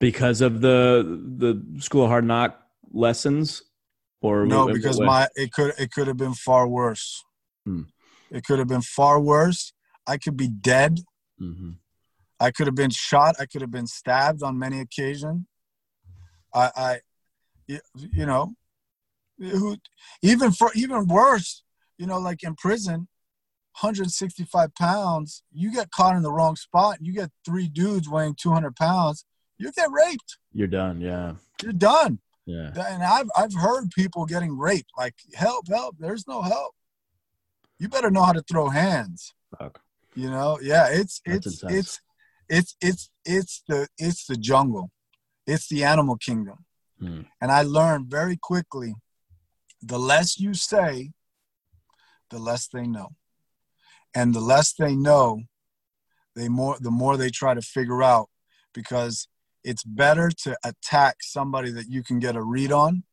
because 0.00 0.40
of 0.40 0.60
the 0.60 1.22
the 1.38 1.80
school 1.80 2.04
of 2.04 2.10
hard 2.10 2.24
knock 2.24 2.60
lessons 2.92 3.62
or 4.20 4.46
no 4.46 4.72
because 4.72 5.00
my 5.00 5.28
it 5.34 5.52
could 5.52 5.72
it 5.78 5.90
could 5.90 6.06
have 6.06 6.16
been 6.16 6.34
far 6.34 6.66
worse 6.68 7.24
hmm. 7.64 7.82
it 8.30 8.44
could 8.44 8.58
have 8.58 8.68
been 8.68 8.82
far 8.82 9.20
worse 9.20 9.72
i 10.06 10.16
could 10.16 10.36
be 10.36 10.48
dead 10.48 11.00
mm-hmm. 11.40 11.70
I 12.44 12.50
could 12.50 12.66
have 12.66 12.74
been 12.74 12.90
shot. 12.90 13.36
I 13.40 13.46
could 13.46 13.62
have 13.62 13.70
been 13.70 13.86
stabbed 13.86 14.42
on 14.42 14.58
many 14.58 14.78
occasions. 14.80 15.46
I, 16.52 16.70
I 16.76 17.00
you 17.66 18.26
know, 18.26 18.52
who, 19.38 19.78
even 20.20 20.52
for 20.52 20.70
even 20.74 21.06
worse, 21.06 21.62
you 21.96 22.06
know, 22.06 22.18
like 22.18 22.42
in 22.42 22.54
prison, 22.54 23.08
165 23.80 24.74
pounds, 24.74 25.42
you 25.52 25.72
get 25.72 25.90
caught 25.90 26.16
in 26.16 26.22
the 26.22 26.30
wrong 26.30 26.54
spot. 26.54 26.98
You 27.00 27.14
get 27.14 27.30
three 27.46 27.66
dudes 27.66 28.10
weighing 28.10 28.36
200 28.38 28.76
pounds, 28.76 29.24
you 29.56 29.72
get 29.72 29.90
raped. 29.90 30.36
You're 30.52 30.68
done. 30.68 31.00
Yeah. 31.00 31.36
You're 31.62 31.72
done. 31.72 32.18
Yeah. 32.44 32.72
And 32.76 33.02
I've 33.02 33.30
I've 33.34 33.54
heard 33.54 33.90
people 33.90 34.26
getting 34.26 34.58
raped. 34.58 34.90
Like 34.98 35.14
help, 35.32 35.66
help. 35.68 35.96
There's 35.98 36.28
no 36.28 36.42
help. 36.42 36.74
You 37.78 37.88
better 37.88 38.10
know 38.10 38.22
how 38.22 38.32
to 38.32 38.42
throw 38.42 38.68
hands. 38.68 39.32
Fuck. 39.58 39.80
You 40.14 40.28
know, 40.28 40.58
yeah. 40.60 40.88
It's 40.90 41.22
That's 41.24 41.46
it's 41.46 41.62
intense. 41.62 41.78
it's 41.78 42.00
it's 42.48 42.76
it's 42.80 43.10
it's 43.24 43.62
the 43.68 43.88
it's 43.98 44.26
the 44.26 44.36
jungle. 44.36 44.90
It's 45.46 45.68
the 45.68 45.84
animal 45.84 46.16
kingdom. 46.16 46.64
Hmm. 47.00 47.22
and 47.40 47.50
i 47.50 47.62
learned 47.62 48.06
very 48.06 48.36
quickly 48.40 48.94
the 49.82 49.98
less 49.98 50.38
you 50.38 50.54
say 50.54 51.10
the 52.30 52.38
less 52.38 52.66
they 52.66 52.86
know. 52.86 53.10
And 54.14 54.34
the 54.34 54.40
less 54.40 54.72
they 54.72 54.94
know 54.94 55.42
they 56.36 56.48
more 56.48 56.76
the 56.80 56.90
more 56.90 57.16
they 57.16 57.30
try 57.30 57.54
to 57.54 57.62
figure 57.62 58.02
out 58.02 58.28
because 58.72 59.28
it's 59.62 59.84
better 59.84 60.30
to 60.42 60.56
attack 60.64 61.16
somebody 61.20 61.70
that 61.70 61.88
you 61.88 62.02
can 62.02 62.18
get 62.18 62.36
a 62.36 62.42
read 62.42 62.72
on 62.72 63.04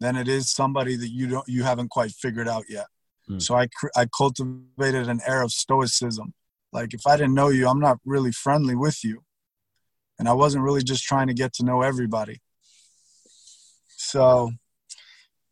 than 0.00 0.16
it 0.16 0.28
is 0.28 0.50
somebody 0.50 0.96
that 0.96 1.10
you 1.10 1.28
don't 1.28 1.48
you 1.48 1.62
haven't 1.62 1.90
quite 1.90 2.10
figured 2.12 2.48
out 2.48 2.64
yet. 2.68 2.86
Hmm. 3.26 3.38
so 3.38 3.54
i 3.54 3.68
i 3.96 4.06
cultivated 4.06 5.08
an 5.08 5.20
air 5.26 5.42
of 5.42 5.52
stoicism 5.52 6.32
like 6.72 6.94
if 6.94 7.06
i 7.06 7.16
didn't 7.16 7.34
know 7.34 7.48
you 7.48 7.68
i'm 7.68 7.80
not 7.80 7.98
really 8.04 8.32
friendly 8.32 8.74
with 8.74 9.04
you. 9.04 9.22
And 10.18 10.28
i 10.28 10.32
wasn't 10.32 10.64
really 10.64 10.82
just 10.82 11.04
trying 11.04 11.28
to 11.28 11.34
get 11.34 11.52
to 11.54 11.64
know 11.64 11.82
everybody. 11.82 12.40
So 13.96 14.52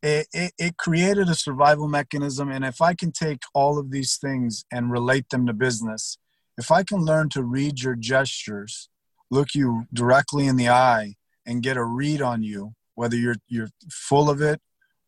it, 0.03 0.29
it, 0.33 0.53
it 0.59 0.77
created 0.77 1.29
a 1.29 1.35
survival 1.35 1.89
mechanism. 1.89 2.51
And 2.51 2.65
if 2.65 2.81
i 2.81 2.95
can 2.95 3.13
take 3.13 3.43
all 3.55 3.79
of 3.79 3.91
these 3.91 4.17
things 4.17 4.65
and 4.73 4.91
relate 4.91 5.31
them 5.31 5.47
to 5.47 5.53
business 5.53 6.19
if 6.59 6.71
i 6.71 6.83
can 6.83 7.05
learn 7.05 7.29
to 7.29 7.43
read 7.43 7.81
your 7.81 7.95
gestures 7.95 8.89
look 9.31 9.55
you 9.55 9.85
directly 9.93 10.47
in 10.47 10.57
the 10.57 10.69
eye 10.69 11.15
and 11.47 11.63
get 11.63 11.77
a 11.77 11.85
read 11.85 12.23
on 12.23 12.43
you 12.43 12.73
whether 12.95 13.17
you're 13.17 13.37
you're 13.49 13.71
full 13.91 14.31
of 14.31 14.41
it 14.41 14.61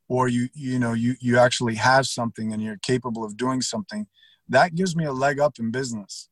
or 0.09 0.29
you 0.29 0.49
you 0.55 0.79
know 0.79 0.93
you 0.93 1.15
you 1.21 1.39
actually 1.39 1.75
have 1.77 2.07
something 2.07 2.53
and 2.53 2.63
you're 2.63 2.79
capable 2.83 3.25
of 3.25 3.37
doing 3.37 3.61
something 3.61 4.07
that 4.49 4.75
gives 4.75 4.95
me 4.97 5.05
a 5.05 5.13
leg 5.13 5.39
up 5.41 5.59
in 5.59 5.71
business 5.71 6.29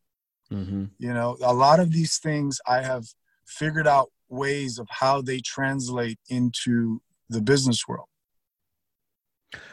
Mm-hmm. 0.53 0.85
you 0.99 1.13
know 1.13 1.37
a 1.43 1.53
lot 1.53 1.81
of 1.81 1.91
these 1.93 2.19
things 2.19 2.61
i 2.69 2.81
have 2.81 3.05
figured 3.47 3.89
out 3.89 4.11
ways 4.29 4.79
of 4.79 4.87
how 4.91 5.21
they 5.21 5.41
translate 5.41 6.21
into 6.29 7.01
the 7.29 7.41
business 7.41 7.89
world 7.89 8.07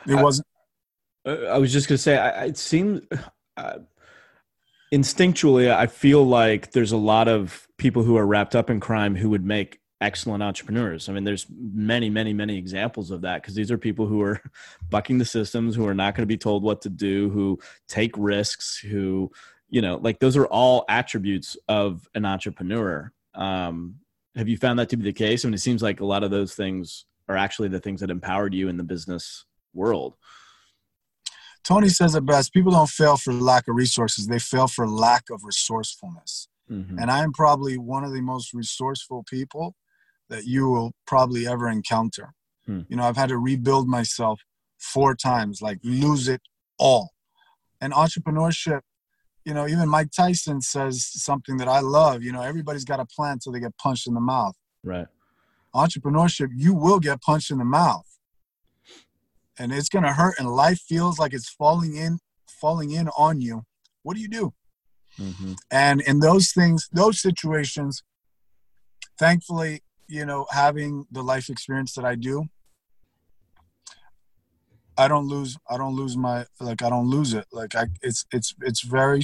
it 0.08 0.16
wasn't 0.16 0.48
I 1.26 1.58
was 1.58 1.72
just 1.72 1.88
gonna 1.88 1.98
say, 2.00 2.18
I, 2.18 2.30
I- 2.42 2.46
it 2.48 2.58
seems 2.58 3.02
uh, 3.56 3.78
instinctually, 4.94 5.74
I 5.74 5.88
feel 5.88 6.26
like 6.26 6.72
there's 6.72 6.92
a 6.92 6.98
lot 6.98 7.28
of 7.28 7.68
people 7.78 8.04
who 8.04 8.18
are 8.18 8.26
wrapped 8.26 8.56
up 8.56 8.70
in 8.70 8.80
crime 8.80 9.16
who 9.16 9.30
would 9.30 9.46
make 9.46 9.80
excellent 10.04 10.44
entrepreneurs. 10.44 11.08
I 11.08 11.14
mean, 11.14 11.24
there's 11.24 11.48
many, 11.50 12.10
many, 12.10 12.34
many 12.34 12.58
examples 12.58 13.10
of 13.10 13.22
that 13.22 13.42
because 13.42 13.56
these 13.56 13.72
are 13.72 13.78
people 13.78 14.06
who 14.06 14.22
are 14.22 14.42
bucking 14.90 15.18
the 15.18 15.26
systems, 15.26 15.76
who 15.76 15.88
are 15.88 15.94
not 15.94 16.14
going 16.14 16.24
to 16.24 16.28
be 16.28 16.38
told 16.38 16.62
what 16.62 16.82
to 16.82 16.90
do, 16.90 17.30
who 17.30 17.58
take 17.88 18.12
risks, 18.18 18.78
who, 18.78 19.32
you 19.70 19.82
know, 19.82 19.96
like 20.04 20.20
those 20.20 20.36
are 20.38 20.46
all 20.48 20.86
attributes 20.90 21.56
of 21.68 22.08
an 22.16 22.26
entrepreneur. 22.26 23.12
Um, 23.34 23.96
have 24.36 24.50
you 24.50 24.58
found 24.58 24.78
that 24.80 24.90
to 24.90 24.98
be 24.98 25.04
the 25.06 25.14
case? 25.14 25.44
I 25.44 25.48
mean, 25.48 25.54
it 25.56 25.60
seems 25.62 25.82
like 25.82 26.02
a 26.02 26.06
lot 26.06 26.24
of 26.24 26.32
those 26.32 26.54
things 26.54 27.06
are 27.30 27.38
actually 27.38 27.70
the 27.70 27.80
things 27.80 28.02
that 28.02 28.10
empowered 28.12 28.54
you 28.54 28.68
in 28.68 28.78
the 28.78 28.84
business 28.84 29.46
world. 29.74 30.16
tony 31.64 31.88
says 31.90 32.14
it 32.14 32.26
best 32.26 32.52
people 32.54 32.72
don't 32.74 32.90
fail 32.90 33.16
for 33.18 33.32
lack 33.34 33.68
of 33.70 33.76
resources 33.76 34.28
they 34.28 34.38
fail 34.40 34.68
for 34.68 34.86
lack 34.88 35.24
of 35.32 35.40
resourcefulness 35.44 36.48
Mhm. 36.70 37.02
and 37.02 37.10
i'm 37.10 37.32
probably 37.34 37.78
one 37.78 38.04
of 38.04 38.12
the 38.14 38.22
most 38.22 38.54
resourceful 38.54 39.24
people 39.24 39.76
that 40.34 40.46
you 40.46 40.68
will 40.68 40.92
probably 41.06 41.48
ever 41.48 41.70
encounter. 41.70 42.34
Hmm. 42.66 42.82
you 42.90 42.96
know 42.98 43.04
i've 43.04 43.18
had 43.18 43.30
to 43.30 43.38
rebuild 43.38 43.86
myself 43.90 44.38
four 44.94 45.16
times 45.16 45.62
like 45.62 45.80
lose 45.84 46.26
it 46.36 46.42
all. 46.80 47.06
And 47.82 47.92
entrepreneurship 47.94 48.82
you 49.46 49.54
know 49.54 49.66
even 49.68 49.90
mike 49.90 50.12
tyson 50.22 50.62
says 50.62 50.96
something 51.30 51.58
that 51.58 51.68
i 51.68 51.82
love 51.82 52.24
you 52.24 52.32
know 52.32 52.42
everybody's 52.42 52.86
got 52.92 53.02
a 53.06 53.08
plan 53.16 53.40
till 53.40 53.52
they 53.52 53.60
get 53.60 53.78
punched 53.78 54.08
in 54.08 54.14
the 54.14 54.26
mouth. 54.36 54.56
Right. 54.84 55.08
entrepreneurship 55.84 56.50
you 56.66 56.74
will 56.74 57.00
get 57.00 57.22
punched 57.22 57.52
in 57.52 57.60
the 57.64 57.72
mouth. 57.82 58.10
And 59.60 59.72
it's 59.72 59.90
going 59.94 60.08
to 60.10 60.14
hurt 60.14 60.36
and 60.40 60.50
life 60.66 60.80
feels 60.80 61.20
like 61.20 61.34
it's 61.38 61.50
falling 61.50 61.96
in 62.06 62.20
falling 62.64 62.92
in 62.92 63.08
on 63.26 63.42
you. 63.42 63.56
What 64.04 64.16
do 64.16 64.22
you 64.22 64.32
do? 64.42 64.54
Hmm 65.18 65.54
and 65.70 66.02
in 66.02 66.20
those 66.20 66.52
things 66.52 66.90
those 66.92 67.18
situations 67.28 68.04
thankfully 69.20 69.82
you 70.14 70.26
know 70.26 70.46
having 70.52 71.06
the 71.12 71.24
life 71.24 71.50
experience 71.50 71.94
that 71.96 72.06
i 72.06 72.14
do 72.14 72.46
i 74.96 75.08
don't 75.08 75.28
lose 75.28 75.58
i 75.70 75.76
don't 75.76 75.96
lose 75.96 76.16
my 76.16 76.46
like 76.60 76.84
i 76.84 76.90
don't 76.90 77.10
lose 77.10 77.34
it 77.34 77.46
like 77.52 77.74
i 77.76 77.86
it's 78.04 78.26
it's 78.32 78.54
it's 78.62 78.82
very 78.82 79.24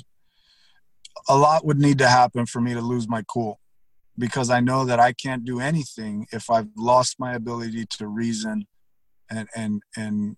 a 1.28 1.38
lot 1.38 1.64
would 1.64 1.78
need 1.80 2.00
to 2.00 2.08
happen 2.08 2.46
for 2.48 2.60
me 2.60 2.74
to 2.74 2.82
lose 2.82 3.08
my 3.08 3.24
cool 3.28 3.60
because 4.18 4.50
i 4.50 4.60
know 4.60 4.84
that 4.84 5.00
i 5.00 5.12
can't 5.14 5.46
do 5.46 5.60
anything 5.60 6.26
if 6.32 6.50
i've 6.50 6.70
lost 6.76 7.20
my 7.20 7.34
ability 7.36 7.86
to 7.86 8.08
reason 8.08 8.66
and 9.30 9.48
and 9.56 9.84
and 9.96 10.38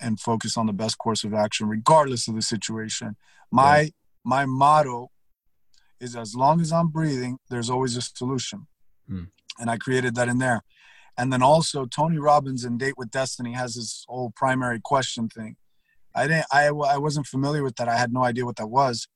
and 0.00 0.20
focus 0.20 0.56
on 0.56 0.66
the 0.66 0.72
best 0.72 0.98
course 0.98 1.24
of 1.24 1.34
action 1.34 1.68
regardless 1.68 2.28
of 2.28 2.36
the 2.36 2.42
situation 2.42 3.16
my 3.50 3.78
Right. 3.78 3.94
my 4.24 4.46
motto 4.46 5.10
is 5.98 6.14
as 6.14 6.36
long 6.36 6.60
as 6.60 6.70
i'm 6.70 6.88
breathing 6.88 7.38
there's 7.50 7.70
always 7.70 7.96
a 7.96 8.02
solution 8.02 8.68
Hmm. 9.08 9.24
And 9.58 9.70
i 9.70 9.76
created 9.76 10.14
that 10.14 10.28
in 10.28 10.38
there. 10.38 10.62
And 11.16 11.32
then 11.32 11.42
also 11.42 11.86
tony 11.86 12.18
robbins 12.18 12.64
in 12.64 12.78
date 12.78 12.94
with 12.96 13.10
destiny 13.10 13.52
has 13.52 13.74
this 13.74 14.04
whole 14.08 14.32
primary 14.34 14.80
question 14.82 15.28
thing. 15.28 15.56
I 16.14 16.26
didn't 16.26 16.46
i, 16.52 16.66
I 16.66 16.98
wasn't 16.98 17.26
familiar 17.26 17.62
with 17.62 17.76
that. 17.76 17.88
I 17.88 17.96
had 17.96 18.12
no 18.12 18.24
idea 18.24 18.44
what 18.44 18.56
that 18.56 18.68
was. 18.68 19.08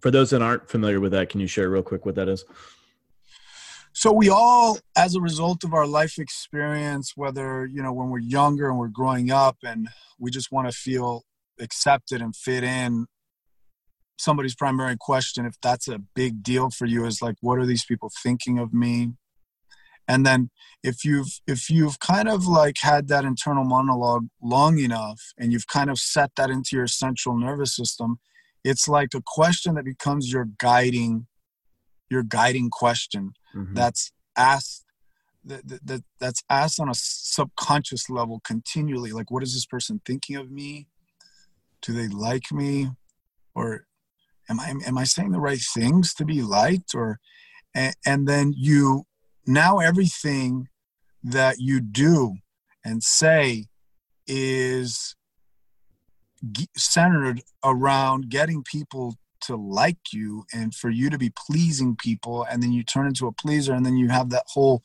For 0.00 0.10
those 0.10 0.30
that 0.30 0.42
aren't 0.42 0.68
familiar 0.68 1.00
with 1.00 1.12
that, 1.12 1.30
can 1.30 1.40
you 1.40 1.46
share 1.46 1.70
real 1.70 1.82
quick 1.82 2.04
what 2.04 2.14
that 2.16 2.28
is? 2.28 2.44
so 3.94 4.12
we 4.12 4.28
all 4.28 4.76
as 4.96 5.14
a 5.14 5.20
result 5.20 5.62
of 5.62 5.72
our 5.72 5.86
life 5.86 6.18
experience 6.18 7.12
whether 7.14 7.64
you 7.64 7.80
know 7.82 7.92
when 7.92 8.10
we're 8.10 8.18
younger 8.18 8.68
and 8.68 8.78
we're 8.78 8.88
growing 8.88 9.30
up 9.30 9.56
and 9.62 9.88
we 10.18 10.30
just 10.30 10.52
want 10.52 10.68
to 10.68 10.76
feel 10.76 11.22
accepted 11.60 12.20
and 12.20 12.34
fit 12.36 12.64
in 12.64 13.06
somebody's 14.18 14.54
primary 14.54 14.96
question 14.98 15.46
if 15.46 15.54
that's 15.62 15.88
a 15.88 16.00
big 16.14 16.42
deal 16.42 16.70
for 16.70 16.86
you 16.86 17.06
is 17.06 17.22
like 17.22 17.36
what 17.40 17.58
are 17.58 17.66
these 17.66 17.84
people 17.84 18.10
thinking 18.22 18.58
of 18.58 18.74
me 18.74 19.12
and 20.06 20.24
then 20.26 20.50
if 20.82 21.04
you've 21.04 21.40
if 21.46 21.70
you've 21.70 21.98
kind 21.98 22.28
of 22.28 22.46
like 22.46 22.76
had 22.82 23.08
that 23.08 23.24
internal 23.24 23.64
monologue 23.64 24.26
long 24.42 24.78
enough 24.78 25.20
and 25.38 25.52
you've 25.52 25.66
kind 25.66 25.90
of 25.90 25.98
set 25.98 26.30
that 26.36 26.50
into 26.50 26.76
your 26.76 26.86
central 26.86 27.36
nervous 27.38 27.74
system 27.74 28.18
it's 28.64 28.88
like 28.88 29.10
a 29.14 29.22
question 29.24 29.74
that 29.74 29.84
becomes 29.84 30.32
your 30.32 30.46
guiding 30.58 31.26
your 32.10 32.22
guiding 32.22 32.70
question 32.70 33.32
Mhm. 33.54 33.74
that's 33.74 34.12
asked 34.36 34.84
that, 35.44 35.62
that 35.86 36.02
that's 36.18 36.42
asked 36.48 36.80
on 36.80 36.88
a 36.88 36.94
subconscious 36.94 38.08
level 38.08 38.40
continually 38.44 39.12
like 39.12 39.30
what 39.30 39.42
is 39.42 39.52
this 39.54 39.66
person 39.66 40.00
thinking 40.06 40.36
of 40.36 40.50
me? 40.50 40.88
Do 41.82 41.92
they 41.92 42.08
like 42.08 42.50
me? 42.50 42.90
Or 43.54 43.86
am 44.48 44.58
i 44.60 44.72
am 44.86 44.96
i 44.98 45.04
saying 45.04 45.32
the 45.32 45.40
right 45.40 45.60
things 45.74 46.14
to 46.14 46.24
be 46.24 46.40
liked? 46.42 46.94
Or 46.94 47.18
and, 47.74 47.94
and 48.06 48.26
then 48.28 48.54
you 48.56 49.04
now 49.46 49.78
everything 49.78 50.68
that 51.22 51.56
you 51.58 51.80
do 51.80 52.36
and 52.84 53.02
say 53.02 53.66
is 54.26 55.16
centered 56.76 57.42
around 57.64 58.28
getting 58.28 58.62
people 58.62 59.16
to 59.40 59.56
like 59.56 60.12
you 60.12 60.44
and 60.54 60.74
for 60.74 60.90
you 60.90 61.10
to 61.10 61.18
be 61.18 61.30
pleasing 61.46 61.96
people 61.96 62.46
and 62.50 62.62
then 62.62 62.72
you 62.72 62.82
turn 62.82 63.06
into 63.06 63.26
a 63.26 63.32
pleaser 63.32 63.74
and 63.74 63.84
then 63.84 63.96
you 63.96 64.08
have 64.08 64.30
that 64.30 64.44
whole 64.48 64.82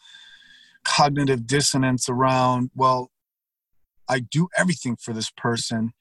cognitive 0.84 1.46
dissonance 1.46 2.10
around 2.10 2.70
well 2.76 3.10
i 4.08 4.20
do 4.20 4.48
everything 4.58 4.98
for 5.02 5.14
this 5.14 5.30
person 5.32 5.92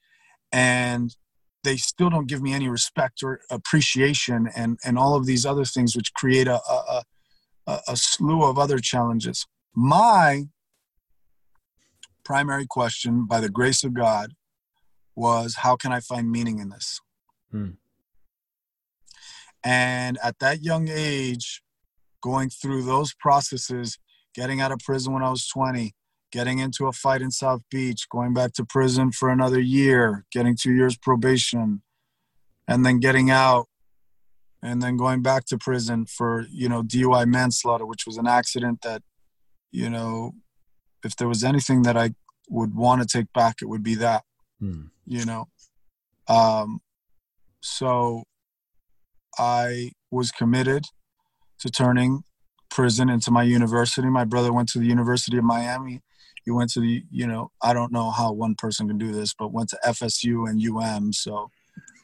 and 0.51 1.15
they 1.63 1.77
still 1.77 2.09
don't 2.09 2.27
give 2.27 2.41
me 2.41 2.53
any 2.53 2.69
respect 2.69 3.21
or 3.23 3.41
appreciation 3.49 4.49
and 4.55 4.77
and 4.83 4.97
all 4.97 5.15
of 5.15 5.25
these 5.25 5.45
other 5.45 5.65
things 5.65 5.95
which 5.95 6.13
create 6.13 6.47
a 6.47 6.59
a, 6.69 7.03
a, 7.69 7.79
a 7.89 7.95
slew 7.95 8.43
of 8.43 8.57
other 8.57 8.79
challenges 8.79 9.45
my 9.75 10.43
primary 12.23 12.65
question 12.67 13.25
by 13.25 13.39
the 13.39 13.49
grace 13.49 13.83
of 13.83 13.93
god 13.93 14.33
was 15.15 15.55
how 15.55 15.75
can 15.75 15.91
i 15.91 15.99
find 15.99 16.31
meaning 16.31 16.59
in 16.59 16.69
this 16.69 16.99
Hmm. 17.51 17.71
and 19.63 20.19
at 20.23 20.37
that 20.39 20.61
young 20.61 20.87
age 20.87 21.63
going 22.21 22.49
through 22.49 22.83
those 22.83 23.13
processes 23.15 23.97
getting 24.35 24.61
out 24.61 24.71
of 24.71 24.79
prison 24.79 25.13
when 25.13 25.23
i 25.23 25.29
was 25.29 25.47
20 25.47 25.95
getting 26.31 26.59
into 26.59 26.85
a 26.85 26.91
fight 26.91 27.21
in 27.21 27.31
south 27.31 27.61
beach 27.71 28.07
going 28.09 28.33
back 28.33 28.53
to 28.53 28.63
prison 28.65 29.11
for 29.11 29.29
another 29.29 29.59
year 29.59 30.25
getting 30.31 30.55
two 30.55 30.73
years 30.73 30.95
probation 30.97 31.81
and 32.67 32.85
then 32.85 32.99
getting 32.99 33.31
out 33.31 33.67
and 34.61 34.81
then 34.81 34.97
going 34.97 35.21
back 35.21 35.45
to 35.45 35.57
prison 35.57 36.05
for 36.05 36.45
you 36.51 36.67
know 36.69 36.81
dui 36.83 37.25
manslaughter 37.27 37.85
which 37.85 38.05
was 38.05 38.17
an 38.17 38.27
accident 38.27 38.81
that 38.81 39.01
you 39.71 39.89
know 39.89 40.33
if 41.03 41.15
there 41.15 41.27
was 41.27 41.43
anything 41.43 41.83
that 41.83 41.97
i 41.97 42.11
would 42.49 42.75
want 42.75 43.01
to 43.01 43.07
take 43.17 43.31
back 43.33 43.55
it 43.61 43.69
would 43.69 43.83
be 43.83 43.95
that 43.95 44.23
Hmm. 44.59 44.87
you 45.05 45.23
know 45.25 45.47
um 46.27 46.81
so 47.61 48.23
I 49.37 49.91
was 50.11 50.31
committed 50.31 50.85
to 51.59 51.69
turning 51.69 52.23
prison 52.69 53.09
into 53.09 53.31
my 53.31 53.43
university. 53.43 54.09
My 54.09 54.25
brother 54.25 54.51
went 54.53 54.69
to 54.69 54.79
the 54.79 54.85
University 54.85 55.37
of 55.37 55.43
Miami. 55.43 56.01
He 56.45 56.51
went 56.51 56.71
to 56.71 56.79
the, 56.79 57.03
you 57.11 57.27
know, 57.27 57.51
I 57.61 57.73
don't 57.73 57.91
know 57.91 58.11
how 58.11 58.31
one 58.31 58.55
person 58.55 58.87
can 58.87 58.97
do 58.97 59.11
this, 59.11 59.33
but 59.33 59.51
went 59.51 59.69
to 59.69 59.79
FSU 59.85 60.49
and 60.49 60.61
UM. 60.61 61.13
So, 61.13 61.49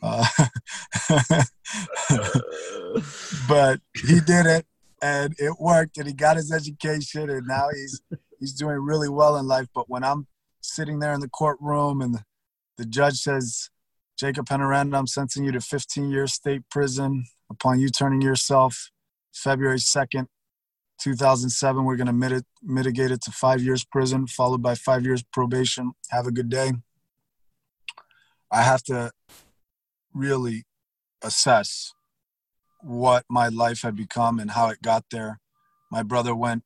uh, 0.01 0.25
but 3.47 3.79
he 3.95 4.19
did 4.19 4.45
it 4.45 4.65
and 5.01 5.35
it 5.37 5.59
worked 5.59 5.97
and 5.97 6.07
he 6.07 6.13
got 6.13 6.37
his 6.37 6.51
education 6.51 7.29
and 7.29 7.47
now 7.47 7.67
he's 7.73 8.01
he's 8.39 8.53
doing 8.53 8.77
really 8.77 9.09
well 9.09 9.37
in 9.37 9.47
life. 9.47 9.67
But 9.73 9.89
when 9.89 10.03
I'm 10.03 10.27
sitting 10.61 10.99
there 10.99 11.13
in 11.13 11.19
the 11.19 11.29
courtroom 11.29 12.01
and 12.01 12.15
the, 12.15 12.23
the 12.77 12.85
judge 12.85 13.15
says, 13.15 13.69
Jacob 14.17 14.47
Pennaranda, 14.47 14.97
I'm 14.97 15.07
sentencing 15.07 15.45
you 15.45 15.51
to 15.51 15.61
15 15.61 16.09
years 16.09 16.33
state 16.33 16.61
prison 16.69 17.25
upon 17.49 17.79
you 17.79 17.89
turning 17.89 18.21
yourself 18.21 18.89
February 19.33 19.77
2nd, 19.77 20.27
2007. 21.01 21.83
We're 21.83 21.97
going 21.97 22.07
to 22.07 22.43
mitigate 22.63 23.11
it 23.11 23.21
to 23.23 23.31
five 23.31 23.61
years 23.61 23.83
prison, 23.83 24.27
followed 24.27 24.61
by 24.61 24.75
five 24.75 25.03
years 25.03 25.23
probation. 25.33 25.91
Have 26.11 26.27
a 26.27 26.31
good 26.31 26.49
day. 26.49 26.71
I 28.51 28.61
have 28.61 28.83
to 28.83 29.11
really 30.15 30.63
assess 31.21 31.93
what 32.81 33.25
my 33.29 33.47
life 33.47 33.81
had 33.81 33.95
become 33.95 34.39
and 34.39 34.51
how 34.51 34.69
it 34.69 34.81
got 34.81 35.05
there. 35.11 35.39
My 35.91 36.03
brother 36.03 36.35
went 36.35 36.63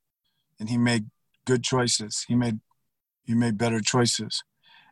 and 0.60 0.70
he 0.70 0.78
made 0.78 1.06
good 1.46 1.64
choices. 1.64 2.26
He 2.28 2.36
made 2.36 2.60
he 3.26 3.36
made 3.36 3.58
better 3.58 3.80
choices, 3.80 4.44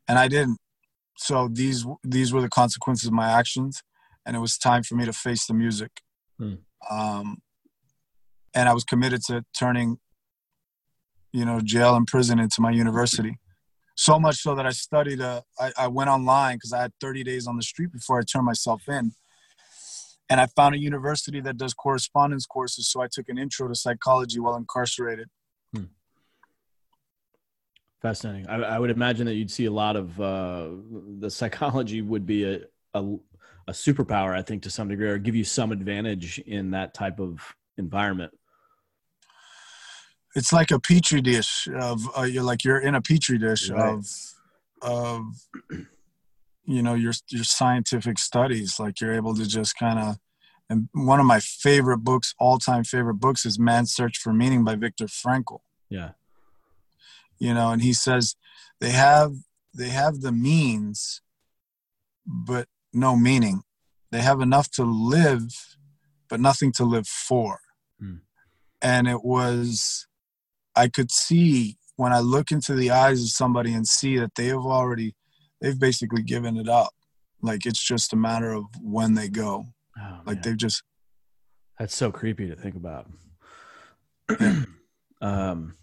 and 0.08 0.20
I 0.20 0.28
didn't. 0.28 0.60
So 1.18 1.50
these 1.52 1.86
these 2.04 2.34
were 2.34 2.42
the 2.42 2.50
consequences 2.50 3.08
of 3.08 3.14
my 3.14 3.30
actions, 3.30 3.82
and 4.26 4.36
it 4.36 4.40
was 4.40 4.58
time 4.58 4.84
for 4.84 4.96
me 4.96 5.06
to 5.06 5.14
face 5.14 5.46
the 5.46 5.54
music. 5.54 5.92
Hmm. 6.38 6.56
Um, 6.90 7.38
and 8.54 8.70
I 8.70 8.74
was 8.74 8.84
committed 8.84 9.22
to 9.28 9.44
turning, 9.58 9.98
you 11.32 11.46
know, 11.46 11.60
jail 11.62 11.96
and 11.96 12.08
prison 12.08 12.40
into 12.40 12.62
my 12.62 12.72
university. 12.72 13.38
So 13.98 14.20
much 14.20 14.38
so 14.38 14.54
that 14.54 14.68
I 14.68 14.70
studied. 14.70 15.22
Uh, 15.22 15.42
I, 15.76 15.88
went 15.88 16.12
online 16.12 16.58
because 16.58 16.72
I 16.72 16.80
had 16.84 16.94
30 17.02 17.24
days 17.24 17.48
on 17.48 17.58
the 17.58 17.64
street 17.64 17.92
before 17.92 18.20
I 18.20 18.22
turned 18.22 18.46
myself 18.46 18.88
in, 18.88 19.12
and 20.30 20.40
I 20.40 20.46
found 20.46 20.76
a 20.76 20.78
university 20.78 21.42
that 21.42 21.58
does 21.58 21.74
correspondence 21.74 22.46
courses. 22.46 22.88
So 22.88 23.02
I 23.02 23.08
took 23.12 23.28
an 23.28 23.40
intro 23.40 23.68
to 23.68 23.74
psychology 23.74 24.40
while 24.40 24.56
incarcerated. 24.56 25.30
Hmm. 25.76 25.86
Fascinating. 28.00 28.48
I, 28.48 28.58
I, 28.58 28.80
would 28.80 28.92
imagine 28.92 29.26
that 29.26 29.34
you'd 29.34 29.50
see 29.50 29.66
a 29.66 29.72
lot 29.72 29.96
of 29.96 30.22
uh, 30.22 30.68
the 31.20 31.32
psychology 31.32 32.04
would 32.04 32.28
be 32.28 32.44
a, 32.44 32.60
a, 32.94 33.04
a 33.68 33.72
superpower, 33.72 34.32
I 34.32 34.44
think, 34.44 34.62
to 34.64 34.70
some 34.70 34.90
degree, 34.90 35.10
or 35.10 35.18
give 35.18 35.36
you 35.36 35.44
some 35.44 35.72
advantage 35.72 36.38
in 36.38 36.70
that 36.72 36.94
type 36.94 37.20
of 37.20 37.42
environment. 37.80 38.32
It's 40.38 40.54
like 40.54 40.72
a 40.72 40.80
petri 40.80 41.22
dish 41.22 41.68
of 41.74 42.02
uh, 42.18 42.24
you're 42.24 42.44
like 42.44 42.64
you're 42.64 42.80
in 42.80 42.96
a 42.96 43.02
petri 43.02 43.38
dish 43.38 43.70
right. 43.70 43.90
of 43.90 44.08
of 44.82 45.24
you 46.64 46.82
know 46.82 46.94
your 46.94 47.14
your 47.30 47.44
scientific 47.44 48.20
studies. 48.20 48.80
Like 48.80 49.02
you're 49.02 49.14
able 49.14 49.36
to 49.36 49.48
just 49.48 49.78
kind 49.78 50.00
of. 50.00 50.18
And 50.70 50.90
one 50.92 51.22
of 51.22 51.26
my 51.26 51.40
favorite 51.40 52.00
books, 52.00 52.36
all 52.40 52.60
time 52.60 52.84
favorite 52.84 53.22
books, 53.22 53.46
is 53.46 53.58
Man's 53.58 53.94
Search 53.94 54.18
for 54.18 54.34
Meaning 54.34 54.66
by 54.66 54.76
Viktor 54.76 55.06
Frankl. 55.06 55.60
Yeah 55.90 56.12
you 57.40 57.54
know 57.54 57.72
and 57.72 57.82
he 57.82 57.94
says 57.94 58.36
they 58.80 58.92
have 58.92 59.34
they 59.74 59.90
have 59.90 60.22
the 60.22 60.32
means 60.32 61.22
but 62.26 62.68
no 62.94 63.16
meaning 63.16 63.62
they 64.12 64.22
have 64.22 64.42
enough 64.42 64.70
to 64.72 64.84
live 64.84 65.78
but 66.30 66.40
nothing 66.40 66.72
to 66.72 66.84
live 66.84 67.08
for 67.08 67.60
mm. 68.02 68.20
and 68.82 69.08
it 69.08 69.24
was 69.24 70.08
i 70.78 70.88
could 70.88 71.12
see 71.12 71.78
when 71.96 72.14
i 72.14 72.20
look 72.20 72.52
into 72.52 72.76
the 72.76 72.92
eyes 72.92 73.22
of 73.22 73.30
somebody 73.30 73.74
and 73.74 73.88
see 73.88 74.18
that 74.18 74.34
they 74.36 74.48
have 74.48 74.66
already 74.66 75.16
they've 75.62 75.80
basically 75.80 76.24
given 76.24 76.58
it 76.58 76.70
up 76.70 76.94
like 77.42 77.66
it's 77.66 77.84
just 77.84 78.14
a 78.14 78.16
matter 78.16 78.54
of 78.54 78.66
when 78.82 79.14
they 79.14 79.28
go 79.28 79.66
oh, 80.00 80.20
like 80.26 80.38
man. 80.38 80.42
they've 80.44 80.58
just 80.58 80.84
that's 81.80 81.96
so 81.96 82.12
creepy 82.12 82.48
to 82.48 82.56
think 82.56 82.76
about 82.76 83.10
um 85.22 85.74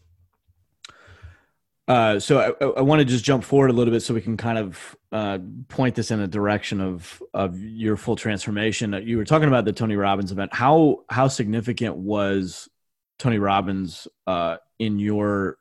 uh, 1.86 2.18
so 2.18 2.56
I, 2.60 2.64
I 2.78 2.80
want 2.80 3.00
to 3.00 3.04
just 3.04 3.24
jump 3.24 3.44
forward 3.44 3.68
a 3.68 3.74
little 3.74 3.92
bit 3.92 4.00
so 4.00 4.14
we 4.14 4.22
can 4.22 4.38
kind 4.38 4.56
of 4.56 4.96
uh, 5.12 5.38
point 5.68 5.94
this 5.94 6.10
in 6.10 6.20
a 6.20 6.26
direction 6.26 6.80
of 6.80 7.22
of 7.34 7.60
your 7.60 7.96
full 7.96 8.16
transformation. 8.16 8.94
Uh, 8.94 8.98
you 8.98 9.18
were 9.18 9.24
talking 9.24 9.48
about 9.48 9.66
the 9.66 9.72
Tony 9.72 9.96
Robbins 9.96 10.32
event. 10.32 10.54
How 10.54 11.04
how 11.10 11.28
significant 11.28 11.96
was 11.96 12.70
Tony 13.18 13.38
Robbins 13.38 14.08
uh, 14.26 14.56
in 14.84 14.98
your 14.98 15.58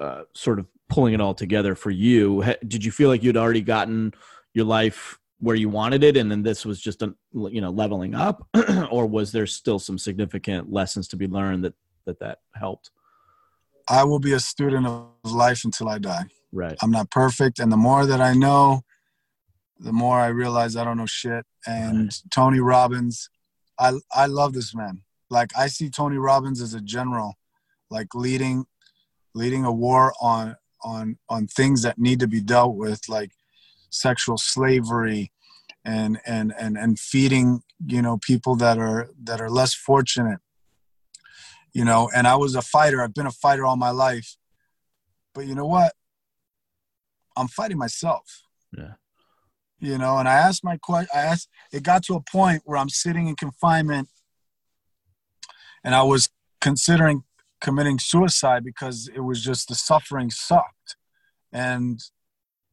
uh, 0.00 0.22
sort 0.34 0.58
of 0.58 0.66
pulling 0.88 1.14
it 1.14 1.20
all 1.20 1.34
together 1.34 1.74
for 1.74 1.90
you? 1.90 2.44
Did 2.66 2.84
you 2.84 2.92
feel 2.92 3.08
like 3.08 3.22
you'd 3.22 3.36
already 3.36 3.62
gotten 3.62 4.12
your 4.52 4.64
life 4.64 5.18
where 5.38 5.56
you 5.56 5.68
wanted 5.68 6.02
it, 6.02 6.16
and 6.16 6.30
then 6.30 6.42
this 6.42 6.64
was 6.64 6.80
just 6.80 7.02
a 7.02 7.14
you 7.32 7.60
know 7.60 7.70
leveling 7.70 8.14
up, 8.14 8.46
or 8.90 9.06
was 9.06 9.32
there 9.32 9.46
still 9.46 9.78
some 9.78 9.98
significant 9.98 10.72
lessons 10.72 11.08
to 11.08 11.16
be 11.16 11.26
learned 11.26 11.64
that 11.64 11.74
that 12.06 12.18
that 12.20 12.38
helped? 12.54 12.90
I 13.88 14.04
will 14.04 14.18
be 14.18 14.32
a 14.32 14.40
student 14.40 14.86
of 14.86 15.08
life 15.24 15.64
until 15.64 15.88
I 15.88 15.98
die. 15.98 16.24
Right. 16.52 16.76
I'm 16.82 16.90
not 16.90 17.10
perfect, 17.10 17.58
and 17.58 17.70
the 17.70 17.76
more 17.76 18.06
that 18.06 18.20
I 18.20 18.32
know, 18.32 18.82
the 19.78 19.92
more 19.92 20.18
I 20.18 20.28
realize 20.28 20.76
I 20.76 20.84
don't 20.84 20.96
know 20.96 21.06
shit. 21.06 21.44
And 21.66 22.04
right. 22.04 22.22
Tony 22.30 22.60
Robbins, 22.60 23.28
I 23.78 23.92
I 24.12 24.26
love 24.26 24.52
this 24.52 24.74
man. 24.74 25.02
Like 25.30 25.50
I 25.56 25.66
see 25.66 25.90
Tony 25.90 26.16
Robbins 26.16 26.62
as 26.62 26.74
a 26.74 26.80
general, 26.80 27.34
like 27.94 28.08
leading 28.14 28.66
leading 29.34 29.64
a 29.64 29.72
war 29.72 30.12
on 30.20 30.56
on 30.82 31.18
on 31.28 31.46
things 31.46 31.82
that 31.82 31.98
need 31.98 32.20
to 32.20 32.26
be 32.26 32.40
dealt 32.40 32.74
with, 32.76 33.00
like 33.08 33.30
sexual 33.90 34.36
slavery 34.36 35.32
and 35.84 36.18
and 36.26 36.52
and 36.58 36.76
and 36.76 36.98
feeding 36.98 37.62
you 37.86 38.02
know 38.02 38.18
people 38.18 38.56
that 38.56 38.78
are 38.78 39.08
that 39.22 39.40
are 39.40 39.50
less 39.50 39.74
fortunate 39.74 40.40
you 41.74 41.84
know, 41.84 42.08
and 42.14 42.26
I 42.26 42.36
was 42.36 42.54
a 42.54 42.62
fighter. 42.62 43.02
I've 43.02 43.12
been 43.12 43.26
a 43.26 43.32
fighter 43.32 43.66
all 43.66 43.76
my 43.76 43.90
life. 43.90 44.36
But 45.34 45.46
you 45.46 45.56
know 45.56 45.66
what? 45.66 45.92
I'm 47.36 47.48
fighting 47.48 47.76
myself. 47.76 48.42
Yeah. 48.76 48.92
You 49.80 49.98
know, 49.98 50.18
and 50.18 50.28
I 50.28 50.34
asked 50.34 50.64
my 50.64 50.76
question. 50.76 51.08
I 51.12 51.18
asked. 51.18 51.48
It 51.72 51.82
got 51.82 52.04
to 52.04 52.14
a 52.14 52.20
point 52.20 52.62
where 52.64 52.78
I'm 52.78 52.88
sitting 52.88 53.26
in 53.26 53.34
confinement, 53.34 54.08
and 55.82 55.94
I 55.94 56.04
was 56.04 56.30
considering 56.60 57.24
committing 57.60 57.98
suicide 57.98 58.64
because 58.64 59.08
it 59.14 59.20
was 59.20 59.42
just 59.42 59.68
the 59.68 59.74
suffering 59.74 60.30
sucked, 60.30 60.96
and 61.52 62.00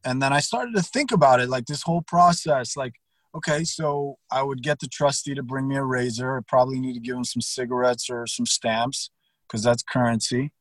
and 0.04 0.20
then 0.20 0.32
I 0.32 0.40
started 0.40 0.74
to 0.74 0.82
think 0.82 1.12
about 1.12 1.40
it, 1.40 1.48
like 1.48 1.66
this 1.66 1.82
whole 1.82 2.02
process, 2.02 2.76
like 2.76 2.94
okay, 3.34 3.64
so 3.64 4.18
I 4.30 4.42
would 4.42 4.62
get 4.62 4.80
the 4.80 4.88
trustee 4.88 5.34
to 5.34 5.42
bring 5.42 5.68
me 5.68 5.76
a 5.76 5.84
razor. 5.84 6.36
I 6.36 6.40
probably 6.46 6.80
need 6.80 6.94
to 6.94 7.00
give 7.00 7.16
him 7.16 7.24
some 7.24 7.40
cigarettes 7.40 8.10
or 8.10 8.26
some 8.26 8.46
stamps 8.46 9.10
because 9.46 9.62
that's 9.62 9.82
currency. 9.82 10.52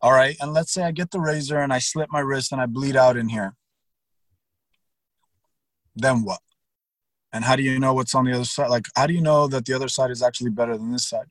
All 0.00 0.12
right, 0.12 0.36
and 0.40 0.52
let's 0.52 0.72
say 0.72 0.82
I 0.82 0.90
get 0.92 1.10
the 1.10 1.20
razor 1.20 1.58
and 1.58 1.72
I 1.72 1.78
slit 1.78 2.08
my 2.10 2.20
wrist 2.20 2.52
and 2.52 2.60
I 2.60 2.66
bleed 2.66 2.96
out 2.96 3.16
in 3.16 3.28
here. 3.28 3.54
Then 5.94 6.22
what? 6.24 6.40
And 7.32 7.44
how 7.44 7.56
do 7.56 7.62
you 7.62 7.78
know 7.78 7.94
what's 7.94 8.14
on 8.14 8.24
the 8.24 8.32
other 8.32 8.44
side? 8.44 8.68
Like, 8.68 8.86
how 8.94 9.06
do 9.06 9.14
you 9.14 9.22
know 9.22 9.46
that 9.48 9.64
the 9.64 9.74
other 9.74 9.88
side 9.88 10.10
is 10.10 10.22
actually 10.22 10.50
better 10.50 10.76
than 10.76 10.92
this 10.92 11.08
side? 11.08 11.26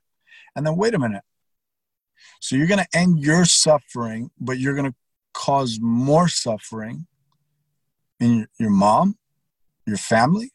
And 0.55 0.65
then 0.65 0.75
wait 0.75 0.93
a 0.93 0.99
minute. 0.99 1.23
So 2.39 2.55
you're 2.55 2.67
going 2.67 2.79
to 2.83 2.97
end 2.97 3.19
your 3.19 3.45
suffering, 3.45 4.31
but 4.39 4.59
you're 4.59 4.75
going 4.75 4.89
to 4.91 4.95
cause 5.33 5.79
more 5.81 6.27
suffering 6.27 7.07
in 8.19 8.37
your, 8.37 8.47
your 8.59 8.69
mom, 8.69 9.17
your 9.85 9.97
family, 9.97 10.51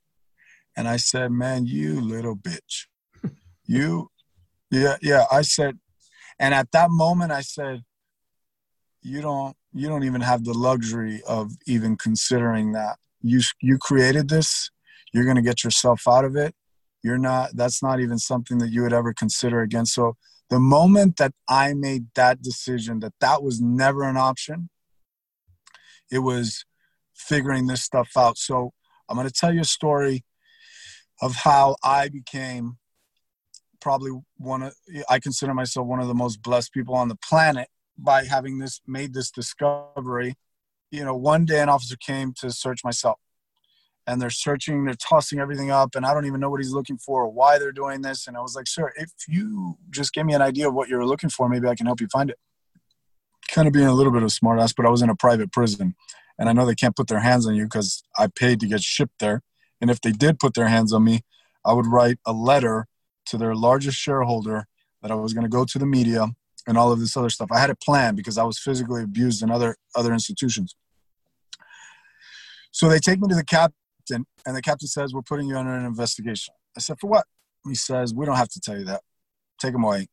and 0.76 0.86
I 0.86 0.98
said, 0.98 1.32
man, 1.32 1.66
you 1.66 2.00
little 2.00 2.36
bitch. 2.36 2.86
you, 3.66 4.10
yeah, 4.70 4.96
yeah. 5.00 5.24
I 5.32 5.42
said, 5.42 5.78
and 6.38 6.52
at 6.52 6.70
that 6.72 6.90
moment, 6.90 7.32
I 7.32 7.40
said, 7.40 7.82
you 9.02 9.22
don't, 9.22 9.56
you 9.72 9.88
don't 9.88 10.04
even 10.04 10.20
have 10.20 10.44
the 10.44 10.52
luxury 10.52 11.22
of 11.26 11.52
even 11.66 11.96
considering 11.96 12.72
that. 12.72 12.96
You, 13.22 13.40
you 13.62 13.78
created 13.78 14.28
this. 14.28 14.70
You're 15.14 15.24
going 15.24 15.36
to 15.36 15.42
get 15.42 15.64
yourself 15.64 16.02
out 16.06 16.24
of 16.24 16.36
it. 16.36 16.54
You're 17.02 17.18
not, 17.18 17.50
that's 17.54 17.82
not 17.82 18.00
even 18.00 18.18
something 18.18 18.58
that 18.58 18.70
you 18.70 18.82
would 18.82 18.92
ever 18.92 19.14
consider 19.14 19.62
again. 19.62 19.86
So 19.86 20.16
the 20.48 20.60
moment 20.60 21.16
that 21.16 21.32
I 21.48 21.74
made 21.74 22.06
that 22.14 22.42
decision 22.42 23.00
that 23.00 23.14
that 23.20 23.42
was 23.42 23.60
never 23.60 24.04
an 24.04 24.16
option, 24.16 24.68
it 26.10 26.20
was 26.20 26.64
figuring 27.14 27.66
this 27.66 27.82
stuff 27.82 28.10
out. 28.16 28.38
So 28.38 28.72
I'm 29.08 29.16
going 29.16 29.28
to 29.28 29.32
tell 29.32 29.52
you 29.52 29.62
a 29.62 29.64
story 29.64 30.24
of 31.20 31.34
how 31.34 31.76
I 31.82 32.08
became 32.08 32.78
probably 33.80 34.10
one 34.36 34.62
of 34.62 34.74
I 35.08 35.18
consider 35.18 35.54
myself 35.54 35.86
one 35.86 36.00
of 36.00 36.08
the 36.08 36.14
most 36.14 36.42
blessed 36.42 36.72
people 36.72 36.94
on 36.94 37.08
the 37.08 37.16
planet 37.16 37.68
by 37.98 38.24
having 38.24 38.58
this 38.58 38.80
made 38.86 39.14
this 39.14 39.30
discovery. 39.30 40.34
You 40.90 41.04
know, 41.04 41.16
one 41.16 41.44
day 41.44 41.60
an 41.60 41.68
officer 41.68 41.96
came 41.96 42.32
to 42.40 42.50
search 42.50 42.80
my 42.84 42.90
cell, 42.90 43.18
and 44.06 44.20
they're 44.20 44.30
searching, 44.30 44.84
they're 44.84 44.94
tossing 44.94 45.38
everything 45.40 45.70
up, 45.70 45.94
and 45.94 46.06
I 46.06 46.14
don't 46.14 46.26
even 46.26 46.40
know 46.40 46.50
what 46.50 46.60
he's 46.60 46.72
looking 46.72 46.96
for 46.96 47.24
or 47.24 47.28
why 47.28 47.58
they're 47.58 47.72
doing 47.72 48.02
this. 48.02 48.26
And 48.26 48.36
I 48.36 48.40
was 48.40 48.54
like, 48.54 48.68
sir, 48.68 48.92
if 48.96 49.10
you 49.28 49.78
just 49.90 50.12
give 50.12 50.26
me 50.26 50.34
an 50.34 50.42
idea 50.42 50.68
of 50.68 50.74
what 50.74 50.88
you're 50.88 51.04
looking 51.04 51.30
for, 51.30 51.48
maybe 51.48 51.66
I 51.66 51.74
can 51.74 51.86
help 51.86 52.00
you 52.00 52.06
find 52.08 52.30
it. 52.30 52.38
Kind 53.50 53.66
of 53.66 53.74
being 53.74 53.86
a 53.86 53.94
little 53.94 54.12
bit 54.12 54.22
of 54.22 54.28
a 54.28 54.30
smartass, 54.30 54.74
but 54.76 54.86
I 54.86 54.90
was 54.90 55.02
in 55.02 55.10
a 55.10 55.16
private 55.16 55.52
prison, 55.52 55.94
and 56.38 56.48
I 56.48 56.52
know 56.52 56.66
they 56.66 56.74
can't 56.74 56.96
put 56.96 57.08
their 57.08 57.20
hands 57.20 57.46
on 57.46 57.54
you 57.54 57.64
because 57.64 58.04
I 58.18 58.28
paid 58.28 58.60
to 58.60 58.66
get 58.66 58.82
shipped 58.82 59.18
there. 59.18 59.42
And 59.80 59.90
if 59.90 60.00
they 60.00 60.12
did 60.12 60.38
put 60.38 60.54
their 60.54 60.68
hands 60.68 60.92
on 60.92 61.04
me, 61.04 61.20
I 61.64 61.72
would 61.72 61.86
write 61.86 62.18
a 62.24 62.32
letter 62.32 62.86
to 63.26 63.36
their 63.36 63.54
largest 63.54 63.98
shareholder 63.98 64.66
that 65.02 65.10
I 65.10 65.14
was 65.14 65.34
going 65.34 65.44
to 65.44 65.50
go 65.50 65.64
to 65.64 65.78
the 65.78 65.86
media 65.86 66.28
and 66.66 66.78
all 66.78 66.92
of 66.92 67.00
this 67.00 67.16
other 67.16 67.30
stuff. 67.30 67.48
I 67.52 67.58
had 67.58 67.70
a 67.70 67.76
plan 67.76 68.14
because 68.14 68.38
I 68.38 68.44
was 68.44 68.58
physically 68.58 69.02
abused 69.02 69.42
in 69.42 69.50
other 69.50 69.76
other 69.94 70.12
institutions. 70.12 70.74
So 72.70 72.88
they 72.88 72.98
take 72.98 73.20
me 73.20 73.28
to 73.28 73.34
the 73.34 73.44
captain, 74.06 74.26
and 74.44 74.56
the 74.56 74.62
captain 74.62 74.88
says, 74.88 75.12
"We're 75.12 75.22
putting 75.22 75.48
you 75.48 75.56
under 75.56 75.74
an 75.74 75.84
investigation." 75.84 76.54
I 76.76 76.80
said, 76.80 76.98
"For 77.00 77.08
what?" 77.08 77.26
He 77.64 77.74
says, 77.74 78.14
"We 78.14 78.26
don't 78.26 78.36
have 78.36 78.48
to 78.50 78.60
tell 78.60 78.78
you 78.78 78.84
that. 78.84 79.02
Take 79.58 79.74
him 79.74 79.84
away." 79.84 80.08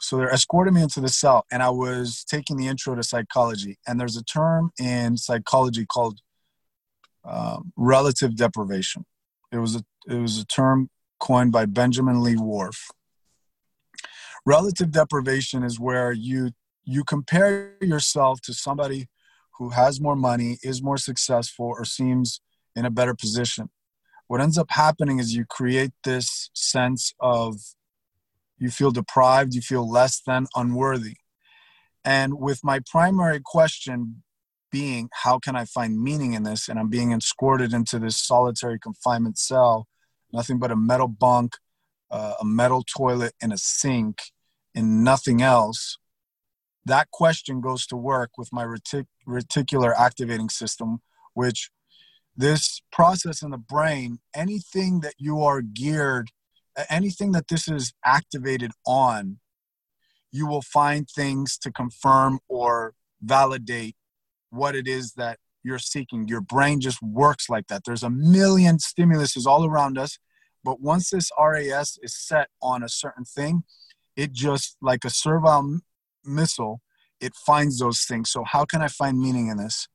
So 0.00 0.16
they're 0.16 0.32
escorting 0.32 0.74
me 0.74 0.82
into 0.82 1.00
the 1.00 1.08
cell, 1.08 1.44
and 1.50 1.62
I 1.62 1.70
was 1.70 2.24
taking 2.24 2.56
the 2.56 2.68
intro 2.68 2.94
to 2.94 3.02
psychology. 3.02 3.78
And 3.86 4.00
there's 4.00 4.16
a 4.16 4.24
term 4.24 4.70
in 4.78 5.16
psychology 5.16 5.84
called 5.84 6.20
um, 7.24 7.72
relative 7.76 8.34
deprivation. 8.36 9.04
It 9.52 9.58
was 9.58 9.76
a 9.76 9.84
it 10.06 10.18
was 10.18 10.38
a 10.38 10.46
term 10.46 10.90
coined 11.18 11.52
by 11.52 11.66
Benjamin 11.66 12.22
Lee 12.22 12.36
Whorf. 12.36 12.90
Relative 14.46 14.90
deprivation 14.90 15.62
is 15.62 15.78
where 15.78 16.12
you 16.12 16.52
you 16.84 17.04
compare 17.04 17.76
yourself 17.80 18.40
to 18.42 18.54
somebody 18.54 19.08
who 19.58 19.70
has 19.70 20.00
more 20.00 20.16
money, 20.16 20.58
is 20.62 20.82
more 20.82 20.96
successful, 20.96 21.66
or 21.66 21.84
seems 21.84 22.40
in 22.80 22.86
a 22.86 22.90
better 22.90 23.14
position. 23.14 23.68
What 24.26 24.40
ends 24.40 24.58
up 24.58 24.70
happening 24.70 25.18
is 25.18 25.34
you 25.34 25.44
create 25.44 25.92
this 26.02 26.50
sense 26.54 27.14
of 27.20 27.56
you 28.58 28.70
feel 28.70 28.90
deprived, 28.90 29.54
you 29.54 29.60
feel 29.60 29.88
less 29.88 30.20
than 30.26 30.46
unworthy. 30.54 31.16
And 32.04 32.40
with 32.40 32.64
my 32.64 32.80
primary 32.90 33.40
question 33.44 34.22
being, 34.72 35.10
how 35.12 35.38
can 35.38 35.54
I 35.56 35.64
find 35.64 36.02
meaning 36.02 36.32
in 36.32 36.44
this? 36.44 36.68
And 36.68 36.78
I'm 36.78 36.88
being 36.88 37.12
escorted 37.12 37.72
into 37.72 37.98
this 37.98 38.16
solitary 38.16 38.78
confinement 38.78 39.36
cell 39.38 39.86
nothing 40.32 40.58
but 40.58 40.70
a 40.70 40.76
metal 40.76 41.08
bunk, 41.08 41.56
uh, 42.10 42.34
a 42.40 42.44
metal 42.44 42.82
toilet, 42.82 43.34
and 43.42 43.52
a 43.52 43.58
sink, 43.58 44.22
and 44.74 45.04
nothing 45.04 45.42
else, 45.42 45.98
that 46.84 47.10
question 47.10 47.60
goes 47.60 47.86
to 47.86 47.96
work 47.96 48.30
with 48.38 48.52
my 48.52 48.64
retic- 48.64 49.06
reticular 49.28 49.92
activating 49.98 50.48
system, 50.48 51.00
which 51.34 51.70
this 52.40 52.80
process 52.90 53.42
in 53.42 53.50
the 53.50 53.58
brain, 53.58 54.18
anything 54.34 55.00
that 55.00 55.14
you 55.18 55.42
are 55.42 55.60
geared, 55.60 56.30
anything 56.88 57.32
that 57.32 57.48
this 57.48 57.68
is 57.68 57.92
activated 58.04 58.72
on, 58.86 59.38
you 60.32 60.46
will 60.46 60.62
find 60.62 61.08
things 61.08 61.58
to 61.58 61.70
confirm 61.70 62.38
or 62.48 62.94
validate 63.20 63.96
what 64.50 64.74
it 64.74 64.88
is 64.88 65.12
that 65.12 65.38
you're 65.62 65.78
seeking. 65.78 66.26
Your 66.28 66.40
brain 66.40 66.80
just 66.80 67.02
works 67.02 67.50
like 67.50 67.66
that. 67.66 67.82
There's 67.84 68.02
a 68.02 68.10
million 68.10 68.78
stimuluses 68.78 69.46
all 69.46 69.66
around 69.66 69.98
us, 69.98 70.18
but 70.64 70.80
once 70.80 71.10
this 71.10 71.30
RAS 71.38 71.98
is 72.02 72.16
set 72.16 72.48
on 72.62 72.82
a 72.82 72.88
certain 72.88 73.24
thing, 73.24 73.64
it 74.16 74.32
just 74.32 74.76
like 74.80 75.04
a 75.04 75.10
servile 75.10 75.80
missile, 76.24 76.80
it 77.20 77.34
finds 77.34 77.78
those 77.78 78.02
things. 78.02 78.30
So 78.30 78.44
how 78.46 78.64
can 78.64 78.80
I 78.80 78.88
find 78.88 79.18
meaning 79.18 79.48
in 79.48 79.58
this? 79.58 79.88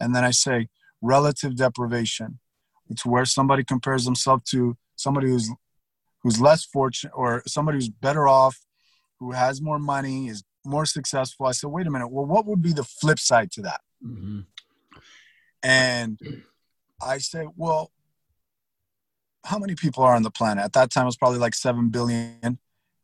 And 0.00 0.14
then 0.14 0.24
I 0.24 0.32
say 0.32 0.66
relative 1.02 1.56
deprivation. 1.56 2.38
It's 2.88 3.04
where 3.04 3.24
somebody 3.24 3.64
compares 3.64 4.04
themselves 4.04 4.44
to 4.50 4.76
somebody 4.96 5.28
who's 5.28 5.50
who's 6.22 6.40
less 6.40 6.64
fortunate 6.64 7.12
or 7.14 7.42
somebody 7.46 7.76
who's 7.76 7.88
better 7.88 8.28
off, 8.28 8.58
who 9.18 9.32
has 9.32 9.60
more 9.60 9.78
money, 9.78 10.28
is 10.28 10.44
more 10.64 10.86
successful. 10.86 11.46
I 11.46 11.52
said, 11.52 11.70
wait 11.70 11.86
a 11.86 11.90
minute. 11.90 12.08
Well, 12.08 12.24
what 12.24 12.46
would 12.46 12.62
be 12.62 12.72
the 12.72 12.84
flip 12.84 13.18
side 13.18 13.50
to 13.52 13.62
that? 13.62 13.80
Mm-hmm. 14.04 14.40
And 15.64 16.18
I 17.04 17.18
say, 17.18 17.48
well, 17.56 17.90
how 19.44 19.58
many 19.58 19.74
people 19.74 20.04
are 20.04 20.14
on 20.14 20.22
the 20.22 20.30
planet? 20.30 20.64
At 20.64 20.72
that 20.74 20.90
time, 20.90 21.02
it 21.02 21.06
was 21.06 21.16
probably 21.16 21.40
like 21.40 21.54
7 21.54 21.88
billion. 21.88 22.58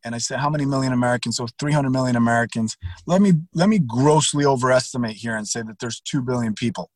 And 0.05 0.15
I 0.15 0.19
said, 0.19 0.39
how 0.39 0.49
many 0.49 0.65
million 0.65 0.93
Americans? 0.93 1.37
So 1.37 1.49
300 1.59 1.91
million 1.91 2.15
Americans. 2.15 2.77
Let 3.07 3.21
me, 3.21 3.33
let 3.53 3.69
me 3.69 3.81
grossly 3.81 4.45
overestimate 4.45 5.17
here 5.17 5.37
and 5.37 5.49
say 5.49 5.63
that 5.63 5.81
there's 5.81 6.01
2 6.01 6.23
billion 6.23 6.55
people 6.55 6.91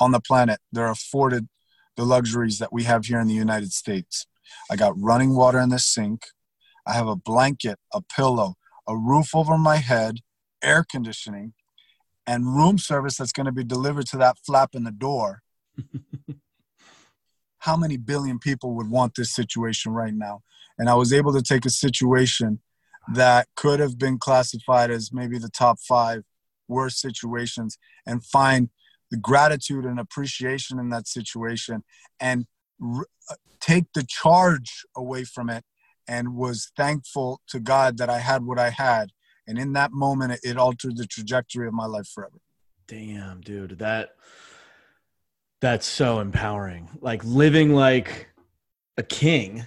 on 0.00 0.12
the 0.12 0.20
planet 0.20 0.60
they're 0.72 0.90
afforded 0.90 1.48
the 1.96 2.04
luxuries 2.04 2.58
that 2.58 2.72
we 2.72 2.84
have 2.84 3.06
here 3.06 3.20
in 3.20 3.28
the 3.28 3.34
United 3.34 3.72
States. 3.72 4.26
I 4.70 4.76
got 4.76 4.94
running 4.96 5.34
water 5.34 5.60
in 5.60 5.68
the 5.68 5.78
sink. 5.78 6.26
I 6.86 6.92
have 6.94 7.06
a 7.06 7.16
blanket, 7.16 7.78
a 7.92 8.02
pillow, 8.02 8.54
a 8.86 8.96
roof 8.96 9.34
over 9.34 9.56
my 9.56 9.76
head, 9.76 10.16
air 10.62 10.84
conditioning, 10.88 11.54
and 12.26 12.56
room 12.56 12.78
service 12.78 13.16
that's 13.16 13.32
going 13.32 13.46
to 13.46 13.52
be 13.52 13.64
delivered 13.64 14.06
to 14.08 14.16
that 14.18 14.38
flap 14.44 14.70
in 14.74 14.84
the 14.84 14.92
door. 14.92 15.42
How 17.58 17.76
many 17.76 17.96
billion 17.96 18.38
people 18.38 18.74
would 18.74 18.90
want 18.90 19.14
this 19.14 19.32
situation 19.32 19.92
right 19.92 20.14
now? 20.14 20.42
And 20.78 20.88
I 20.88 20.94
was 20.94 21.12
able 21.12 21.32
to 21.32 21.42
take 21.42 21.64
a 21.64 21.70
situation 21.70 22.60
that 23.12 23.48
could 23.54 23.80
have 23.80 23.98
been 23.98 24.18
classified 24.18 24.90
as 24.90 25.12
maybe 25.12 25.38
the 25.38 25.50
top 25.50 25.78
five 25.80 26.24
worst 26.68 26.98
situations 26.98 27.78
and 28.06 28.24
find 28.24 28.70
the 29.14 29.20
gratitude 29.20 29.84
and 29.84 30.00
appreciation 30.00 30.80
in 30.80 30.88
that 30.88 31.06
situation 31.06 31.84
and 32.18 32.46
uh, 32.82 33.04
take 33.60 33.84
the 33.94 34.02
charge 34.02 34.84
away 34.96 35.22
from 35.22 35.48
it 35.48 35.62
and 36.08 36.34
was 36.34 36.72
thankful 36.76 37.40
to 37.46 37.60
God 37.60 37.96
that 37.98 38.10
I 38.10 38.18
had 38.18 38.44
what 38.44 38.58
I 38.58 38.70
had. 38.70 39.10
And 39.46 39.56
in 39.56 39.72
that 39.74 39.92
moment 39.92 40.40
it 40.42 40.58
altered 40.58 40.96
the 40.96 41.06
trajectory 41.06 41.68
of 41.68 41.74
my 41.74 41.86
life 41.86 42.08
forever. 42.12 42.40
Damn 42.88 43.40
dude 43.40 43.78
that 43.78 44.16
that's 45.60 45.86
so 45.86 46.18
empowering. 46.18 46.90
Like 47.00 47.24
living 47.24 47.72
like 47.72 48.30
a 48.98 49.04
king 49.04 49.64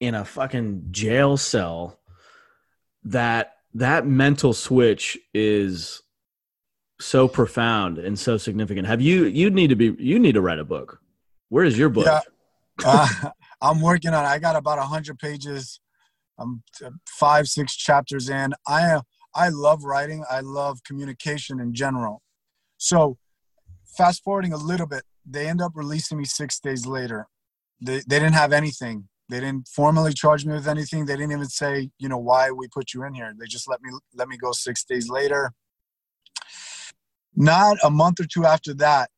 in 0.00 0.14
a 0.14 0.24
fucking 0.24 0.86
jail 0.90 1.36
cell 1.36 2.00
that 3.04 3.56
that 3.74 4.06
mental 4.06 4.54
switch 4.54 5.18
is 5.34 6.00
so 7.00 7.26
profound 7.26 7.98
and 7.98 8.18
so 8.18 8.36
significant 8.36 8.86
have 8.86 9.00
you 9.00 9.24
you 9.24 9.50
need 9.50 9.68
to 9.68 9.76
be 9.76 9.96
you 9.98 10.18
need 10.18 10.32
to 10.32 10.40
write 10.40 10.58
a 10.58 10.64
book 10.64 11.00
where 11.48 11.64
is 11.64 11.78
your 11.78 11.88
book 11.88 12.06
yeah, 12.06 12.20
uh, 12.84 13.30
i'm 13.62 13.80
working 13.80 14.12
on 14.12 14.24
it. 14.24 14.28
i 14.28 14.38
got 14.38 14.54
about 14.54 14.78
100 14.78 15.18
pages 15.18 15.80
I'm 16.40 16.62
five, 17.06 17.46
six 17.46 17.76
chapters 17.76 18.28
in. 18.28 18.54
I 18.66 19.00
I 19.34 19.50
love 19.50 19.84
writing. 19.84 20.24
I 20.28 20.40
love 20.40 20.82
communication 20.84 21.60
in 21.60 21.74
general. 21.74 22.22
So, 22.78 23.18
fast 23.96 24.24
forwarding 24.24 24.52
a 24.52 24.56
little 24.56 24.86
bit, 24.86 25.02
they 25.24 25.46
end 25.46 25.60
up 25.60 25.72
releasing 25.74 26.18
me 26.18 26.24
six 26.24 26.58
days 26.58 26.86
later. 26.86 27.26
They 27.80 27.98
they 28.08 28.18
didn't 28.18 28.34
have 28.34 28.52
anything. 28.52 29.08
They 29.28 29.38
didn't 29.38 29.68
formally 29.68 30.12
charge 30.12 30.44
me 30.44 30.54
with 30.54 30.66
anything. 30.66 31.04
They 31.04 31.14
didn't 31.14 31.32
even 31.32 31.48
say, 31.48 31.90
you 31.98 32.08
know, 32.08 32.18
why 32.18 32.50
we 32.50 32.66
put 32.66 32.92
you 32.92 33.04
in 33.04 33.14
here. 33.14 33.32
They 33.38 33.46
just 33.46 33.68
let 33.68 33.80
me 33.82 33.90
let 34.14 34.28
me 34.28 34.36
go 34.36 34.52
six 34.52 34.82
days 34.84 35.08
later. 35.08 35.52
Not 37.36 37.78
a 37.82 37.90
month 37.90 38.20
or 38.20 38.24
two 38.24 38.44
after 38.44 38.74
that, 38.74 39.10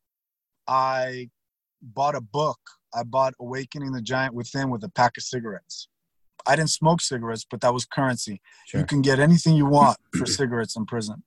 I 0.67 1.29
bought 1.81 2.15
a 2.15 2.21
book. 2.21 2.59
I 2.93 3.03
bought 3.03 3.33
Awakening 3.39 3.91
the 3.91 4.01
Giant 4.01 4.33
Within 4.33 4.69
with 4.69 4.83
a 4.83 4.89
pack 4.89 5.17
of 5.17 5.23
cigarettes. 5.23 5.87
I 6.45 6.55
didn't 6.55 6.69
smoke 6.69 7.01
cigarettes, 7.01 7.45
but 7.49 7.61
that 7.61 7.73
was 7.73 7.85
currency. 7.85 8.41
Sure. 8.67 8.81
You 8.81 8.85
can 8.85 9.01
get 9.01 9.19
anything 9.19 9.55
you 9.55 9.65
want 9.65 9.97
for 10.17 10.25
cigarettes 10.25 10.75
in 10.75 10.85
prison. 10.85 11.23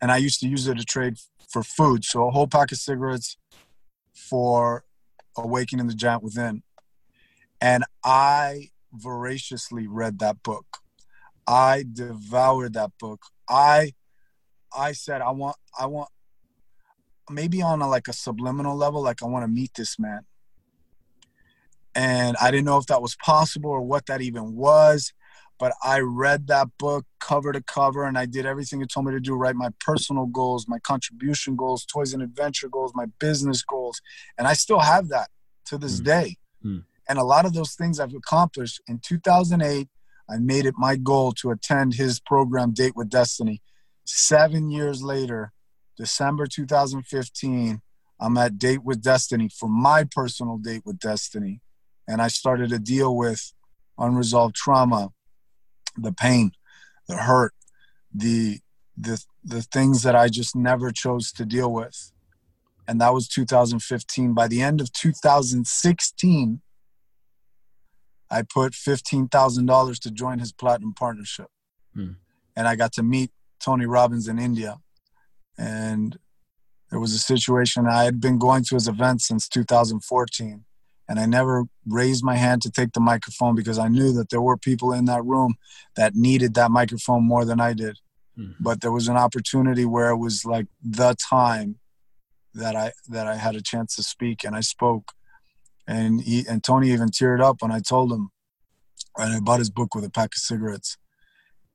And 0.00 0.10
I 0.10 0.16
used 0.16 0.40
to 0.40 0.48
use 0.48 0.66
it 0.66 0.78
to 0.78 0.84
trade 0.84 1.18
for 1.48 1.62
food. 1.62 2.04
So 2.04 2.26
a 2.26 2.30
whole 2.30 2.46
pack 2.46 2.72
of 2.72 2.78
cigarettes 2.78 3.36
for 4.12 4.84
Awakening 5.36 5.86
the 5.86 5.94
Giant 5.94 6.22
Within. 6.22 6.62
And 7.60 7.84
I 8.04 8.70
voraciously 8.92 9.86
read 9.86 10.18
that 10.20 10.42
book. 10.42 10.66
I 11.46 11.84
devoured 11.90 12.74
that 12.74 12.92
book. 12.98 13.22
I 13.48 13.92
I 14.76 14.92
said 14.92 15.20
I 15.20 15.30
want 15.30 15.56
I 15.78 15.86
want 15.86 16.08
maybe 17.30 17.62
on 17.62 17.80
a, 17.80 17.88
like 17.88 18.08
a 18.08 18.12
subliminal 18.12 18.76
level 18.76 19.02
like 19.02 19.22
I 19.22 19.26
want 19.26 19.44
to 19.44 19.48
meet 19.48 19.72
this 19.74 19.98
man 19.98 20.20
and 21.94 22.36
I 22.40 22.50
didn't 22.50 22.64
know 22.64 22.78
if 22.78 22.86
that 22.86 23.02
was 23.02 23.16
possible 23.16 23.70
or 23.70 23.82
what 23.82 24.06
that 24.06 24.20
even 24.20 24.54
was. 24.54 25.12
But 25.58 25.72
I 25.84 26.00
read 26.00 26.48
that 26.48 26.68
book 26.78 27.06
cover 27.20 27.52
to 27.52 27.62
cover, 27.62 28.04
and 28.04 28.18
I 28.18 28.26
did 28.26 28.44
everything 28.44 28.82
it 28.82 28.90
told 28.92 29.06
me 29.06 29.12
to 29.12 29.20
do. 29.20 29.36
Write 29.36 29.54
my 29.54 29.68
personal 29.78 30.26
goals, 30.26 30.66
my 30.66 30.80
contribution 30.80 31.54
goals, 31.54 31.84
toys 31.84 32.12
and 32.12 32.22
adventure 32.22 32.68
goals, 32.68 32.92
my 32.94 33.06
business 33.20 33.62
goals, 33.62 34.02
and 34.36 34.48
I 34.48 34.54
still 34.54 34.80
have 34.80 35.08
that 35.10 35.28
to 35.66 35.78
this 35.78 36.00
mm. 36.00 36.04
day. 36.04 36.36
Mm. 36.64 36.84
And 37.08 37.18
a 37.18 37.24
lot 37.24 37.46
of 37.46 37.52
those 37.52 37.74
things 37.74 38.00
I've 38.00 38.14
accomplished. 38.14 38.80
In 38.88 38.98
2008, 38.98 39.88
I 40.28 40.38
made 40.38 40.66
it 40.66 40.74
my 40.76 40.96
goal 40.96 41.30
to 41.32 41.50
attend 41.50 41.94
his 41.94 42.18
program, 42.18 42.72
Date 42.72 42.96
with 42.96 43.08
Destiny. 43.08 43.62
Seven 44.04 44.70
years 44.70 45.04
later, 45.04 45.52
December 45.96 46.46
2015, 46.46 47.80
I'm 48.20 48.36
at 48.36 48.58
date 48.58 48.84
with 48.84 49.02
destiny 49.02 49.48
for 49.48 49.68
my 49.68 50.04
personal 50.04 50.58
date 50.58 50.82
with 50.84 50.98
destiny. 50.98 51.60
And 52.06 52.20
I 52.20 52.28
started 52.28 52.70
to 52.70 52.78
deal 52.78 53.16
with 53.16 53.52
unresolved 53.98 54.54
trauma, 54.54 55.10
the 55.96 56.12
pain, 56.12 56.52
the 57.08 57.16
hurt, 57.16 57.54
the 58.12 58.60
the 58.96 59.22
the 59.42 59.62
things 59.62 60.02
that 60.02 60.14
I 60.14 60.28
just 60.28 60.54
never 60.54 60.90
chose 60.90 61.32
to 61.32 61.44
deal 61.44 61.72
with. 61.72 62.12
And 62.86 63.00
that 63.00 63.14
was 63.14 63.28
2015. 63.28 64.34
By 64.34 64.48
the 64.48 64.62
end 64.62 64.80
of 64.80 64.92
2016, 64.92 66.60
I 68.30 68.42
put 68.42 68.72
$15,000 68.72 69.98
to 70.00 70.10
join 70.10 70.38
his 70.38 70.52
platinum 70.52 70.92
partnership. 70.92 71.46
Hmm. 71.94 72.12
And 72.56 72.68
I 72.68 72.76
got 72.76 72.92
to 72.94 73.02
meet 73.02 73.30
Tony 73.60 73.86
Robbins 73.86 74.28
in 74.28 74.38
India. 74.38 74.78
And 75.58 76.18
there 76.90 77.00
was 77.00 77.12
a 77.12 77.18
situation 77.18 77.86
I 77.86 78.04
had 78.04 78.20
been 78.20 78.38
going 78.38 78.64
to 78.64 78.74
his 78.74 78.88
events 78.88 79.26
since 79.26 79.48
2014 79.48 80.64
and 81.08 81.20
I 81.20 81.26
never 81.26 81.64
raised 81.86 82.24
my 82.24 82.36
hand 82.36 82.62
to 82.62 82.70
take 82.70 82.92
the 82.92 83.00
microphone 83.00 83.54
because 83.54 83.78
I 83.78 83.88
knew 83.88 84.12
that 84.12 84.30
there 84.30 84.40
were 84.40 84.56
people 84.56 84.92
in 84.92 85.04
that 85.06 85.24
room 85.24 85.56
that 85.96 86.14
needed 86.14 86.54
that 86.54 86.70
microphone 86.70 87.24
more 87.24 87.44
than 87.44 87.60
I 87.60 87.74
did. 87.74 87.98
Mm-hmm. 88.38 88.52
But 88.62 88.80
there 88.80 88.92
was 88.92 89.08
an 89.08 89.16
opportunity 89.16 89.84
where 89.84 90.10
it 90.10 90.16
was 90.16 90.44
like 90.44 90.66
the 90.82 91.14
time 91.28 91.76
that 92.54 92.74
I 92.74 92.92
that 93.08 93.26
I 93.26 93.36
had 93.36 93.54
a 93.54 93.62
chance 93.62 93.96
to 93.96 94.02
speak, 94.02 94.44
and 94.44 94.56
I 94.56 94.60
spoke. 94.60 95.12
And 95.86 96.22
he 96.22 96.44
and 96.48 96.64
Tony 96.64 96.90
even 96.90 97.10
teared 97.10 97.42
up 97.42 97.60
when 97.60 97.70
I 97.70 97.80
told 97.80 98.10
him, 98.10 98.30
and 99.16 99.34
I 99.34 99.40
bought 99.40 99.58
his 99.58 99.70
book 99.70 99.94
with 99.94 100.04
a 100.04 100.10
pack 100.10 100.30
of 100.34 100.38
cigarettes, 100.38 100.96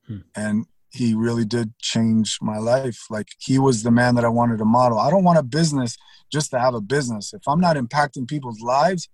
hmm. 0.08 0.20
and 0.36 0.66
he 0.92 1.14
really 1.14 1.46
did 1.46 1.78
change 1.80 2.40
my 2.42 2.58
life. 2.58 3.06
Like 3.10 3.28
he 3.40 3.60
was 3.60 3.84
the 3.84 3.92
man 3.92 4.16
that 4.16 4.26
I 4.26 4.30
wanted 4.30 4.58
to 4.58 4.66
model. 4.66 5.00
I 5.00 5.10
don't 5.10 5.24
want 5.24 5.38
a 5.38 5.44
business 5.44 5.98
just 6.32 6.52
to 6.52 6.60
have 6.60 6.74
a 6.74 6.82
business. 6.82 7.34
If 7.34 7.48
I'm 7.48 7.60
not 7.60 7.76
impacting 7.76 8.28
people's 8.28 8.62
lives, 8.62 9.10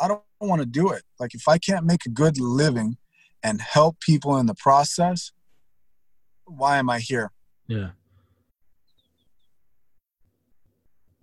I 0.00 0.08
don't 0.08 0.22
want 0.40 0.62
to 0.62 0.66
do 0.66 0.90
it. 0.90 1.02
Like 1.18 1.34
if 1.34 1.48
I 1.48 1.58
can't 1.58 1.84
make 1.84 2.06
a 2.06 2.10
good 2.10 2.40
living 2.40 2.96
and 3.42 3.60
help 3.60 4.00
people 4.00 4.36
in 4.38 4.46
the 4.46 4.54
process, 4.54 5.32
why 6.44 6.78
am 6.78 6.88
I 6.88 6.98
here? 6.98 7.30
Yeah. 7.66 7.90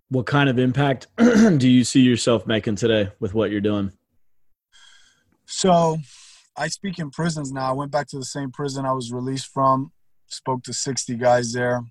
What 0.10 0.28
kind 0.28 0.50
of 0.50 0.60
impact 0.60 1.08
do 1.18 1.68
you 1.68 1.84
see 1.84 2.02
yourself 2.02 2.46
making 2.46 2.76
today 2.76 3.12
with 3.20 3.34
what 3.34 3.50
you're 3.50 3.60
doing? 3.60 3.92
So, 5.48 5.98
I 6.58 6.68
speak 6.70 7.00
in 7.00 7.12
prisons 7.12 7.52
now. 7.52 7.70
I 7.70 7.74
went 7.74 7.92
back 7.92 8.08
to 8.10 8.18
the 8.18 8.26
same 8.26 8.52
prison 8.52 8.86
I 8.86 8.94
was 8.94 9.12
released 9.12 9.48
from, 9.48 9.92
spoke 10.36 10.64
to 10.64 10.74
60 10.74 11.16
guys 11.16 11.54
there. 11.54 11.82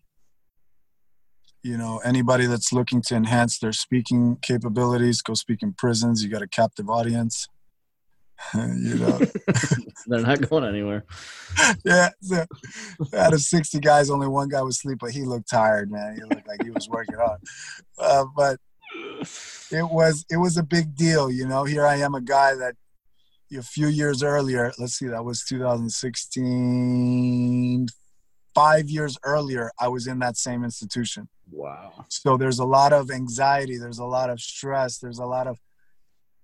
You 1.62 1.78
know 1.78 1.98
anybody 2.04 2.46
that's 2.46 2.74
looking 2.74 3.00
to 3.02 3.14
enhance 3.14 3.58
their 3.58 3.72
speaking 3.72 4.36
capabilities 4.42 5.22
go 5.22 5.32
speak 5.32 5.62
in 5.62 5.72
prisons. 5.72 6.22
You 6.22 6.28
got 6.28 6.42
a 6.42 6.48
captive 6.48 6.90
audience. 6.90 7.48
You 8.54 8.96
know. 8.96 9.20
They're 10.06 10.20
not 10.20 10.48
going 10.48 10.64
anywhere. 10.64 11.04
Yeah 11.84 12.10
so 12.20 12.44
out 13.16 13.32
of 13.32 13.40
60 13.40 13.80
guys 13.80 14.10
only 14.10 14.28
one 14.28 14.48
guy 14.48 14.60
was 14.60 14.76
asleep 14.76 14.98
but 15.00 15.12
he 15.12 15.22
looked 15.22 15.48
tired 15.48 15.90
man. 15.90 16.16
He 16.16 16.22
looked 16.22 16.46
like 16.46 16.62
he 16.62 16.70
was 16.70 16.88
working 16.88 17.14
hard 17.14 17.40
uh, 17.98 18.26
but 18.36 18.58
it 19.70 19.88
was 19.88 20.26
it 20.30 20.36
was 20.36 20.58
a 20.58 20.62
big 20.62 20.94
deal 20.94 21.30
you 21.30 21.46
know. 21.46 21.64
Here 21.64 21.86
i 21.86 21.96
am 21.96 22.14
a 22.14 22.20
guy 22.20 22.54
that 22.54 22.74
a 23.56 23.62
few 23.62 23.86
years 23.86 24.22
earlier 24.22 24.72
let's 24.78 24.94
see 24.94 25.06
that 25.06 25.24
was 25.24 25.44
2016 25.44 27.86
five 28.54 28.88
years 28.88 29.18
earlier 29.24 29.70
i 29.80 29.88
was 29.88 30.06
in 30.06 30.18
that 30.18 30.36
same 30.36 30.64
institution 30.64 31.28
Wow. 31.50 32.06
So 32.08 32.36
there's 32.36 32.58
a 32.58 32.64
lot 32.64 32.92
of 32.92 33.10
anxiety, 33.10 33.78
there's 33.78 33.98
a 33.98 34.04
lot 34.04 34.30
of 34.30 34.40
stress, 34.40 34.98
there's 34.98 35.18
a 35.18 35.26
lot 35.26 35.46
of 35.46 35.58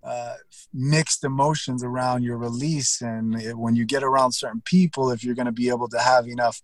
uh, 0.03 0.37
mixed 0.73 1.25
emotions 1.25 1.85
around 1.85 2.23
your 2.23 2.39
release. 2.39 3.01
And 3.01 3.41
it, 3.41 3.57
when 3.57 3.77
you 3.77 3.85
get 3.85 4.03
around 4.03 4.33
certain 4.33 4.63
people, 4.65 5.11
if 5.11 5.23
you're 5.23 5.35
going 5.35 5.47
to 5.47 5.53
be 5.53 5.69
able 5.69 5.89
to 5.89 5.99
have 5.99 6.27
enough 6.27 6.61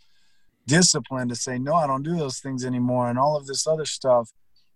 discipline 0.66 1.28
to 1.28 1.36
say, 1.36 1.58
no, 1.58 1.74
I 1.74 1.86
don't 1.86 2.02
do 2.02 2.16
those 2.16 2.38
things 2.38 2.64
anymore, 2.64 3.08
and 3.08 3.18
all 3.18 3.36
of 3.36 3.46
this 3.46 3.66
other 3.66 3.86
stuff, 3.86 4.30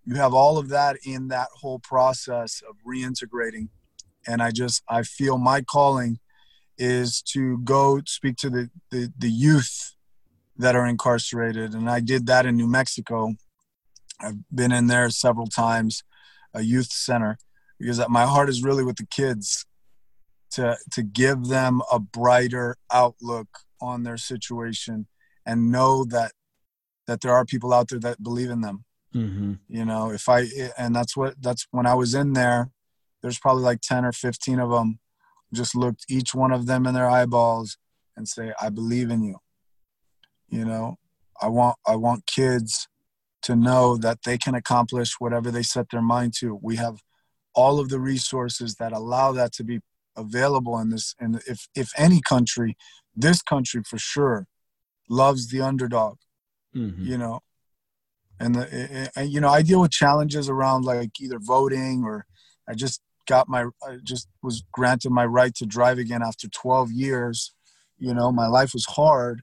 you 0.04 0.14
have 0.14 0.32
all 0.32 0.56
of 0.56 0.68
that 0.68 0.96
in 1.04 1.28
that 1.28 1.48
whole 1.54 1.78
process 1.78 2.62
of 2.68 2.76
reintegrating. 2.86 3.68
And 4.26 4.42
I 4.42 4.50
just, 4.50 4.82
I 4.88 5.02
feel 5.02 5.38
my 5.38 5.62
calling 5.62 6.18
is 6.78 7.22
to 7.22 7.58
go 7.58 8.00
speak 8.06 8.36
to 8.38 8.50
the, 8.50 8.70
the, 8.90 9.12
the 9.18 9.30
youth 9.30 9.94
that 10.60 10.76
are 10.76 10.86
incarcerated. 10.86 11.74
And 11.74 11.88
I 11.90 12.00
did 12.00 12.26
that 12.26 12.46
in 12.46 12.56
New 12.56 12.68
Mexico 12.68 13.34
I've 14.22 14.36
been 14.54 14.72
in 14.72 14.86
there 14.86 15.10
several 15.10 15.46
times, 15.46 16.02
a 16.54 16.62
youth 16.62 16.92
center, 16.92 17.38
because 17.78 18.00
my 18.08 18.26
heart 18.26 18.48
is 18.48 18.62
really 18.62 18.84
with 18.84 18.96
the 18.96 19.06
kids 19.06 19.66
to 20.52 20.76
to 20.92 21.02
give 21.02 21.46
them 21.46 21.80
a 21.90 21.98
brighter 21.98 22.76
outlook 22.92 23.48
on 23.80 24.02
their 24.02 24.16
situation 24.16 25.06
and 25.46 25.70
know 25.70 26.04
that 26.04 26.32
that 27.06 27.20
there 27.20 27.32
are 27.32 27.44
people 27.44 27.72
out 27.72 27.88
there 27.88 28.00
that 28.00 28.22
believe 28.22 28.50
in 28.50 28.60
them. 28.60 28.84
Mm-hmm. 29.14 29.54
You 29.68 29.84
know, 29.84 30.10
if 30.10 30.28
I 30.28 30.46
and 30.76 30.94
that's 30.94 31.16
what 31.16 31.40
that's 31.40 31.66
when 31.70 31.86
I 31.86 31.94
was 31.94 32.14
in 32.14 32.32
there. 32.32 32.70
There's 33.22 33.38
probably 33.38 33.64
like 33.64 33.82
ten 33.82 34.06
or 34.06 34.12
fifteen 34.12 34.58
of 34.58 34.70
them. 34.70 34.98
Just 35.52 35.74
looked 35.76 36.06
each 36.08 36.34
one 36.34 36.52
of 36.52 36.64
them 36.64 36.86
in 36.86 36.94
their 36.94 37.08
eyeballs 37.08 37.76
and 38.16 38.26
say, 38.26 38.54
"I 38.60 38.70
believe 38.70 39.10
in 39.10 39.22
you." 39.22 39.36
You 40.50 40.64
know, 40.64 40.98
I 41.40 41.48
want 41.48 41.76
I 41.86 41.96
want 41.96 42.26
kids 42.26 42.88
to 43.42 43.56
know 43.56 43.96
that 43.96 44.18
they 44.24 44.36
can 44.36 44.54
accomplish 44.54 45.14
whatever 45.18 45.50
they 45.50 45.62
set 45.62 45.90
their 45.90 46.02
mind 46.02 46.34
to. 46.40 46.58
We 46.60 46.76
have 46.76 46.98
all 47.54 47.80
of 47.80 47.88
the 47.88 47.98
resources 47.98 48.74
that 48.76 48.92
allow 48.92 49.32
that 49.32 49.52
to 49.52 49.64
be 49.64 49.80
available 50.16 50.78
in 50.78 50.90
this 50.90 51.14
and 51.20 51.40
if 51.46 51.68
if 51.74 51.92
any 51.96 52.20
country 52.20 52.76
this 53.16 53.42
country 53.42 53.82
for 53.88 53.98
sure 53.98 54.46
loves 55.08 55.48
the 55.48 55.60
underdog 55.60 56.16
mm-hmm. 56.74 57.04
you 57.04 57.16
know 57.16 57.40
and 58.38 58.54
the 58.54 59.10
and, 59.14 59.30
you 59.30 59.40
know 59.40 59.48
i 59.48 59.62
deal 59.62 59.80
with 59.80 59.90
challenges 59.90 60.48
around 60.48 60.84
like 60.84 61.10
either 61.20 61.38
voting 61.38 62.02
or 62.04 62.26
i 62.68 62.74
just 62.74 63.00
got 63.26 63.48
my 63.48 63.64
i 63.84 63.96
just 64.02 64.28
was 64.42 64.64
granted 64.72 65.10
my 65.10 65.24
right 65.24 65.54
to 65.54 65.64
drive 65.64 65.98
again 65.98 66.22
after 66.22 66.48
12 66.48 66.90
years 66.90 67.54
you 67.98 68.12
know 68.12 68.32
my 68.32 68.46
life 68.46 68.72
was 68.74 68.86
hard 68.86 69.42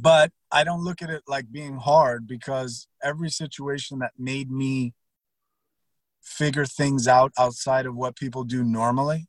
but 0.00 0.32
I 0.50 0.64
don't 0.64 0.82
look 0.82 1.02
at 1.02 1.10
it 1.10 1.22
like 1.28 1.52
being 1.52 1.76
hard 1.76 2.26
because 2.26 2.88
every 3.02 3.28
situation 3.28 3.98
that 3.98 4.12
made 4.18 4.50
me 4.50 4.94
figure 6.22 6.64
things 6.64 7.06
out 7.06 7.32
outside 7.38 7.86
of 7.86 7.94
what 7.94 8.16
people 8.16 8.44
do 8.44 8.64
normally, 8.64 9.26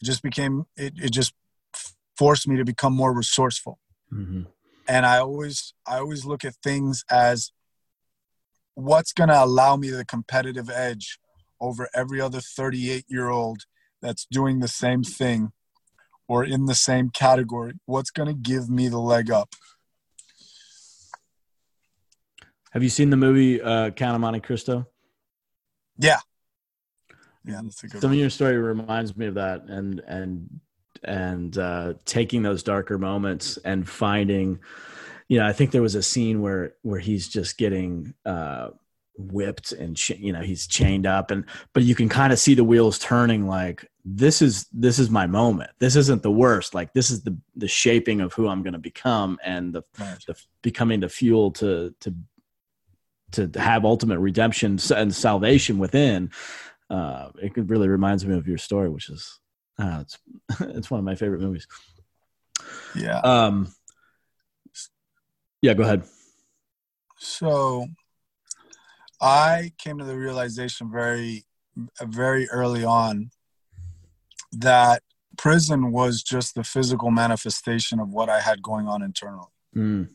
it 0.00 0.04
just 0.04 0.22
became, 0.22 0.64
it, 0.76 0.94
it 0.96 1.12
just 1.12 1.32
forced 2.16 2.48
me 2.48 2.56
to 2.56 2.64
become 2.64 2.92
more 2.92 3.14
resourceful. 3.14 3.78
Mm-hmm. 4.12 4.42
And 4.88 5.06
I 5.06 5.18
always, 5.18 5.74
I 5.86 5.98
always 5.98 6.24
look 6.24 6.44
at 6.44 6.56
things 6.56 7.04
as 7.08 7.52
what's 8.74 9.12
going 9.12 9.28
to 9.28 9.44
allow 9.44 9.76
me 9.76 9.90
the 9.90 10.04
competitive 10.04 10.70
edge 10.70 11.18
over 11.60 11.88
every 11.94 12.20
other 12.20 12.40
38 12.40 13.04
year 13.08 13.28
old 13.28 13.62
that's 14.00 14.26
doing 14.30 14.58
the 14.58 14.68
same 14.68 15.04
thing 15.04 15.52
or 16.28 16.44
in 16.44 16.66
the 16.66 16.74
same 16.74 17.10
category. 17.10 17.74
What's 17.86 18.10
going 18.10 18.28
to 18.28 18.34
give 18.34 18.68
me 18.68 18.88
the 18.88 18.98
leg 18.98 19.30
up? 19.30 19.54
Have 22.72 22.82
you 22.82 22.88
seen 22.88 23.10
the 23.10 23.16
movie 23.16 23.60
uh, 23.60 23.90
Count 23.90 24.14
of 24.14 24.20
Monte 24.20 24.40
Cristo? 24.40 24.86
Yeah. 25.98 26.20
Yeah, 27.44 27.60
that's 27.62 27.82
a 27.84 27.88
good. 27.88 28.00
Some 28.00 28.10
one. 28.10 28.14
of 28.14 28.20
your 28.20 28.30
story 28.30 28.56
reminds 28.56 29.16
me 29.16 29.26
of 29.26 29.34
that, 29.34 29.64
and 29.64 30.00
and 30.06 30.60
and 31.02 31.58
uh, 31.58 31.94
taking 32.04 32.42
those 32.42 32.62
darker 32.62 32.98
moments 32.98 33.58
and 33.64 33.88
finding, 33.88 34.60
you 35.28 35.38
know, 35.38 35.46
I 35.46 35.52
think 35.52 35.72
there 35.72 35.82
was 35.82 35.96
a 35.96 36.02
scene 36.02 36.40
where 36.40 36.74
where 36.82 37.00
he's 37.00 37.28
just 37.28 37.58
getting 37.58 38.14
uh, 38.24 38.68
whipped 39.16 39.72
and 39.72 39.98
you 40.08 40.32
know 40.32 40.40
he's 40.40 40.66
chained 40.66 41.06
up, 41.06 41.30
and 41.30 41.44
but 41.72 41.82
you 41.82 41.94
can 41.94 42.08
kind 42.08 42.32
of 42.32 42.38
see 42.38 42.54
the 42.54 42.64
wheels 42.64 42.98
turning. 42.98 43.48
Like 43.48 43.90
this 44.04 44.42
is 44.42 44.66
this 44.72 44.98
is 44.98 45.10
my 45.10 45.26
moment. 45.26 45.70
This 45.78 45.94
isn't 45.94 46.22
the 46.22 46.30
worst. 46.30 46.74
Like 46.74 46.92
this 46.92 47.10
is 47.10 47.22
the 47.22 47.36
the 47.54 47.68
shaping 47.68 48.20
of 48.20 48.32
who 48.32 48.48
I'm 48.48 48.62
going 48.62 48.72
to 48.72 48.78
become, 48.78 49.38
and 49.44 49.72
the, 49.72 49.82
right. 49.98 50.18
the 50.26 50.34
becoming 50.60 51.00
the 51.00 51.08
fuel 51.08 51.52
to 51.52 51.94
to 52.00 52.14
to 53.32 53.60
have 53.60 53.84
ultimate 53.84 54.18
redemption 54.18 54.78
and 54.94 55.14
salvation 55.14 55.78
within. 55.78 56.30
Uh, 56.90 57.30
it 57.40 57.52
really 57.56 57.88
reminds 57.88 58.26
me 58.26 58.36
of 58.36 58.48
your 58.48 58.58
story, 58.58 58.88
which 58.88 59.08
is 59.08 59.38
uh, 59.78 60.02
it's 60.02 60.18
it's 60.60 60.90
one 60.90 60.98
of 60.98 61.04
my 61.04 61.14
favorite 61.14 61.40
movies. 61.40 61.68
Yeah. 62.96 63.20
Um. 63.20 63.72
Yeah. 65.60 65.74
Go 65.74 65.84
ahead. 65.84 66.02
So, 67.18 67.86
I 69.20 69.70
came 69.78 69.98
to 69.98 70.04
the 70.04 70.18
realization 70.18 70.90
very, 70.90 71.44
very 72.00 72.48
early 72.50 72.84
on 72.84 73.30
that 74.52 75.02
prison 75.38 75.92
was 75.92 76.22
just 76.22 76.54
the 76.54 76.64
physical 76.64 77.10
manifestation 77.10 77.98
of 77.98 78.08
what 78.10 78.28
I 78.28 78.40
had 78.40 78.62
going 78.62 78.86
on 78.86 79.02
internally. 79.02 79.48
Mm 79.76 80.08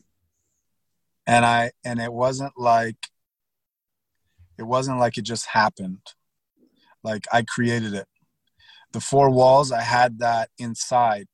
and 1.28 1.44
i 1.44 1.70
and 1.84 2.00
it 2.00 2.12
wasn't 2.12 2.54
like 2.56 2.96
It 4.58 4.66
wasn't 4.66 4.98
like 4.98 5.16
it 5.18 5.22
just 5.22 5.46
happened. 5.46 6.04
Like 7.04 7.24
I 7.32 7.42
created 7.42 7.94
it. 7.94 8.08
The 8.92 9.00
four 9.00 9.30
walls, 9.30 9.70
I 9.70 9.82
had 9.82 10.18
that 10.18 10.50
inside 10.58 11.26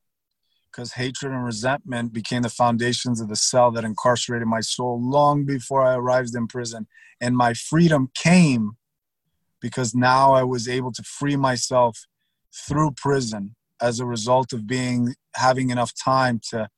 because 0.70 0.92
hatred 0.92 1.32
and 1.32 1.44
resentment 1.44 2.12
became 2.12 2.42
the 2.42 2.50
foundations 2.50 3.20
of 3.20 3.28
the 3.28 3.36
cell 3.36 3.70
that 3.72 3.84
incarcerated 3.84 4.48
my 4.48 4.61
soul 4.61 5.00
long 5.00 5.46
before 5.46 5.82
I 5.86 5.94
arrived 5.94 6.34
in 6.34 6.46
prison. 6.48 6.86
And 7.20 7.36
my 7.36 7.55
freedom 7.55 8.11
came 8.14 8.72
because 9.61 9.94
now 9.94 10.34
I 10.34 10.42
was 10.42 10.68
able 10.68 10.92
to 10.92 11.02
free 11.02 11.36
myself 11.36 12.07
through 12.55 12.92
prison 12.92 13.55
as 13.80 14.00
a 14.00 14.07
result 14.07 14.52
of 14.52 14.66
being 14.66 15.14
having 15.34 15.70
enough 15.70 15.92
time 15.94 16.40
to 16.50 16.68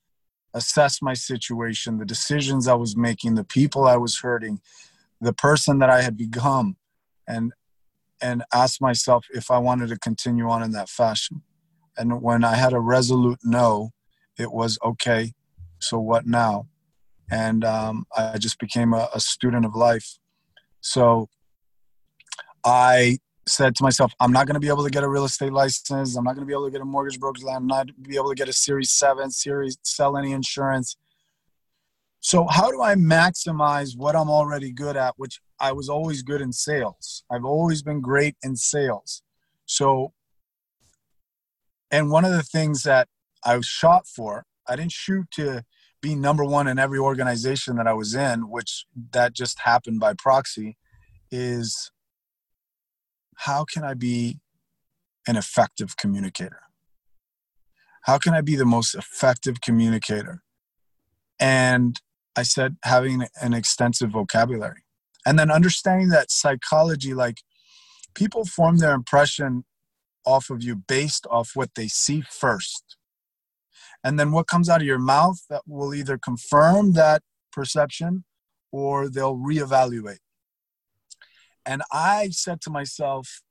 assess 0.54 1.02
my 1.02 1.12
situation, 1.12 1.98
the 1.98 2.06
decisions 2.06 2.66
I 2.66 2.74
was 2.74 2.96
making, 2.96 3.34
the 3.34 3.44
people 3.44 3.84
I 3.84 3.96
was 3.96 4.20
hurting, 4.20 4.60
the 5.20 5.34
person 5.34 5.78
that 5.80 5.90
I 5.90 6.02
had 6.02 6.16
become, 6.16 6.76
and 7.28 7.52
and 8.22 8.42
ask 8.52 8.80
myself 8.80 9.26
if 9.34 9.50
I 9.50 9.58
wanted 9.58 9.90
to 9.90 9.98
continue 9.98 10.48
on 10.48 10.62
in 10.62 10.70
that 10.72 10.88
fashion. 10.88 11.42
And 11.98 12.22
when 12.22 12.44
I 12.44 12.56
had 12.56 12.72
a 12.72 12.80
resolute 12.80 13.40
no, 13.44 13.90
it 14.38 14.52
was 14.52 14.78
okay. 14.82 15.32
So 15.78 15.98
what 15.98 16.26
now? 16.26 16.68
And 17.30 17.64
um, 17.64 18.06
I 18.16 18.38
just 18.38 18.58
became 18.58 18.94
a, 18.94 19.08
a 19.14 19.20
student 19.20 19.66
of 19.66 19.74
life. 19.74 20.18
So 20.80 21.28
I 22.64 23.18
said 23.48 23.76
to 23.76 23.82
myself, 23.82 24.12
I'm 24.20 24.32
not 24.32 24.46
going 24.46 24.54
to 24.54 24.60
be 24.60 24.68
able 24.68 24.84
to 24.84 24.90
get 24.90 25.04
a 25.04 25.08
real 25.08 25.24
estate 25.24 25.52
license. 25.52 26.16
I'm 26.16 26.24
not 26.24 26.34
going 26.34 26.42
to 26.42 26.46
be 26.46 26.52
able 26.52 26.66
to 26.66 26.70
get 26.70 26.80
a 26.80 26.84
mortgage 26.84 27.20
broker's 27.20 27.44
land. 27.44 27.58
I'm 27.58 27.66
not 27.66 28.02
be 28.02 28.16
able 28.16 28.30
to 28.30 28.34
get 28.34 28.48
a 28.48 28.52
Series 28.52 28.90
7, 28.90 29.30
Series, 29.30 29.78
sell 29.82 30.16
any 30.16 30.32
insurance. 30.32 30.96
So, 32.20 32.46
how 32.48 32.70
do 32.70 32.82
I 32.82 32.94
maximize 32.94 33.96
what 33.96 34.16
I'm 34.16 34.28
already 34.28 34.72
good 34.72 34.96
at, 34.96 35.14
which 35.16 35.40
I 35.60 35.72
was 35.72 35.88
always 35.88 36.22
good 36.22 36.40
in 36.40 36.52
sales? 36.52 37.22
I've 37.30 37.44
always 37.44 37.82
been 37.82 38.00
great 38.00 38.36
in 38.42 38.56
sales. 38.56 39.22
So, 39.64 40.12
and 41.90 42.10
one 42.10 42.24
of 42.24 42.32
the 42.32 42.42
things 42.42 42.82
that 42.82 43.08
I 43.44 43.60
shot 43.60 44.08
for, 44.08 44.44
I 44.66 44.74
didn't 44.74 44.92
shoot 44.92 45.30
to 45.32 45.62
be 46.02 46.16
number 46.16 46.44
one 46.44 46.66
in 46.66 46.80
every 46.80 46.98
organization 46.98 47.76
that 47.76 47.86
I 47.86 47.92
was 47.92 48.14
in, 48.14 48.50
which 48.50 48.86
that 49.12 49.32
just 49.32 49.60
happened 49.60 50.00
by 50.00 50.14
proxy, 50.14 50.76
is 51.30 51.92
how 53.36 53.64
can 53.64 53.84
I 53.84 53.94
be 53.94 54.40
an 55.26 55.36
effective 55.36 55.96
communicator? 55.96 56.60
How 58.02 58.18
can 58.18 58.34
I 58.34 58.40
be 58.40 58.56
the 58.56 58.64
most 58.64 58.94
effective 58.94 59.60
communicator? 59.60 60.42
And 61.38 62.00
I 62.36 62.42
said, 62.42 62.76
having 62.84 63.26
an 63.40 63.54
extensive 63.54 64.10
vocabulary. 64.10 64.84
And 65.24 65.38
then 65.38 65.50
understanding 65.50 66.08
that 66.10 66.30
psychology, 66.30 67.14
like 67.14 67.38
people 68.14 68.44
form 68.44 68.78
their 68.78 68.94
impression 68.94 69.64
off 70.24 70.50
of 70.50 70.62
you 70.62 70.76
based 70.76 71.26
off 71.30 71.52
what 71.54 71.70
they 71.74 71.88
see 71.88 72.22
first. 72.30 72.96
And 74.04 74.20
then 74.20 74.32
what 74.32 74.46
comes 74.46 74.68
out 74.68 74.80
of 74.80 74.86
your 74.86 74.98
mouth 74.98 75.38
that 75.50 75.62
will 75.66 75.94
either 75.94 76.16
confirm 76.16 76.92
that 76.92 77.22
perception 77.52 78.24
or 78.70 79.08
they'll 79.08 79.36
reevaluate. 79.36 80.18
And 81.66 81.82
I 81.92 82.28
said 82.30 82.60
to 82.62 82.70
myself, 82.70 83.42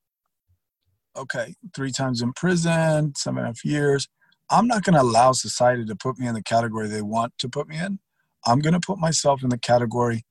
okay, 1.17 1.55
three 1.75 1.91
times 1.91 2.21
in 2.21 2.33
prison, 2.33 3.13
seven 3.15 3.39
and 3.39 3.45
a 3.45 3.49
half 3.49 3.65
years. 3.65 4.07
I'm 4.49 4.67
not 4.67 4.83
going 4.83 4.93
to 4.93 5.01
allow 5.01 5.31
society 5.31 5.85
to 5.85 5.95
put 5.95 6.19
me 6.19 6.27
in 6.27 6.33
the 6.35 6.43
category 6.43 6.87
they 6.87 7.01
want 7.01 7.33
to 7.39 7.49
put 7.49 7.67
me 7.67 7.77
in. 7.77 7.99
I'm 8.45 8.59
going 8.59 8.73
to 8.73 8.79
put 8.79 8.99
myself 8.99 9.43
in 9.43 9.49
the 9.49 9.57
category 9.57 10.23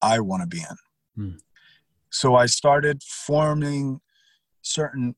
I 0.00 0.20
want 0.20 0.42
to 0.42 0.46
be 0.46 0.58
in. 0.58 0.76
Hmm. 1.16 1.36
So 2.10 2.34
I 2.34 2.46
started 2.46 3.02
forming 3.02 4.00
certain, 4.62 5.14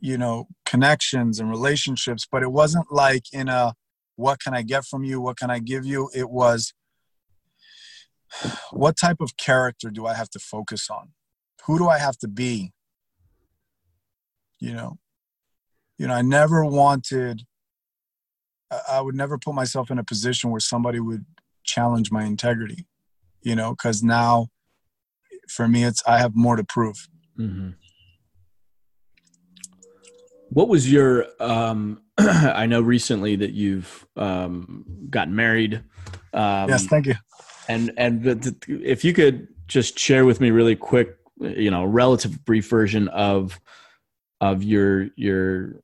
you 0.00 0.16
know, 0.16 0.46
connections 0.64 1.40
and 1.40 1.50
relationships, 1.50 2.26
but 2.30 2.42
it 2.42 2.52
wasn't 2.52 2.92
like 2.92 3.24
in 3.32 3.48
a 3.48 3.74
what 4.14 4.40
can 4.40 4.54
I 4.54 4.62
get 4.62 4.84
from 4.84 5.04
you? 5.04 5.20
What 5.20 5.36
can 5.36 5.50
I 5.50 5.58
give 5.58 5.84
you? 5.84 6.10
It 6.14 6.30
was 6.30 6.72
what 8.70 8.96
type 8.96 9.20
of 9.20 9.36
character 9.36 9.90
do 9.90 10.06
I 10.06 10.14
have 10.14 10.30
to 10.30 10.38
focus 10.38 10.88
on? 10.90 11.12
Who 11.66 11.78
do 11.78 11.88
I 11.88 11.98
have 11.98 12.16
to 12.18 12.28
be? 12.28 12.72
You 14.60 14.72
know, 14.74 14.98
you 15.98 16.06
know, 16.06 16.14
I 16.14 16.22
never 16.22 16.64
wanted. 16.64 17.42
I 18.90 19.00
would 19.00 19.14
never 19.14 19.38
put 19.38 19.54
myself 19.54 19.90
in 19.90 19.98
a 19.98 20.04
position 20.04 20.50
where 20.50 20.60
somebody 20.60 21.00
would 21.00 21.24
challenge 21.64 22.10
my 22.10 22.24
integrity. 22.24 22.86
You 23.42 23.54
know, 23.54 23.70
because 23.70 24.02
now, 24.02 24.48
for 25.48 25.68
me, 25.68 25.84
it's 25.84 26.02
I 26.06 26.18
have 26.18 26.34
more 26.34 26.56
to 26.56 26.64
prove. 26.64 27.08
Mm-hmm. 27.38 27.70
What 30.50 30.68
was 30.68 30.90
your? 30.90 31.26
Um, 31.40 32.02
I 32.18 32.66
know 32.66 32.80
recently 32.80 33.36
that 33.36 33.52
you've 33.52 34.06
um, 34.16 34.84
gotten 35.10 35.34
married. 35.34 35.82
Um, 36.32 36.68
yes, 36.68 36.86
thank 36.86 37.06
you. 37.06 37.14
And 37.68 37.92
and 37.96 38.56
if 38.66 39.04
you 39.04 39.12
could 39.12 39.48
just 39.66 39.98
share 39.98 40.24
with 40.24 40.40
me 40.40 40.50
really 40.50 40.74
quick, 40.76 41.16
you 41.40 41.70
know, 41.70 41.84
relative 41.84 42.44
brief 42.44 42.68
version 42.68 43.08
of 43.08 43.60
of 44.40 44.62
your 44.62 45.08
your 45.16 45.82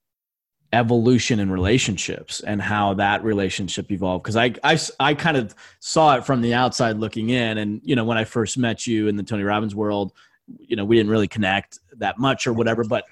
evolution 0.75 1.39
in 1.39 1.51
relationships 1.51 2.41
and 2.41 2.61
how 2.61 2.95
that 2.95 3.23
relationship 3.23 3.93
evolved. 3.93 4.25
Because 4.25 4.37
I, 4.37 4.55
I 4.65 4.79
i 4.99 5.15
kind 5.15 5.37
of 5.37 5.55
saw 5.79 6.17
it 6.17 6.27
from 6.27 6.43
the 6.43 6.55
outside 6.55 6.97
looking 6.97 7.31
in. 7.31 7.59
And 7.59 7.81
you 7.85 7.95
know 7.95 8.05
when 8.05 8.19
i 8.19 8.25
first 8.25 8.59
met 8.59 8.87
you 8.87 9.09
in 9.09 9.17
the 9.17 9.23
tony 9.23 9.45
robbins 9.45 9.75
world 9.75 10.13
you 10.59 10.77
know 10.77 10.85
we 10.85 10.97
didn't 10.97 11.11
really 11.11 11.29
connect 11.29 11.79
that 11.97 12.19
much 12.19 12.47
or 12.47 12.53
whatever 12.53 12.85
but 12.85 13.05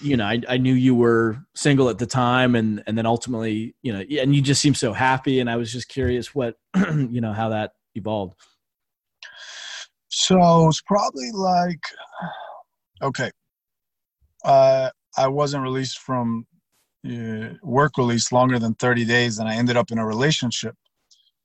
you 0.00 0.16
know 0.16 0.24
I, 0.24 0.40
I 0.48 0.56
knew 0.56 0.74
you 0.74 0.94
were 0.94 1.38
single 1.54 1.88
at 1.88 1.98
the 1.98 2.06
time 2.06 2.56
and 2.56 2.82
and 2.86 2.96
then 2.96 3.06
ultimately 3.06 3.76
you 3.82 3.92
know 3.92 4.00
and 4.00 4.34
you 4.34 4.42
just 4.42 4.60
seemed 4.60 4.76
so 4.76 4.92
happy. 4.92 5.40
And 5.40 5.50
i 5.50 5.56
was 5.56 5.70
just 5.70 5.88
curious 5.88 6.34
what 6.34 6.56
you 6.76 7.20
know 7.20 7.32
how 7.32 7.50
that 7.50 7.74
evolved 7.94 8.34
so 10.16 10.68
it's 10.68 10.80
probably 10.82 11.30
like 11.32 11.80
okay 13.02 13.30
uh, 14.46 14.90
I 15.16 15.26
wasn't 15.26 15.64
released 15.64 15.98
from 15.98 16.46
uh, 17.04 17.54
work 17.62 17.98
release 17.98 18.32
longer 18.32 18.58
than 18.58 18.74
30 18.74 19.04
days, 19.04 19.38
and 19.38 19.48
I 19.48 19.56
ended 19.56 19.76
up 19.76 19.90
in 19.90 19.98
a 19.98 20.06
relationship, 20.06 20.74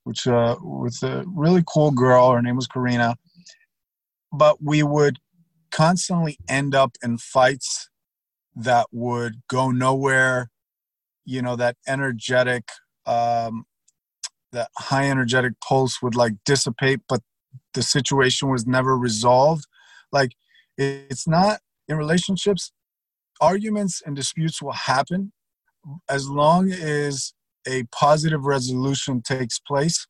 which 0.04 0.26
uh, 0.26 0.56
with 0.62 1.02
a 1.02 1.24
really 1.26 1.64
cool 1.66 1.90
girl. 1.90 2.30
Her 2.32 2.40
name 2.40 2.56
was 2.56 2.66
Karina, 2.66 3.16
but 4.32 4.62
we 4.62 4.82
would 4.82 5.18
constantly 5.70 6.38
end 6.48 6.74
up 6.74 6.96
in 7.02 7.18
fights 7.18 7.88
that 8.54 8.86
would 8.92 9.42
go 9.48 9.70
nowhere. 9.70 10.50
You 11.24 11.42
know, 11.42 11.56
that 11.56 11.76
energetic, 11.86 12.68
um, 13.06 13.64
that 14.52 14.70
high 14.76 15.08
energetic 15.08 15.54
pulse 15.60 16.02
would 16.02 16.14
like 16.14 16.34
dissipate, 16.44 17.00
but 17.08 17.20
the 17.74 17.82
situation 17.82 18.50
was 18.50 18.66
never 18.66 18.96
resolved. 18.96 19.66
Like, 20.10 20.32
it's 20.76 21.28
not 21.28 21.60
in 21.88 21.96
relationships 21.96 22.72
arguments 23.42 24.00
and 24.06 24.14
disputes 24.14 24.62
will 24.62 24.72
happen 24.72 25.32
as 26.08 26.28
long 26.28 26.70
as 26.70 27.34
a 27.66 27.82
positive 27.90 28.44
resolution 28.44 29.20
takes 29.20 29.58
place. 29.58 30.06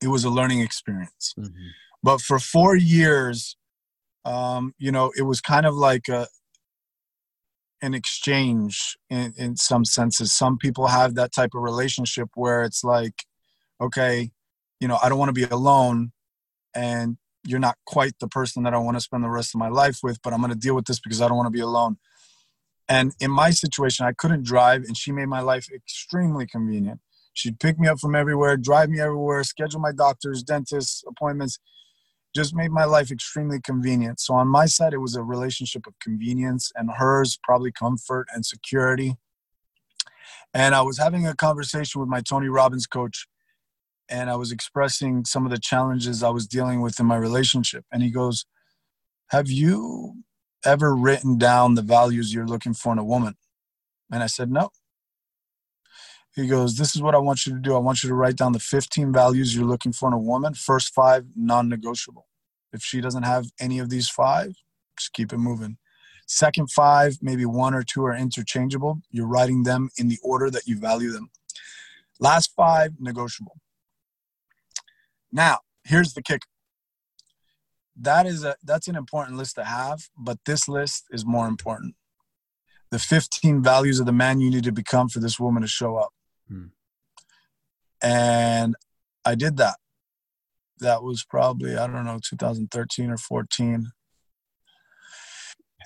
It 0.00 0.08
was 0.08 0.24
a 0.24 0.30
learning 0.30 0.60
experience. 0.60 1.34
Mm-hmm. 1.38 1.66
But 2.02 2.20
for 2.20 2.38
four 2.38 2.76
years, 2.76 3.56
um, 4.24 4.72
you 4.78 4.92
know, 4.92 5.12
it 5.16 5.22
was 5.22 5.40
kind 5.40 5.66
of 5.66 5.74
like 5.74 6.08
a, 6.08 6.28
an 7.82 7.92
exchange 7.92 8.96
in, 9.10 9.34
in 9.36 9.56
some 9.56 9.84
senses. 9.84 10.32
Some 10.32 10.56
people 10.56 10.86
have 10.86 11.16
that 11.16 11.32
type 11.32 11.50
of 11.54 11.62
relationship 11.62 12.28
where 12.34 12.62
it's 12.62 12.84
like, 12.84 13.24
okay, 13.80 14.30
you 14.80 14.88
know, 14.88 14.98
I 15.02 15.08
don't 15.08 15.18
want 15.18 15.34
to 15.34 15.46
be 15.46 15.50
alone 15.52 16.12
and 16.74 17.16
you're 17.46 17.60
not 17.60 17.76
quite 17.86 18.18
the 18.20 18.28
person 18.28 18.62
that 18.62 18.74
I 18.74 18.78
want 18.78 18.96
to 18.96 19.00
spend 19.00 19.22
the 19.22 19.30
rest 19.30 19.54
of 19.54 19.58
my 19.58 19.68
life 19.68 19.98
with, 20.02 20.20
but 20.22 20.32
I'm 20.32 20.40
going 20.40 20.52
to 20.52 20.58
deal 20.58 20.74
with 20.74 20.86
this 20.86 21.00
because 21.00 21.20
I 21.20 21.28
don't 21.28 21.36
want 21.36 21.46
to 21.46 21.50
be 21.50 21.60
alone. 21.60 21.98
And 22.88 23.12
in 23.20 23.30
my 23.30 23.50
situation, 23.50 24.06
I 24.06 24.12
couldn't 24.12 24.44
drive, 24.44 24.84
and 24.84 24.96
she 24.96 25.12
made 25.12 25.26
my 25.26 25.40
life 25.40 25.68
extremely 25.72 26.46
convenient. 26.46 27.00
She'd 27.32 27.58
pick 27.58 27.78
me 27.78 27.88
up 27.88 27.98
from 27.98 28.14
everywhere, 28.14 28.56
drive 28.56 28.90
me 28.90 29.00
everywhere, 29.00 29.42
schedule 29.44 29.80
my 29.80 29.92
doctor's, 29.92 30.42
dentist's 30.42 31.02
appointments, 31.06 31.58
just 32.34 32.54
made 32.54 32.70
my 32.70 32.84
life 32.84 33.10
extremely 33.10 33.60
convenient. 33.60 34.20
So 34.20 34.34
on 34.34 34.48
my 34.48 34.66
side, 34.66 34.92
it 34.92 34.98
was 34.98 35.16
a 35.16 35.22
relationship 35.22 35.86
of 35.86 35.94
convenience, 36.00 36.70
and 36.74 36.90
hers 36.90 37.38
probably 37.42 37.72
comfort 37.72 38.28
and 38.34 38.44
security. 38.44 39.16
And 40.52 40.74
I 40.74 40.82
was 40.82 40.98
having 40.98 41.26
a 41.26 41.34
conversation 41.34 42.00
with 42.00 42.08
my 42.08 42.20
Tony 42.20 42.48
Robbins 42.48 42.86
coach, 42.86 43.26
and 44.08 44.30
I 44.30 44.36
was 44.36 44.52
expressing 44.52 45.24
some 45.24 45.44
of 45.44 45.50
the 45.50 45.58
challenges 45.58 46.22
I 46.22 46.30
was 46.30 46.46
dealing 46.46 46.80
with 46.80 47.00
in 47.00 47.06
my 47.06 47.16
relationship. 47.16 47.84
And 47.92 48.02
he 48.02 48.10
goes, 48.10 48.44
Have 49.28 49.50
you 49.50 50.22
ever 50.64 50.94
written 50.94 51.38
down 51.38 51.74
the 51.74 51.82
values 51.82 52.34
you're 52.34 52.46
looking 52.46 52.74
for 52.74 52.92
in 52.92 52.98
a 52.98 53.04
woman? 53.04 53.34
And 54.12 54.22
I 54.22 54.26
said, 54.26 54.50
No. 54.50 54.70
He 56.34 56.46
goes, 56.46 56.76
This 56.76 56.94
is 56.94 57.02
what 57.02 57.14
I 57.14 57.18
want 57.18 57.46
you 57.46 57.54
to 57.54 57.60
do. 57.60 57.74
I 57.74 57.78
want 57.78 58.02
you 58.02 58.08
to 58.08 58.14
write 58.14 58.36
down 58.36 58.52
the 58.52 58.58
15 58.58 59.12
values 59.12 59.54
you're 59.56 59.64
looking 59.64 59.92
for 59.92 60.08
in 60.08 60.14
a 60.14 60.18
woman, 60.18 60.54
first 60.54 60.92
five 60.92 61.24
non 61.36 61.68
negotiable. 61.68 62.26
If 62.72 62.82
she 62.82 63.00
doesn't 63.00 63.22
have 63.22 63.46
any 63.60 63.78
of 63.78 63.88
these 63.88 64.08
five, 64.08 64.52
just 64.98 65.12
keep 65.12 65.32
it 65.32 65.38
moving. 65.38 65.78
Second 66.26 66.70
five, 66.70 67.18
maybe 67.20 67.44
one 67.44 67.74
or 67.74 67.82
two 67.82 68.04
are 68.04 68.14
interchangeable. 68.14 69.00
You're 69.10 69.28
writing 69.28 69.62
them 69.62 69.90
in 69.96 70.08
the 70.08 70.18
order 70.22 70.50
that 70.50 70.66
you 70.66 70.78
value 70.78 71.12
them. 71.12 71.30
Last 72.18 72.52
five, 72.56 72.92
negotiable. 72.98 73.60
Now, 75.34 75.58
here's 75.82 76.14
the 76.14 76.22
kicker. 76.22 76.46
That 77.96 78.24
is 78.24 78.44
a 78.44 78.56
that's 78.62 78.88
an 78.88 78.96
important 78.96 79.36
list 79.36 79.56
to 79.56 79.64
have, 79.64 80.08
but 80.16 80.38
this 80.46 80.68
list 80.68 81.04
is 81.10 81.26
more 81.26 81.48
important. 81.48 81.96
The 82.90 82.98
15 83.00 83.62
values 83.62 83.98
of 83.98 84.06
the 84.06 84.12
man 84.12 84.40
you 84.40 84.50
need 84.50 84.64
to 84.64 84.72
become 84.72 85.08
for 85.08 85.18
this 85.18 85.40
woman 85.40 85.62
to 85.62 85.68
show 85.68 85.96
up. 85.96 86.12
Hmm. 86.48 86.66
And 88.00 88.76
I 89.24 89.34
did 89.34 89.56
that. 89.56 89.76
That 90.78 91.02
was 91.02 91.24
probably, 91.24 91.76
I 91.76 91.86
don't 91.88 92.04
know, 92.04 92.20
2013 92.22 93.10
or 93.10 93.16
14. 93.16 93.90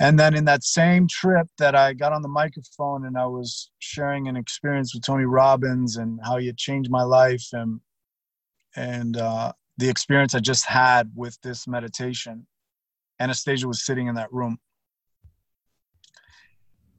And 0.01 0.19
then 0.19 0.35
in 0.35 0.45
that 0.45 0.65
same 0.65 1.09
trip 1.09 1.49
that 1.59 1.75
I 1.75 1.95
got 1.95 2.13
on 2.13 2.23
the 2.23 2.29
microphone 2.29 3.07
and 3.07 3.17
I 3.17 3.27
was 3.27 3.71
sharing 3.79 4.29
an 4.29 4.37
experience 4.37 4.95
with 4.95 5.05
Tony 5.05 5.25
Robbins 5.25 5.97
and 5.97 6.21
how 6.25 6.37
he 6.37 6.47
had 6.47 6.57
changed 6.57 6.91
my 6.91 7.03
life 7.03 7.49
and 7.53 7.81
and 8.77 9.17
uh, 9.17 9.53
the 9.79 9.89
experience 9.89 10.35
I 10.35 10.41
just 10.41 10.67
had 10.67 11.11
with 11.15 11.41
this 11.43 11.67
meditation, 11.67 12.47
Anastasia 13.21 13.67
was 13.67 13.85
sitting 13.85 14.07
in 14.09 14.15
that 14.17 14.33
room. 14.33 14.59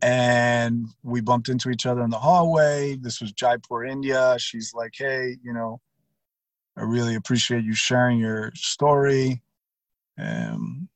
And 0.01 0.88
we 1.03 1.20
bumped 1.20 1.49
into 1.49 1.70
each 1.70 1.86
other 1.86 2.01
in 2.03 2.09
the 2.09 2.20
hallway. 2.20 2.95
This 2.95 3.20
was 3.20 3.34
Jaipur, 3.34 3.84
India. 3.84 4.38
She's 4.39 4.74
like, 4.74 4.93
hey, 4.97 5.36
you 5.43 5.51
know, 5.51 5.82
I 6.78 6.84
really 6.84 7.15
appreciate 7.15 7.65
you 7.65 7.74
sharing 7.74 8.17
your 8.17 8.53
story. 8.55 9.41
And, 10.17 10.88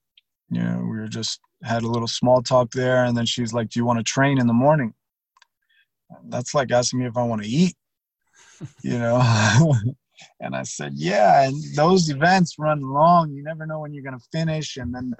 you 0.49 0.63
know, 0.63 0.79
we 0.79 0.97
were 0.97 1.07
just 1.07 1.41
had 1.63 1.83
a 1.83 1.87
little 1.87 2.07
small 2.07 2.41
talk 2.41 2.71
there. 2.71 3.03
And 3.03 3.17
then 3.17 3.25
she's 3.25 3.53
like, 3.53 3.69
Do 3.69 3.79
you 3.79 3.85
want 3.85 3.99
to 3.99 4.03
train 4.03 4.39
in 4.39 4.47
the 4.47 4.53
morning? 4.53 4.93
That's 6.25 6.53
like 6.53 6.71
asking 6.71 6.99
me 6.99 7.07
if 7.07 7.17
I 7.17 7.23
want 7.23 7.43
to 7.43 7.49
eat, 7.49 7.75
you 8.81 8.99
know? 8.99 9.73
and 10.39 10.55
I 10.55 10.63
said, 10.63 10.93
Yeah. 10.95 11.43
And 11.47 11.55
those 11.75 12.09
events 12.09 12.55
run 12.59 12.81
long. 12.81 13.31
You 13.31 13.43
never 13.43 13.65
know 13.65 13.79
when 13.79 13.93
you're 13.93 14.03
going 14.03 14.19
to 14.19 14.25
finish. 14.31 14.77
And 14.77 14.93
then 14.93 15.13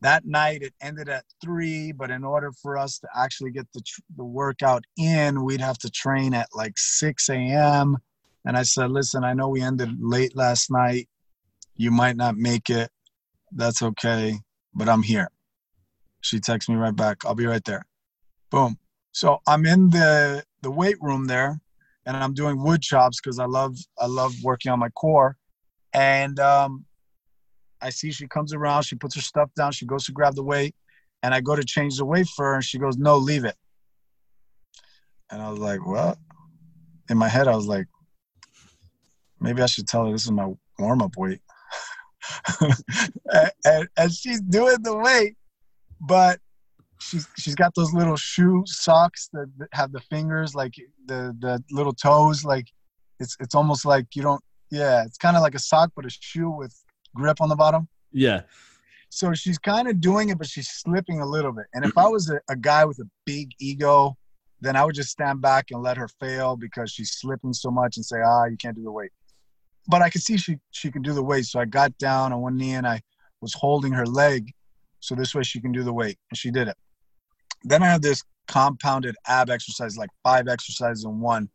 that 0.00 0.26
night 0.26 0.62
it 0.62 0.74
ended 0.82 1.08
at 1.08 1.24
three. 1.42 1.92
But 1.92 2.10
in 2.10 2.24
order 2.24 2.52
for 2.62 2.76
us 2.76 2.98
to 3.00 3.08
actually 3.16 3.50
get 3.50 3.66
the, 3.72 3.82
the 4.16 4.24
workout 4.24 4.84
in, 4.96 5.44
we'd 5.44 5.60
have 5.60 5.78
to 5.78 5.90
train 5.90 6.34
at 6.34 6.48
like 6.54 6.74
6 6.76 7.28
a.m. 7.28 7.96
And 8.44 8.56
I 8.56 8.62
said, 8.62 8.90
Listen, 8.90 9.24
I 9.24 9.32
know 9.32 9.48
we 9.48 9.62
ended 9.62 9.90
late 10.00 10.36
last 10.36 10.70
night. 10.70 11.08
You 11.74 11.90
might 11.90 12.16
not 12.16 12.36
make 12.36 12.70
it. 12.70 12.90
That's 13.52 13.82
okay. 13.82 14.38
But 14.74 14.88
I'm 14.88 15.02
here. 15.02 15.28
She 16.20 16.40
texts 16.40 16.68
me 16.68 16.76
right 16.76 16.94
back. 16.94 17.24
I'll 17.24 17.34
be 17.34 17.46
right 17.46 17.64
there. 17.64 17.86
Boom. 18.50 18.78
So 19.12 19.38
I'm 19.46 19.64
in 19.64 19.90
the 19.90 20.44
the 20.62 20.70
weight 20.70 20.96
room 21.00 21.26
there, 21.26 21.60
and 22.06 22.16
I'm 22.16 22.32
doing 22.32 22.62
wood 22.62 22.82
chops 22.82 23.20
because 23.20 23.38
I 23.38 23.46
love 23.46 23.76
I 23.98 24.06
love 24.06 24.32
working 24.42 24.72
on 24.72 24.78
my 24.78 24.88
core. 24.90 25.36
And 25.92 26.38
um, 26.40 26.84
I 27.82 27.90
see 27.90 28.12
she 28.12 28.28
comes 28.28 28.54
around. 28.54 28.84
She 28.84 28.96
puts 28.96 29.14
her 29.16 29.20
stuff 29.20 29.50
down. 29.56 29.72
She 29.72 29.86
goes 29.86 30.04
to 30.06 30.12
grab 30.12 30.34
the 30.34 30.44
weight, 30.44 30.74
and 31.22 31.34
I 31.34 31.40
go 31.40 31.56
to 31.56 31.64
change 31.64 31.96
the 31.96 32.04
weight 32.04 32.28
for 32.28 32.46
her, 32.46 32.54
and 32.54 32.64
she 32.64 32.78
goes, 32.78 32.96
"No, 32.96 33.16
leave 33.16 33.44
it." 33.44 33.56
And 35.30 35.42
I 35.42 35.50
was 35.50 35.58
like, 35.58 35.84
"What?" 35.84 36.18
In 37.10 37.18
my 37.18 37.28
head, 37.28 37.48
I 37.48 37.56
was 37.56 37.66
like, 37.66 37.86
"Maybe 39.40 39.62
I 39.62 39.66
should 39.66 39.88
tell 39.88 40.06
her 40.06 40.12
this 40.12 40.24
is 40.24 40.30
my 40.30 40.52
warm 40.78 41.02
up 41.02 41.16
weight." 41.16 41.40
and, 42.60 43.50
and, 43.64 43.88
and 43.96 44.12
she's 44.12 44.40
doing 44.40 44.82
the 44.82 44.96
weight 44.96 45.36
but 46.00 46.38
she's 47.00 47.28
she's 47.38 47.54
got 47.54 47.74
those 47.74 47.92
little 47.92 48.16
shoe 48.16 48.62
socks 48.66 49.28
that 49.32 49.48
have 49.72 49.92
the 49.92 50.00
fingers 50.00 50.54
like 50.54 50.74
the 51.06 51.36
the 51.40 51.62
little 51.70 51.92
toes 51.92 52.44
like 52.44 52.66
it's 53.20 53.36
it's 53.40 53.54
almost 53.54 53.84
like 53.84 54.06
you 54.14 54.22
don't 54.22 54.42
yeah 54.70 55.04
it's 55.04 55.18
kind 55.18 55.36
of 55.36 55.42
like 55.42 55.54
a 55.54 55.58
sock 55.58 55.90
but 55.94 56.04
a 56.04 56.10
shoe 56.10 56.50
with 56.50 56.74
grip 57.14 57.40
on 57.40 57.48
the 57.48 57.56
bottom. 57.56 57.88
Yeah. 58.12 58.42
So 59.08 59.32
she's 59.34 59.58
kind 59.58 59.88
of 59.88 60.00
doing 60.00 60.28
it 60.30 60.38
but 60.38 60.46
she's 60.46 60.68
slipping 60.68 61.20
a 61.20 61.26
little 61.26 61.52
bit. 61.52 61.66
And 61.74 61.84
if 61.84 61.96
i 61.96 62.06
was 62.06 62.30
a, 62.30 62.40
a 62.48 62.56
guy 62.56 62.84
with 62.84 62.98
a 62.98 63.08
big 63.24 63.50
ego 63.60 64.16
then 64.60 64.74
i 64.74 64.84
would 64.84 64.94
just 64.94 65.10
stand 65.10 65.40
back 65.42 65.66
and 65.70 65.82
let 65.82 65.96
her 65.96 66.08
fail 66.20 66.56
because 66.56 66.90
she's 66.90 67.12
slipping 67.12 67.52
so 67.52 67.70
much 67.70 67.96
and 67.96 68.04
say 68.04 68.18
ah 68.24 68.44
you 68.44 68.56
can't 68.56 68.76
do 68.76 68.82
the 68.82 68.92
weight. 68.92 69.10
But 69.88 70.02
i 70.02 70.10
could 70.10 70.22
see 70.22 70.36
she 70.36 70.58
she 70.70 70.90
can 70.90 71.02
do 71.02 71.12
the 71.12 71.22
weight. 71.22 71.46
So 71.46 71.60
i 71.60 71.64
got 71.64 71.96
down 71.98 72.32
on 72.32 72.40
one 72.40 72.56
knee 72.56 72.74
and 72.74 72.86
i 72.86 73.00
was 73.40 73.54
holding 73.54 73.92
her 73.92 74.06
leg 74.06 74.52
so 75.00 75.14
this 75.14 75.34
way 75.34 75.42
she 75.42 75.60
can 75.60 75.72
do 75.72 75.84
the 75.84 75.92
weight. 75.92 76.18
And 76.30 76.38
she 76.38 76.50
did 76.50 76.68
it. 76.68 76.76
Then 77.64 77.82
I 77.82 77.86
have 77.86 78.02
this 78.02 78.22
compounded 78.48 79.16
ab 79.26 79.50
exercise, 79.50 79.96
like 79.96 80.10
five 80.22 80.48
exercises 80.48 81.04
in 81.04 81.20
one. 81.20 81.48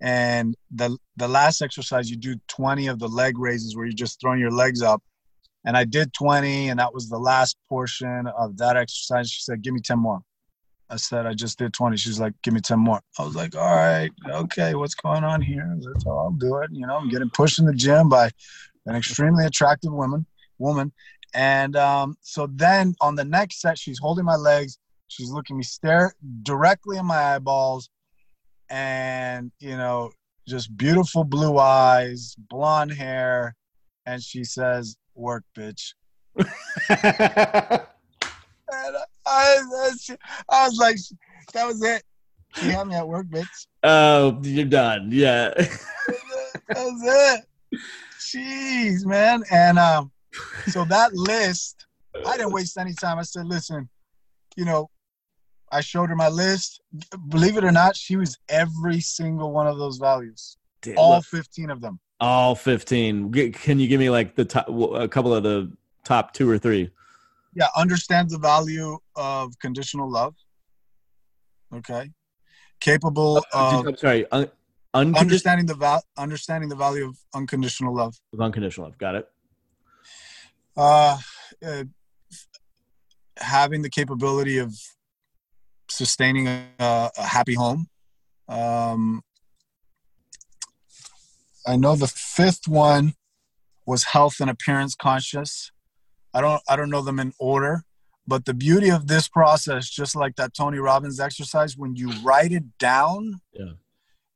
And 0.00 0.56
the 0.70 0.96
the 1.16 1.28
last 1.28 1.62
exercise 1.62 2.10
you 2.10 2.16
do 2.16 2.34
20 2.48 2.88
of 2.88 2.98
the 2.98 3.06
leg 3.06 3.38
raises 3.38 3.76
where 3.76 3.84
you're 3.84 3.92
just 3.92 4.20
throwing 4.20 4.40
your 4.40 4.50
legs 4.50 4.82
up. 4.82 5.02
And 5.64 5.76
I 5.76 5.84
did 5.84 6.12
20, 6.12 6.70
and 6.70 6.80
that 6.80 6.92
was 6.92 7.08
the 7.08 7.18
last 7.18 7.56
portion 7.68 8.26
of 8.36 8.56
that 8.56 8.76
exercise. 8.76 9.30
She 9.30 9.42
said, 9.42 9.62
Give 9.62 9.72
me 9.72 9.80
10 9.80 9.98
more. 9.98 10.20
I 10.90 10.96
said, 10.96 11.24
I 11.24 11.34
just 11.34 11.56
did 11.56 11.72
20. 11.72 11.96
She's 11.96 12.18
like, 12.18 12.34
Give 12.42 12.52
me 12.52 12.60
10 12.60 12.80
more. 12.80 13.00
I 13.16 13.22
was 13.22 13.36
like, 13.36 13.54
All 13.54 13.76
right, 13.76 14.10
okay, 14.28 14.74
what's 14.74 14.96
going 14.96 15.22
on 15.22 15.40
here? 15.40 15.72
That's 15.80 16.04
all 16.04 16.18
I'll 16.18 16.30
do 16.32 16.56
it. 16.56 16.70
You 16.72 16.84
know, 16.88 16.96
I'm 16.96 17.08
getting 17.08 17.30
pushed 17.30 17.60
in 17.60 17.66
the 17.66 17.74
gym 17.74 18.08
by 18.08 18.30
an 18.86 18.96
extremely 18.96 19.46
attractive 19.46 19.92
woman 19.92 20.26
woman 20.58 20.92
and 21.34 21.76
um, 21.76 22.16
so 22.20 22.46
then 22.46 22.94
on 23.00 23.14
the 23.14 23.24
next 23.24 23.60
set, 23.60 23.78
she's 23.78 23.98
holding 23.98 24.24
my 24.24 24.36
legs. 24.36 24.78
She's 25.12 25.30
looking 25.30 25.58
me 25.58 25.62
stare 25.62 26.14
directly 26.42 26.96
in 26.96 27.04
my 27.04 27.34
eyeballs, 27.34 27.90
and 28.70 29.52
you 29.60 29.76
know, 29.76 30.10
just 30.48 30.74
beautiful 30.74 31.22
blue 31.24 31.58
eyes, 31.58 32.34
blonde 32.38 32.92
hair, 32.92 33.54
and 34.06 34.22
she 34.22 34.42
says, 34.42 34.96
"Work, 35.14 35.44
bitch." 35.54 35.92
and 36.36 36.46
I, 36.90 37.84
I, 39.26 39.58
I 40.48 40.66
was 40.66 40.78
like, 40.78 40.96
"That 41.52 41.66
was 41.66 41.82
it." 41.82 42.02
She 42.54 42.66
had 42.66 42.86
me 42.86 42.94
at 42.94 43.06
work, 43.06 43.26
bitch. 43.26 43.66
Oh, 43.82 44.40
you're 44.42 44.64
done. 44.64 45.08
Yeah. 45.12 45.52
that 45.56 45.78
was 46.68 47.02
it. 47.04 47.80
Jeez, 48.18 49.04
man. 49.04 49.42
And 49.50 49.78
um, 49.78 50.10
so 50.68 50.84
that 50.86 51.12
list, 51.14 51.86
I 52.26 52.36
didn't 52.36 52.52
waste 52.52 52.78
any 52.78 52.94
time. 52.94 53.18
I 53.18 53.22
said, 53.22 53.46
listen, 53.46 53.88
you 54.56 54.64
know, 54.64 54.90
I 55.72 55.80
showed 55.80 56.10
her 56.10 56.16
my 56.16 56.28
list. 56.28 56.82
Believe 57.28 57.56
it 57.56 57.64
or 57.64 57.72
not, 57.72 57.96
she 57.96 58.16
was 58.16 58.36
every 58.48 59.00
single 59.00 59.52
one 59.52 59.66
of 59.66 59.78
those 59.78 59.96
values. 59.96 60.58
Damn, 60.82 60.98
all 60.98 61.16
look, 61.16 61.24
15 61.24 61.70
of 61.70 61.80
them. 61.80 61.98
All 62.20 62.54
15. 62.54 63.32
Can 63.52 63.78
you 63.80 63.88
give 63.88 63.98
me 63.98 64.10
like 64.10 64.34
the 64.34 64.44
top, 64.44 64.68
a 64.68 65.08
couple 65.08 65.34
of 65.34 65.42
the 65.42 65.72
top 66.04 66.34
two 66.34 66.48
or 66.48 66.58
three? 66.58 66.90
Yeah, 67.54 67.68
understand 67.76 68.30
the 68.30 68.38
value 68.38 68.98
of 69.16 69.58
conditional 69.58 70.10
love. 70.10 70.34
Okay. 71.74 72.10
Capable 72.80 73.42
oh, 73.54 73.78
of. 73.78 73.86
I'm 73.86 73.96
sorry. 73.96 74.26
Un- 74.30 74.50
understanding 74.94 75.64
the 75.66 75.74
val- 75.74 76.04
understanding 76.18 76.68
the 76.68 76.76
value 76.76 77.06
of 77.06 77.16
unconditional 77.34 77.94
love. 77.94 78.14
Of 78.34 78.40
unconditional 78.40 78.88
love. 78.88 78.98
Got 78.98 79.14
it. 79.14 79.28
Uh, 80.76 81.18
uh, 81.64 81.84
having 83.38 83.80
the 83.82 83.90
capability 83.90 84.58
of 84.58 84.74
sustaining 85.92 86.48
a, 86.48 86.66
a 86.78 87.26
happy 87.26 87.54
home. 87.54 87.86
Um, 88.48 89.22
I 91.66 91.76
know 91.76 91.94
the 91.94 92.08
fifth 92.08 92.66
one 92.66 93.14
was 93.86 94.04
health 94.04 94.40
and 94.40 94.50
appearance 94.50 94.94
conscious. 94.94 95.70
I 96.34 96.40
don't 96.40 96.62
I 96.68 96.76
don't 96.76 96.90
know 96.90 97.02
them 97.02 97.20
in 97.20 97.32
order, 97.38 97.84
but 98.26 98.44
the 98.44 98.54
beauty 98.54 98.90
of 98.90 99.06
this 99.06 99.28
process, 99.28 99.88
just 99.88 100.16
like 100.16 100.36
that 100.36 100.54
Tony 100.54 100.78
Robbins 100.78 101.20
exercise, 101.20 101.76
when 101.76 101.94
you 101.96 102.12
write 102.22 102.52
it 102.52 102.78
down, 102.78 103.40
yeah. 103.52 103.72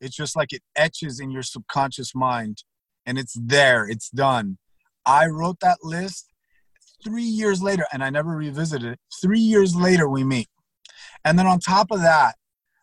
it's 0.01 0.16
just 0.16 0.37
like 0.37 0.53
it 0.53 0.62
etches 0.77 1.20
in 1.20 1.31
your 1.31 1.43
subconscious 1.43 2.15
mind 2.15 2.62
and 3.07 3.19
it's 3.19 3.37
there, 3.41 3.89
it's 3.89 4.11
done. 4.11 4.59
I 5.07 5.27
wrote 5.27 5.61
that 5.61 5.78
list 5.85 6.33
three 7.05 7.23
years 7.23 7.62
later, 7.62 7.87
and 7.93 8.03
I 8.03 8.11
never 8.11 8.31
revisited 8.31 8.93
it. 8.93 9.01
Three 9.23 9.41
years 9.41 9.77
later, 9.77 10.09
we 10.09 10.24
meet. 10.24 10.49
And 11.27 11.39
then 11.39 11.47
on 11.47 11.59
top 11.61 11.90
of 11.90 12.01
that, 12.01 12.36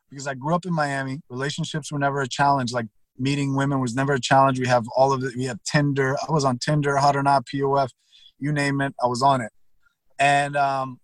because 0.10 0.28
I 0.28 0.36
grew 0.36 0.54
up 0.54 0.66
in 0.66 0.74
Miami, 0.74 1.22
relationships 1.30 1.92
were 1.92 1.98
never 1.98 2.22
a 2.22 2.28
challenge. 2.28 2.74
Like 2.74 2.86
meeting 3.18 3.56
women 3.56 3.80
was 3.80 3.96
never 3.96 4.14
a 4.14 4.20
challenge. 4.20 4.60
We 4.60 4.68
have 4.68 4.86
all 4.96 5.12
of 5.12 5.24
it. 5.24 5.36
We 5.36 5.46
have 5.46 5.58
Tinder. 5.64 6.16
I 6.28 6.32
was 6.32 6.46
on 6.46 6.60
Tinder, 6.60 6.98
Hot 6.98 7.16
or 7.16 7.24
Not, 7.24 7.46
POF, 7.48 7.90
you 8.38 8.52
name 8.52 8.82
it, 8.82 8.94
I 9.02 9.08
was 9.08 9.24
on 9.24 9.42
it. 9.42 9.52
And 10.20 10.56
um, 10.56 11.00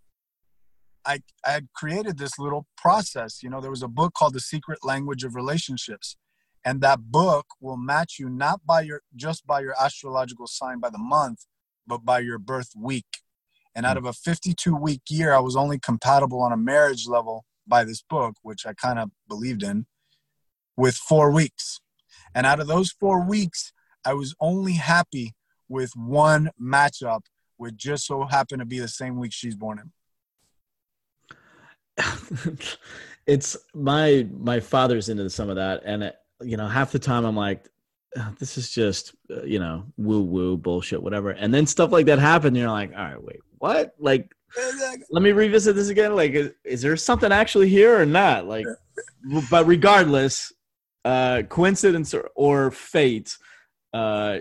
I, 1.06 1.22
I 1.45 1.52
had 1.52 1.68
created 1.74 2.18
this 2.18 2.38
little 2.38 2.68
process. 2.78 3.41
You 3.41 3.49
know, 3.49 3.61
there 3.61 3.72
was 3.72 3.84
a 3.84 3.88
book 3.88 4.14
called 4.14 4.34
The 4.34 4.40
Secret 4.40 4.80
Language 4.84 5.24
of 5.24 5.34
Relationships 5.34 6.18
and 6.66 6.82
that 6.82 6.99
book 7.11 7.48
will 7.61 7.78
match 7.78 8.18
you 8.20 8.30
not 8.30 8.66
by 8.66 8.82
your 8.82 9.02
just 9.16 9.48
by 9.48 9.61
your 9.61 9.74
astrological 9.80 10.45
sign 10.45 10.80
by 10.80 10.90
the 10.90 10.98
month 10.98 11.45
but 11.88 12.06
by 12.06 12.20
your 12.20 12.38
birth 12.38 12.72
week. 12.78 13.24
And 13.76 13.86
hmm. 13.86 13.90
out 13.91 13.98
of 13.98 14.06
a 14.06 14.14
52 14.14 14.76
week 14.76 15.02
year, 15.10 15.34
I 15.34 15.40
was 15.40 15.56
only 15.56 15.80
compatible 15.80 16.41
on 16.41 16.52
a 16.52 16.58
marriage 16.58 17.08
level 17.08 17.46
by 17.68 17.84
this 17.84 18.02
book, 18.02 18.36
which 18.41 18.66
I 18.66 18.74
kind 18.74 19.00
of 19.00 19.12
believed 19.28 19.64
in, 19.64 19.86
with 20.76 20.96
four 20.96 21.32
weeks. 21.32 21.80
And 22.34 22.46
out 22.46 22.60
of 22.60 22.68
those 22.68 22.91
four 22.91 23.24
weeks, 23.24 23.72
I 24.06 24.14
was 24.14 24.36
only 24.40 24.74
happy 24.74 25.36
with 25.68 25.91
one 25.96 26.50
matchup, 26.62 27.22
which 27.58 27.76
just 27.76 28.06
so 28.06 28.26
happened 28.26 28.60
to 28.60 28.66
be 28.66 28.80
the 28.80 28.88
same 28.88 29.18
week 29.18 29.34
she's 29.34 29.56
born 29.56 29.80
in. 29.80 29.91
it's 33.28 33.58
my 33.74 34.26
my 34.32 34.60
father's 34.60 35.10
into 35.10 35.30
some 35.30 35.50
of 35.50 35.58
that, 35.58 35.82
and 35.86 36.04
it, 36.04 36.16
you 36.41 36.56
know, 36.56 36.68
half 36.68 36.91
the 36.91 37.00
time 37.00 37.26
I'm 37.26 37.36
like, 37.36 37.68
this 38.40 38.57
is 38.57 38.72
just 38.72 39.15
uh, 39.30 39.44
you 39.44 39.60
know 39.60 39.86
woo 39.98 40.22
woo 40.22 40.57
bullshit, 40.57 41.02
whatever. 41.02 41.31
And 41.31 41.53
then 41.53 41.68
stuff 41.68 41.91
like 41.91 42.07
that 42.07 42.19
happened, 42.19 42.57
you're 42.57 42.69
like, 42.69 42.91
all 42.91 43.03
right, 43.03 43.23
wait, 43.23 43.40
what? 43.57 43.94
Like, 43.99 44.34
let 45.11 45.22
me 45.22 45.31
revisit 45.31 45.76
this 45.76 45.90
again. 45.90 46.15
Like, 46.15 46.31
is, 46.31 46.52
is 46.64 46.81
there 46.81 46.98
something 46.98 47.31
actually 47.31 47.69
here 47.69 47.99
or 47.99 48.06
not? 48.06 48.48
Like, 48.48 48.65
but 49.49 49.68
regardless, 49.68 50.52
uh, 51.06 51.44
coincidence 51.48 52.14
or, 52.14 52.30
or 52.36 52.72
fate, 52.72 53.38
uh, 53.94 54.40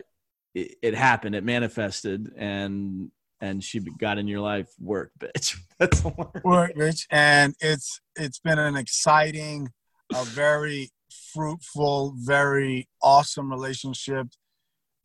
it, 0.54 0.76
it, 0.82 0.94
happened. 0.94 1.34
It 1.34 1.44
manifested, 1.44 2.32
and 2.36 3.10
and 3.40 3.62
she 3.62 3.80
got 3.80 4.18
in 4.18 4.26
your 4.26 4.40
life. 4.40 4.68
Work, 4.80 5.12
bitch. 5.18 5.56
That's 5.78 6.02
work, 6.04 6.74
bitch. 6.74 7.06
And 7.10 7.54
it's 7.60 8.00
it's 8.16 8.38
been 8.38 8.58
an 8.58 8.76
exciting, 8.76 9.68
a 10.14 10.24
very 10.24 10.90
fruitful, 11.32 12.14
very 12.16 12.88
awesome 13.02 13.50
relationship. 13.50 14.28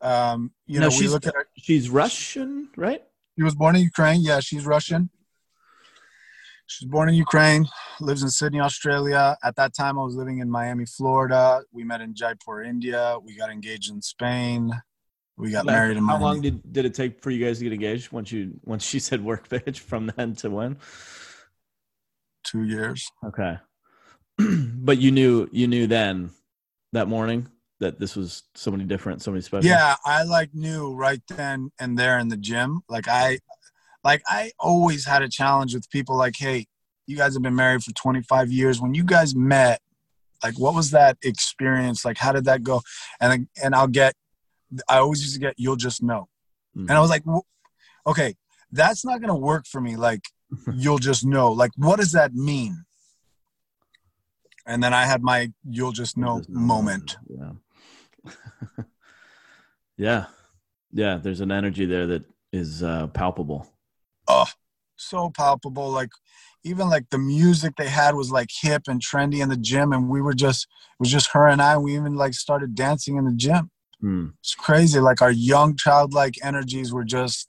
Um, 0.00 0.52
you 0.66 0.80
no, 0.80 0.88
know, 0.88 0.96
we 0.98 1.08
look 1.08 1.26
at 1.26 1.34
her. 1.34 1.46
She's 1.58 1.88
Russian, 1.88 2.68
right? 2.76 3.02
She 3.36 3.42
was 3.42 3.54
born 3.54 3.76
in 3.76 3.82
Ukraine. 3.82 4.20
Yeah, 4.20 4.40
she's 4.40 4.66
Russian. 4.66 5.10
She's 6.66 6.88
born 6.88 7.08
in 7.10 7.14
Ukraine, 7.14 7.66
lives 8.00 8.22
in 8.22 8.30
Sydney, 8.30 8.60
Australia. 8.60 9.36
At 9.44 9.54
that 9.56 9.74
time, 9.74 9.98
I 9.98 10.02
was 10.02 10.16
living 10.16 10.38
in 10.38 10.50
Miami, 10.50 10.86
Florida. 10.86 11.62
We 11.72 11.84
met 11.84 12.00
in 12.00 12.14
Jaipur, 12.14 12.62
India. 12.62 13.18
We 13.22 13.36
got 13.36 13.50
engaged 13.50 13.90
in 13.90 14.00
Spain. 14.00 14.72
We 15.36 15.50
got 15.50 15.66
like, 15.66 15.74
married 15.74 15.96
in 15.96 16.06
How 16.06 16.18
long 16.18 16.40
did, 16.40 16.72
did 16.72 16.84
it 16.84 16.94
take 16.94 17.20
for 17.20 17.30
you 17.30 17.44
guys 17.44 17.58
to 17.58 17.64
get 17.64 17.72
engaged 17.72 18.12
once 18.12 18.32
you 18.32 18.52
once 18.62 18.84
she 18.84 18.98
said 18.98 19.22
work 19.22 19.48
bitch 19.50 19.78
from 19.78 20.10
then 20.16 20.34
to 20.36 20.50
when? 20.50 20.78
Two 22.44 22.64
years. 22.64 23.04
Okay. 23.26 23.56
but 24.38 24.98
you 24.98 25.10
knew 25.10 25.48
you 25.52 25.66
knew 25.66 25.86
then 25.86 26.30
that 26.92 27.08
morning 27.08 27.48
that 27.80 27.98
this 28.00 28.16
was 28.16 28.44
somebody 28.54 28.84
different, 28.84 29.22
somebody 29.22 29.42
special. 29.42 29.68
Yeah, 29.68 29.96
I 30.04 30.22
like 30.22 30.54
knew 30.54 30.94
right 30.94 31.20
then 31.28 31.70
and 31.78 31.98
there 31.98 32.18
in 32.18 32.28
the 32.28 32.36
gym. 32.36 32.80
Like 32.88 33.08
I 33.08 33.38
like 34.02 34.22
I 34.26 34.52
always 34.58 35.06
had 35.06 35.22
a 35.22 35.28
challenge 35.28 35.74
with 35.74 35.88
people 35.90 36.16
like, 36.16 36.36
hey, 36.36 36.66
you 37.06 37.16
guys 37.16 37.34
have 37.34 37.42
been 37.42 37.54
married 37.54 37.82
for 37.82 37.92
25 37.92 38.50
years. 38.50 38.80
When 38.80 38.94
you 38.94 39.04
guys 39.04 39.34
met, 39.34 39.80
like 40.42 40.58
what 40.58 40.74
was 40.74 40.90
that 40.92 41.18
experience? 41.22 42.04
Like 42.04 42.18
how 42.18 42.32
did 42.32 42.44
that 42.44 42.62
go? 42.62 42.82
And 43.20 43.48
and 43.62 43.74
I'll 43.74 43.88
get 43.88 44.14
I 44.88 44.98
always 44.98 45.22
used 45.22 45.34
to 45.34 45.40
get 45.40 45.54
you'll 45.56 45.76
just 45.76 46.02
know. 46.02 46.28
Mm-hmm. 46.76 46.88
And 46.88 46.92
I 46.92 47.00
was 47.00 47.10
like, 47.10 47.24
okay, 48.06 48.34
that's 48.72 49.04
not 49.04 49.20
going 49.20 49.28
to 49.28 49.34
work 49.34 49.66
for 49.66 49.80
me 49.80 49.96
like 49.96 50.22
you'll 50.74 50.98
just 50.98 51.24
know. 51.24 51.52
Like 51.52 51.72
what 51.76 51.98
does 51.98 52.12
that 52.12 52.34
mean? 52.34 52.84
And 54.66 54.82
then 54.82 54.94
I 54.94 55.04
had 55.04 55.22
my 55.22 55.52
you'll 55.68 55.92
just 55.92 56.16
know, 56.16 56.38
just 56.38 56.50
know 56.50 56.60
moment. 56.60 57.16
Yeah. 57.28 58.32
yeah. 59.96 60.24
Yeah, 60.92 61.18
there's 61.22 61.40
an 61.40 61.50
energy 61.50 61.86
there 61.86 62.06
that 62.06 62.24
is 62.52 62.82
uh, 62.82 63.08
palpable 63.08 63.74
oh, 64.28 64.46
so 64.96 65.30
palpable. 65.30 65.90
Like 65.90 66.10
even 66.64 66.88
like 66.88 67.10
the 67.10 67.18
music 67.18 67.74
they 67.76 67.88
had 67.88 68.14
was 68.14 68.30
like 68.30 68.48
hip 68.62 68.84
and 68.88 69.00
trendy 69.00 69.40
in 69.40 69.48
the 69.48 69.56
gym, 69.56 69.92
and 69.92 70.08
we 70.08 70.20
were 70.20 70.34
just 70.34 70.64
it 70.64 71.00
was 71.00 71.10
just 71.10 71.30
her 71.32 71.46
and 71.46 71.62
I. 71.62 71.76
We 71.78 71.94
even 71.94 72.14
like 72.14 72.34
started 72.34 72.74
dancing 72.74 73.16
in 73.16 73.24
the 73.24 73.32
gym. 73.32 73.70
Mm. 74.02 74.34
It's 74.40 74.54
crazy. 74.54 75.00
Like 75.00 75.22
our 75.22 75.30
young 75.30 75.76
childlike 75.76 76.34
energies 76.42 76.92
were 76.92 77.04
just 77.04 77.48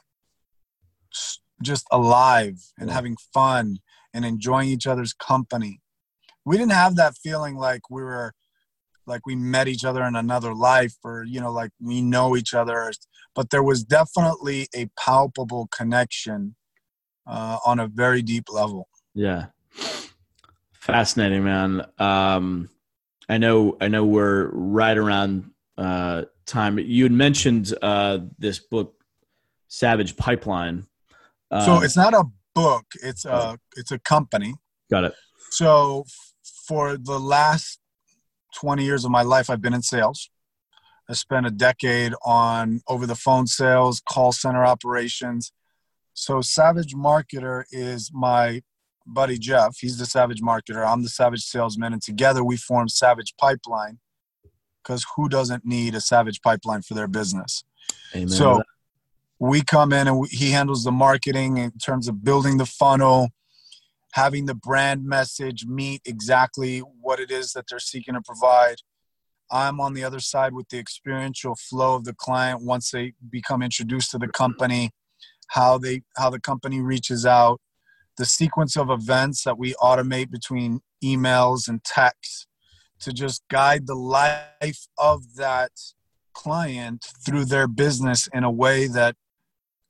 just 1.62 1.86
alive 1.92 2.60
and 2.78 2.92
having 2.92 3.16
fun 3.34 3.78
and 4.14 4.26
enjoying 4.26 4.70
each 4.70 4.88
other's 4.88 5.14
company. 5.14 5.82
We 6.46 6.58
didn't 6.58 6.74
have 6.74 6.96
that 6.98 7.16
feeling 7.18 7.56
like 7.56 7.90
we 7.90 8.04
were 8.04 8.34
like 9.08 9.26
we 9.26 9.36
met 9.36 9.68
each 9.68 9.86
other 9.86 10.04
in 10.04 10.16
another 10.16 10.54
life 10.54 10.96
or 11.04 11.24
you 11.24 11.40
know 11.40 11.52
like 11.52 11.72
we 11.80 12.02
know 12.02 12.36
each 12.36 12.54
other 12.54 12.92
but 13.36 13.50
there 13.50 13.62
was 13.62 13.84
definitely 13.84 14.68
a 14.74 14.88
palpable 14.98 15.68
connection 15.68 16.56
uh, 17.28 17.58
on 17.66 17.80
a 17.80 17.88
very 17.88 18.22
deep 18.22 18.46
level. 18.50 18.88
Yeah, 19.14 19.48
fascinating, 20.74 21.44
man. 21.44 21.86
Um, 22.00 22.70
I 23.28 23.38
know, 23.38 23.78
I 23.82 23.88
know, 23.88 24.06
we're 24.06 24.50
right 24.52 24.98
around 24.98 25.52
uh, 25.78 26.24
time. 26.46 26.80
You 26.80 27.04
had 27.04 27.12
mentioned 27.12 27.74
uh, 27.82 28.20
this 28.38 28.60
book, 28.60 28.96
Savage 29.68 30.16
Pipeline. 30.16 30.86
so 31.52 31.82
it's 31.82 31.98
not 31.98 32.14
a 32.14 32.24
book; 32.54 32.86
it's 33.04 33.26
a 33.26 33.58
it's 33.76 33.92
a 33.92 34.00
company. 34.00 34.54
Got 34.90 35.06
it. 35.06 35.14
So 35.50 36.06
for 36.68 36.98
the 36.98 37.20
last 37.20 37.80
20 38.56 38.84
years 38.84 39.06
of 39.06 39.12
my 39.12 39.22
life, 39.22 39.50
I've 39.50 39.62
been 39.62 39.74
in 39.74 39.82
sales. 39.82 40.30
I 41.10 41.14
spent 41.14 41.46
a 41.46 41.52
decade 41.52 42.14
on 42.24 42.82
over 42.88 43.06
the 43.06 43.16
phone 43.16 43.48
sales, 43.48 44.02
call 44.10 44.32
center 44.32 44.66
operations, 44.66 45.52
so 46.16 46.40
Savage 46.42 46.96
Marketer 46.96 47.66
is 47.72 48.10
my 48.14 48.62
buddy 49.06 49.38
Jeff. 49.38 49.76
He's 49.80 49.98
the 49.98 50.06
Savage 50.06 50.42
Marketer. 50.42 50.88
I'm 50.88 51.04
the 51.04 51.10
Savage 51.10 51.44
Salesman, 51.44 51.92
and 51.92 52.02
together 52.02 52.44
we 52.44 52.56
form 52.56 52.88
Savage 52.88 53.36
Pipeline. 53.38 54.00
Because 54.82 55.06
who 55.16 55.28
doesn't 55.28 55.66
need 55.66 55.94
a 55.94 56.02
Savage 56.02 56.42
Pipeline 56.42 56.84
for 56.84 56.94
their 56.94 57.08
business? 57.08 57.66
Amen. 58.16 58.30
So 58.30 58.62
we 59.40 59.62
come 59.62 59.92
in 59.92 60.08
and 60.08 60.20
we, 60.20 60.30
he 60.30 60.52
handles 60.52 60.86
the 60.86 60.92
marketing 60.92 61.58
in 61.58 61.72
terms 61.84 62.08
of 62.08 62.24
building 62.24 62.58
the 62.58 62.66
funnel, 62.66 63.30
having 64.16 64.46
the 64.46 64.56
brand 64.56 65.06
message 65.06 65.66
meet 65.66 66.02
exactly 66.06 66.80
what 66.80 67.20
it 67.20 67.30
is 67.30 67.52
that 67.52 67.66
they're 67.70 67.80
seeking 67.80 68.14
to 68.14 68.22
provide. 68.22 68.78
I'm 69.52 69.80
on 69.82 69.94
the 69.94 70.06
other 70.06 70.22
side 70.22 70.54
with 70.54 70.70
the 70.70 70.80
experiential 70.80 71.56
flow 71.56 71.96
of 71.96 72.06
the 72.06 72.14
client 72.14 72.62
once 72.64 72.92
they 72.92 73.14
become 73.30 73.62
introduced 73.62 74.12
to 74.12 74.18
the 74.18 74.30
company 74.30 74.92
how 75.50 75.78
they 75.78 76.02
how 76.18 76.30
the 76.30 76.40
company 76.40 76.82
reaches 76.82 77.26
out, 77.26 77.60
the 78.18 78.26
sequence 78.26 78.76
of 78.76 78.90
events 78.90 79.44
that 79.44 79.58
we 79.58 79.74
automate 79.76 80.32
between 80.32 80.80
emails 81.04 81.68
and 81.68 81.84
texts 81.84 82.48
to 83.02 83.12
just 83.14 83.44
guide 83.50 83.86
the 83.86 83.96
life 83.96 84.88
of 84.98 85.36
that 85.36 85.72
client 86.34 87.06
through 87.26 87.46
their 87.46 87.68
business 87.68 88.28
in 88.34 88.44
a 88.44 88.52
way 88.52 88.88
that 88.88 89.16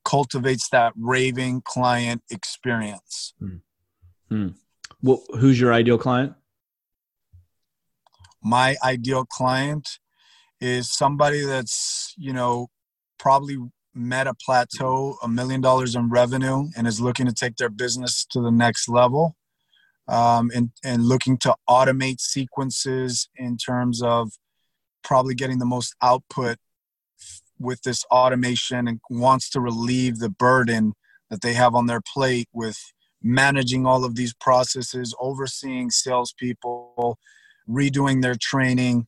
cultivates 0.03 0.67
that 0.69 0.93
raving 0.97 1.61
client 1.63 2.21
experience. 2.29 3.33
Hmm. 3.39 3.57
Hmm. 4.29 4.49
Well, 5.01 5.23
who's 5.39 5.59
your 5.59 5.73
ideal 5.73 5.97
client? 5.97 6.33
My 8.41 8.75
ideal 8.83 9.25
client 9.25 9.99
is 10.61 10.91
somebody 10.91 11.41
that's, 11.41 12.13
you 12.17 12.33
know, 12.33 12.67
probably 13.17 13.57
met 13.93 14.27
a 14.27 14.33
plateau, 14.33 15.17
a 15.23 15.27
million 15.27 15.61
dollars 15.61 15.95
in 15.95 16.09
revenue, 16.09 16.67
and 16.75 16.87
is 16.87 16.99
looking 16.99 17.25
to 17.25 17.33
take 17.33 17.55
their 17.55 17.69
business 17.69 18.25
to 18.31 18.41
the 18.41 18.51
next 18.51 18.89
level, 18.89 19.35
um, 20.07 20.51
and 20.53 20.71
and 20.83 21.05
looking 21.05 21.37
to 21.39 21.55
automate 21.69 22.19
sequences 22.19 23.29
in 23.35 23.57
terms 23.57 24.01
of 24.01 24.31
probably 25.03 25.35
getting 25.35 25.59
the 25.59 25.65
most 25.65 25.95
output 26.01 26.57
with 27.57 27.81
this 27.83 28.03
automation, 28.05 28.87
and 28.87 28.99
wants 29.09 29.49
to 29.51 29.61
relieve 29.61 30.19
the 30.19 30.29
burden 30.29 30.93
that 31.29 31.41
they 31.41 31.53
have 31.53 31.73
on 31.73 31.85
their 31.85 32.01
plate 32.13 32.47
with 32.53 32.77
managing 33.25 33.87
all 33.87 34.05
of 34.05 34.15
these 34.15 34.33
processes, 34.35 35.13
overseeing 35.19 35.89
salespeople, 35.89 37.17
redoing 37.67 38.21
their 38.21 38.35
training, 38.39 39.07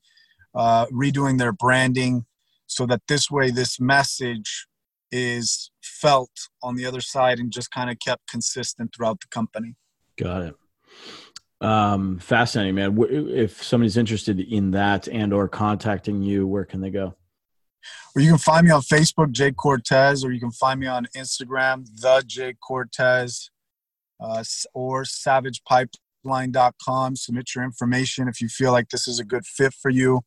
uh, 0.56 0.88
redoing 0.88 1.38
their 1.38 1.54
branding, 1.54 2.26
so 2.66 2.86
that 2.88 3.02
this 3.08 3.30
way 3.30 3.52
this 3.52 3.80
message 3.80 4.68
is 5.12 5.72
felt 5.82 6.32
on 6.62 6.76
the 6.76 6.86
other 6.86 7.00
side 7.00 7.40
and 7.40 7.52
just 7.52 7.72
kind 7.72 7.90
of 7.90 7.98
kept 8.00 8.28
consistent 8.28 8.94
throughout 8.94 9.22
the 9.22 9.28
company. 9.28 9.76
Got 10.18 10.42
it. 10.42 10.56
Um, 11.62 12.20
fascinating, 12.20 12.76
man. 12.76 12.98
If 13.10 13.64
somebody's 13.64 13.98
interested 13.98 14.40
in 14.40 14.72
that 14.72 15.08
and 15.08 15.32
or 15.32 15.48
contacting 15.48 16.22
you, 16.22 16.46
where 16.46 16.66
can 16.66 16.82
they 16.82 16.90
go? 16.90 17.16
Well, 18.16 18.26
you 18.26 18.32
can 18.32 18.40
find 18.40 18.66
me 18.66 18.72
on 18.72 18.82
Facebook, 18.82 19.32
Jake 19.32 19.56
Cortez, 19.56 20.26
or 20.26 20.32
you 20.32 20.40
can 20.40 20.52
find 20.52 20.80
me 20.80 20.88
on 20.88 21.08
Instagram, 21.16 21.86
the 22.02 22.24
Jake 22.28 22.58
Cortez, 22.60 23.50
uh, 24.20 24.44
or 24.74 25.04
savagepipeline.com. 25.04 27.16
Submit 27.16 27.56
your 27.56 27.64
information 27.64 28.28
if 28.28 28.42
you 28.42 28.50
feel 28.50 28.72
like 28.72 28.90
this 28.90 29.08
is 29.08 29.20
a 29.20 29.26
good 29.26 29.46
fit 29.46 29.74
for 29.74 29.90
you 29.90 30.22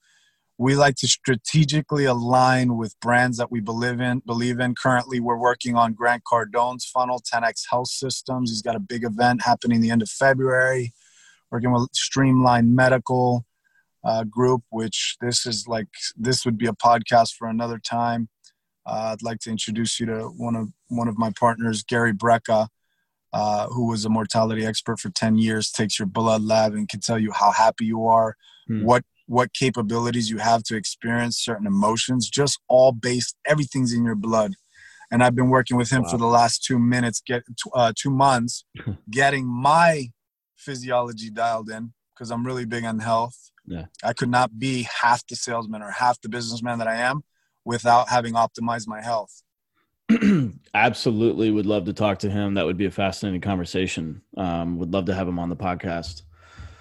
we 0.61 0.77
like 0.77 0.97
to 0.97 1.09
strategically 1.09 2.05
align 2.05 2.77
with 2.77 2.95
brands 3.01 3.39
that 3.39 3.51
we 3.51 3.61
believe 3.61 3.99
in. 3.99 4.21
Believe 4.27 4.61
in. 4.61 4.75
Currently, 4.75 5.19
we're 5.19 5.39
working 5.39 5.75
on 5.75 5.95
Grant 5.95 6.23
Cardone's 6.25 6.85
funnel, 6.85 7.19
10x 7.19 7.63
Health 7.71 7.89
Systems. 7.89 8.51
He's 8.51 8.61
got 8.61 8.77
a 8.77 8.79
big 8.79 9.03
event 9.03 9.41
happening 9.41 9.81
the 9.81 9.91
end 9.91 10.03
of 10.03 10.11
February. 10.11 10.93
Working 11.51 11.73
with 11.73 11.89
Streamline 11.95 12.75
Medical 12.75 13.47
uh, 14.05 14.25
Group, 14.25 14.61
which 14.69 15.17
this 15.23 15.47
is 15.47 15.67
like 15.67 15.89
this 16.15 16.45
would 16.45 16.59
be 16.59 16.67
a 16.67 16.75
podcast 16.75 17.37
for 17.39 17.49
another 17.49 17.79
time. 17.79 18.29
Uh, 18.85 19.15
I'd 19.15 19.23
like 19.23 19.39
to 19.41 19.51
introduce 19.51 19.99
you 19.99 20.05
to 20.07 20.25
one 20.25 20.57
of 20.57 20.69
one 20.89 21.09
of 21.09 21.17
my 21.17 21.33
partners, 21.41 21.83
Gary 21.83 22.13
Brecka, 22.13 22.69
uh, 23.33 23.67
who 23.69 23.89
was 23.89 24.05
a 24.05 24.09
mortality 24.09 24.65
expert 24.65 24.99
for 24.99 25.11
10 25.11 25.39
years, 25.39 25.71
takes 25.71 25.99
your 25.99 26.07
blood 26.07 26.43
lab 26.43 26.75
and 26.75 26.89
can 26.89 27.01
tell 27.01 27.19
you 27.19 27.33
how 27.33 27.51
happy 27.51 27.85
you 27.85 28.07
are, 28.07 28.37
hmm. 28.67 28.85
what 28.85 29.05
what 29.27 29.55
capabilities 29.55 30.29
you 30.29 30.39
have 30.39 30.61
to 30.65 30.75
experience 30.75 31.39
certain 31.39 31.65
emotions, 31.65 32.29
just 32.29 32.59
all 32.67 32.91
based, 32.91 33.37
everything's 33.47 33.93
in 33.93 34.05
your 34.05 34.17
blood. 34.17 34.55
And 35.13 35.23
I've 35.23 35.37
been 35.37 35.51
working 35.51 35.77
with 35.77 35.89
him 35.89 36.03
wow. 36.03 36.11
for 36.11 36.19
the 36.19 36.27
last 36.27 36.65
two 36.65 36.81
minutes, 36.81 37.23
get 37.25 37.45
uh, 37.73 37.93
two 37.95 38.11
months, 38.11 38.65
getting 39.11 39.47
my 39.47 40.09
physiology 40.57 41.31
dialed 41.31 41.71
in 41.71 41.93
because 42.13 42.33
I'm 42.33 42.45
really 42.45 42.65
big 42.65 42.85
on 42.85 42.99
health. 42.99 43.53
Yeah. 43.67 43.87
I 44.03 44.15
could 44.15 44.31
not 44.31 44.59
be 44.59 44.89
half 45.01 45.25
the 45.29 45.37
salesman 45.37 45.81
or 45.81 45.93
half 45.93 46.21
the 46.21 46.29
businessman 46.29 46.79
that 46.81 46.89
I 46.89 46.97
am 46.97 47.23
without 47.65 48.09
having 48.09 48.35
optimized 48.35 48.89
my 48.89 49.01
health. 49.01 49.43
Absolutely, 50.75 51.51
would 51.51 51.67
love 51.67 51.85
to 51.87 51.93
talk 51.93 52.21
to 52.21 52.31
him. 52.31 52.55
That 52.55 52.67
would 52.67 52.77
be 52.77 52.87
a 52.87 52.91
fascinating 52.91 53.41
conversation. 53.41 54.23
Um, 54.37 54.79
would 54.79 54.93
love 54.93 55.07
to 55.07 55.15
have 55.15 55.29
him 55.29 55.39
on 55.39 55.49
the 55.49 55.57
podcast. 55.57 56.23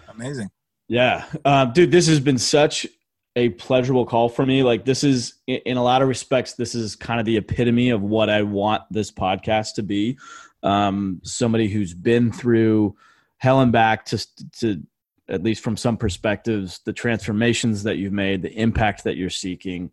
Amazing. 0.08 0.50
Yeah, 0.88 1.26
uh, 1.46 1.66
dude, 1.66 1.92
this 1.92 2.08
has 2.08 2.20
been 2.20 2.38
such 2.38 2.88
a 3.36 3.50
pleasurable 3.50 4.06
call 4.06 4.28
for 4.30 4.46
me. 4.46 4.64
Like 4.64 4.86
this 4.86 5.04
is, 5.04 5.36
in 5.48 5.78
a 5.78 5.84
lot 5.84 6.02
of 6.02 6.08
respects, 6.08 6.54
this 6.54 6.74
is 6.74 6.96
kind 6.96 7.20
of 7.20 7.26
the 7.26 7.38
epitome 7.38 7.92
of 7.92 8.02
what 8.02 8.30
I 8.30 8.42
want 8.42 8.84
this 8.90 9.12
podcast 9.12 9.76
to 9.76 9.84
be. 9.84 10.18
Um, 10.64 11.22
somebody 11.24 11.68
who's 11.68 11.94
been 11.94 12.32
through 12.32 12.96
hell 13.38 13.62
and 13.62 13.72
back 13.72 14.06
to 14.06 14.26
to 14.60 14.84
at 15.30 15.44
least 15.44 15.64
from 15.64 15.78
some 15.78 15.96
perspectives, 15.96 16.80
the 16.86 16.94
transformations 16.94 17.84
that 17.84 17.98
you've 17.98 18.12
made, 18.12 18.42
the 18.42 18.52
impact 18.60 19.04
that 19.04 19.16
you're 19.16 19.30
seeking, 19.30 19.92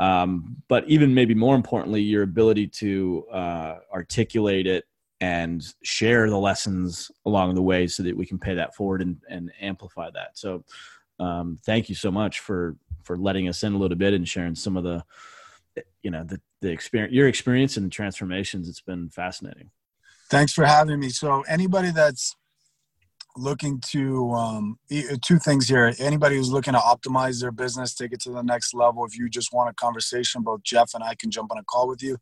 um, 0.00 0.56
but 0.68 0.88
even 0.88 1.14
maybe 1.14 1.34
more 1.34 1.54
importantly, 1.54 2.00
your 2.02 2.22
ability 2.22 2.66
to 2.68 3.24
uh, 3.32 3.78
articulate 3.92 4.66
it 4.66 4.84
and 5.20 5.74
share 5.82 6.28
the 6.28 6.36
lessons 6.36 7.10
along 7.24 7.54
the 7.54 7.62
way 7.62 7.86
so 7.86 8.02
that 8.02 8.16
we 8.16 8.26
can 8.26 8.38
pay 8.38 8.54
that 8.54 8.74
forward 8.74 9.00
and, 9.00 9.16
and 9.28 9.50
amplify 9.60 10.10
that. 10.10 10.36
So 10.36 10.64
um, 11.18 11.58
thank 11.64 11.88
you 11.88 11.94
so 11.94 12.10
much 12.10 12.40
for 12.40 12.76
for 13.02 13.16
letting 13.16 13.48
us 13.48 13.62
in 13.62 13.72
a 13.72 13.78
little 13.78 13.96
bit 13.96 14.14
and 14.14 14.28
sharing 14.28 14.54
some 14.54 14.76
of 14.76 14.84
the 14.84 15.04
you 16.02 16.10
know 16.10 16.24
the 16.24 16.40
the 16.60 16.70
experience 16.70 17.14
your 17.14 17.28
experience 17.28 17.76
and 17.76 17.90
transformations. 17.90 18.68
It's 18.68 18.80
been 18.80 19.08
fascinating. 19.08 19.70
Thanks 20.28 20.52
for 20.52 20.64
having 20.64 21.00
me. 21.00 21.08
So 21.08 21.42
anybody 21.48 21.90
that's 21.90 22.36
looking 23.36 23.80
to 23.80 24.32
um, 24.32 24.78
two 25.22 25.38
things 25.38 25.68
here. 25.68 25.92
Anybody 25.98 26.36
who's 26.36 26.50
looking 26.50 26.74
to 26.74 26.78
optimize 26.78 27.40
their 27.40 27.52
business, 27.52 27.94
take 27.94 28.12
it 28.12 28.20
to 28.22 28.30
the 28.30 28.42
next 28.42 28.74
level. 28.74 29.04
If 29.04 29.16
you 29.16 29.28
just 29.28 29.52
want 29.52 29.70
a 29.70 29.74
conversation, 29.74 30.42
both 30.42 30.62
Jeff 30.62 30.94
and 30.94 31.04
I 31.04 31.14
can 31.14 31.30
jump 31.30 31.52
on 31.52 31.58
a 31.58 31.64
call 31.64 31.88
with 31.88 32.02
you. 32.02 32.18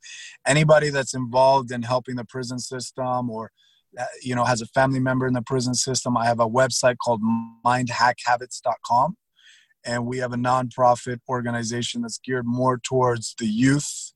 Anybody 0.47 0.91
that's 0.91 1.15
involved 1.15 1.70
in 1.70 1.82
helping 1.82 2.16
the 2.16 2.24
prison 2.24 2.59
system 2.59 3.31
or 3.31 3.51
uh, 3.99 4.05
you 4.23 4.35
know 4.35 4.45
has 4.45 4.61
a 4.61 4.66
family 4.66 5.01
member 5.01 5.27
in 5.27 5.35
the 5.35 5.43
prison 5.43 5.74
system, 5.74 6.16
I 6.16 6.27
have 6.27 6.41
a 6.41 6.49
website 6.49 6.97
called 6.99 7.20
mindhackhabits.com, 7.65 9.16
and 9.85 10.07
we 10.07 10.19
have 10.19 10.32
a 10.32 10.36
nonprofit 10.36 11.19
organization 11.28 12.03
that's 12.03 12.19
geared 12.19 12.47
more 12.47 12.78
towards 12.78 13.35
the 13.39 13.47
youth 13.47 14.14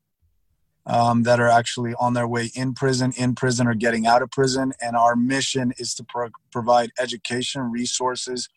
um, 0.89 1.23
that 1.25 1.39
are 1.39 1.49
actually 1.49 1.95
on 2.01 2.15
their 2.15 2.27
way 2.27 2.51
in 2.55 2.75
prison, 2.75 3.13
in 3.17 3.35
prison, 3.35 3.69
or 3.69 3.75
getting 3.75 4.07
out 4.07 4.23
of 4.23 4.31
prison. 4.31 4.73
And 4.81 4.97
our 4.97 5.15
mission 5.15 5.73
is 5.79 5.95
to 5.95 6.05
pro- 6.05 6.31
provide 6.51 6.91
education, 6.99 7.71
resources, 7.71 8.49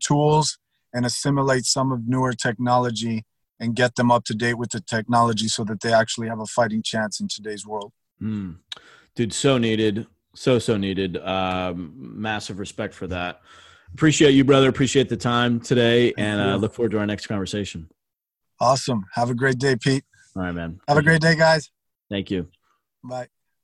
tools, 0.00 0.58
and 0.94 1.04
assimilate 1.04 1.64
some 1.64 1.92
of 1.92 2.06
newer 2.06 2.32
technology 2.32 3.24
and 3.58 3.74
get 3.74 3.96
them 3.96 4.10
up 4.10 4.24
to 4.24 4.34
date 4.34 4.54
with 4.54 4.70
the 4.70 4.80
technology 4.80 5.48
so 5.48 5.64
that 5.64 5.80
they 5.80 5.92
actually 5.92 6.28
have 6.28 6.40
a 6.40 6.46
fighting 6.46 6.82
chance 6.82 7.20
in 7.20 7.26
today's 7.26 7.66
world. 7.66 7.92
Mm. 8.22 8.58
Dude, 9.14 9.32
so 9.32 9.58
needed. 9.58 10.06
So, 10.34 10.58
so 10.58 10.76
needed. 10.76 11.16
Um, 11.16 11.92
massive 11.96 12.58
respect 12.58 12.94
for 12.94 13.06
that. 13.08 13.40
Appreciate 13.94 14.32
you, 14.32 14.44
brother. 14.44 14.68
Appreciate 14.68 15.08
the 15.08 15.16
time 15.16 15.58
today 15.58 16.12
Thank 16.12 16.18
and 16.18 16.40
uh, 16.40 16.56
look 16.56 16.74
forward 16.74 16.92
to 16.92 16.98
our 16.98 17.06
next 17.06 17.26
conversation. 17.26 17.88
Awesome. 18.60 19.04
Have 19.14 19.30
a 19.30 19.34
great 19.34 19.58
day, 19.58 19.76
Pete. 19.76 20.04
All 20.36 20.42
right, 20.42 20.52
man. 20.52 20.80
Have 20.86 20.98
a 20.98 21.02
great 21.02 21.22
day, 21.22 21.34
guys. 21.34 21.70
Thank 22.10 22.30
you. 22.30 22.48
Bye. 23.02 23.28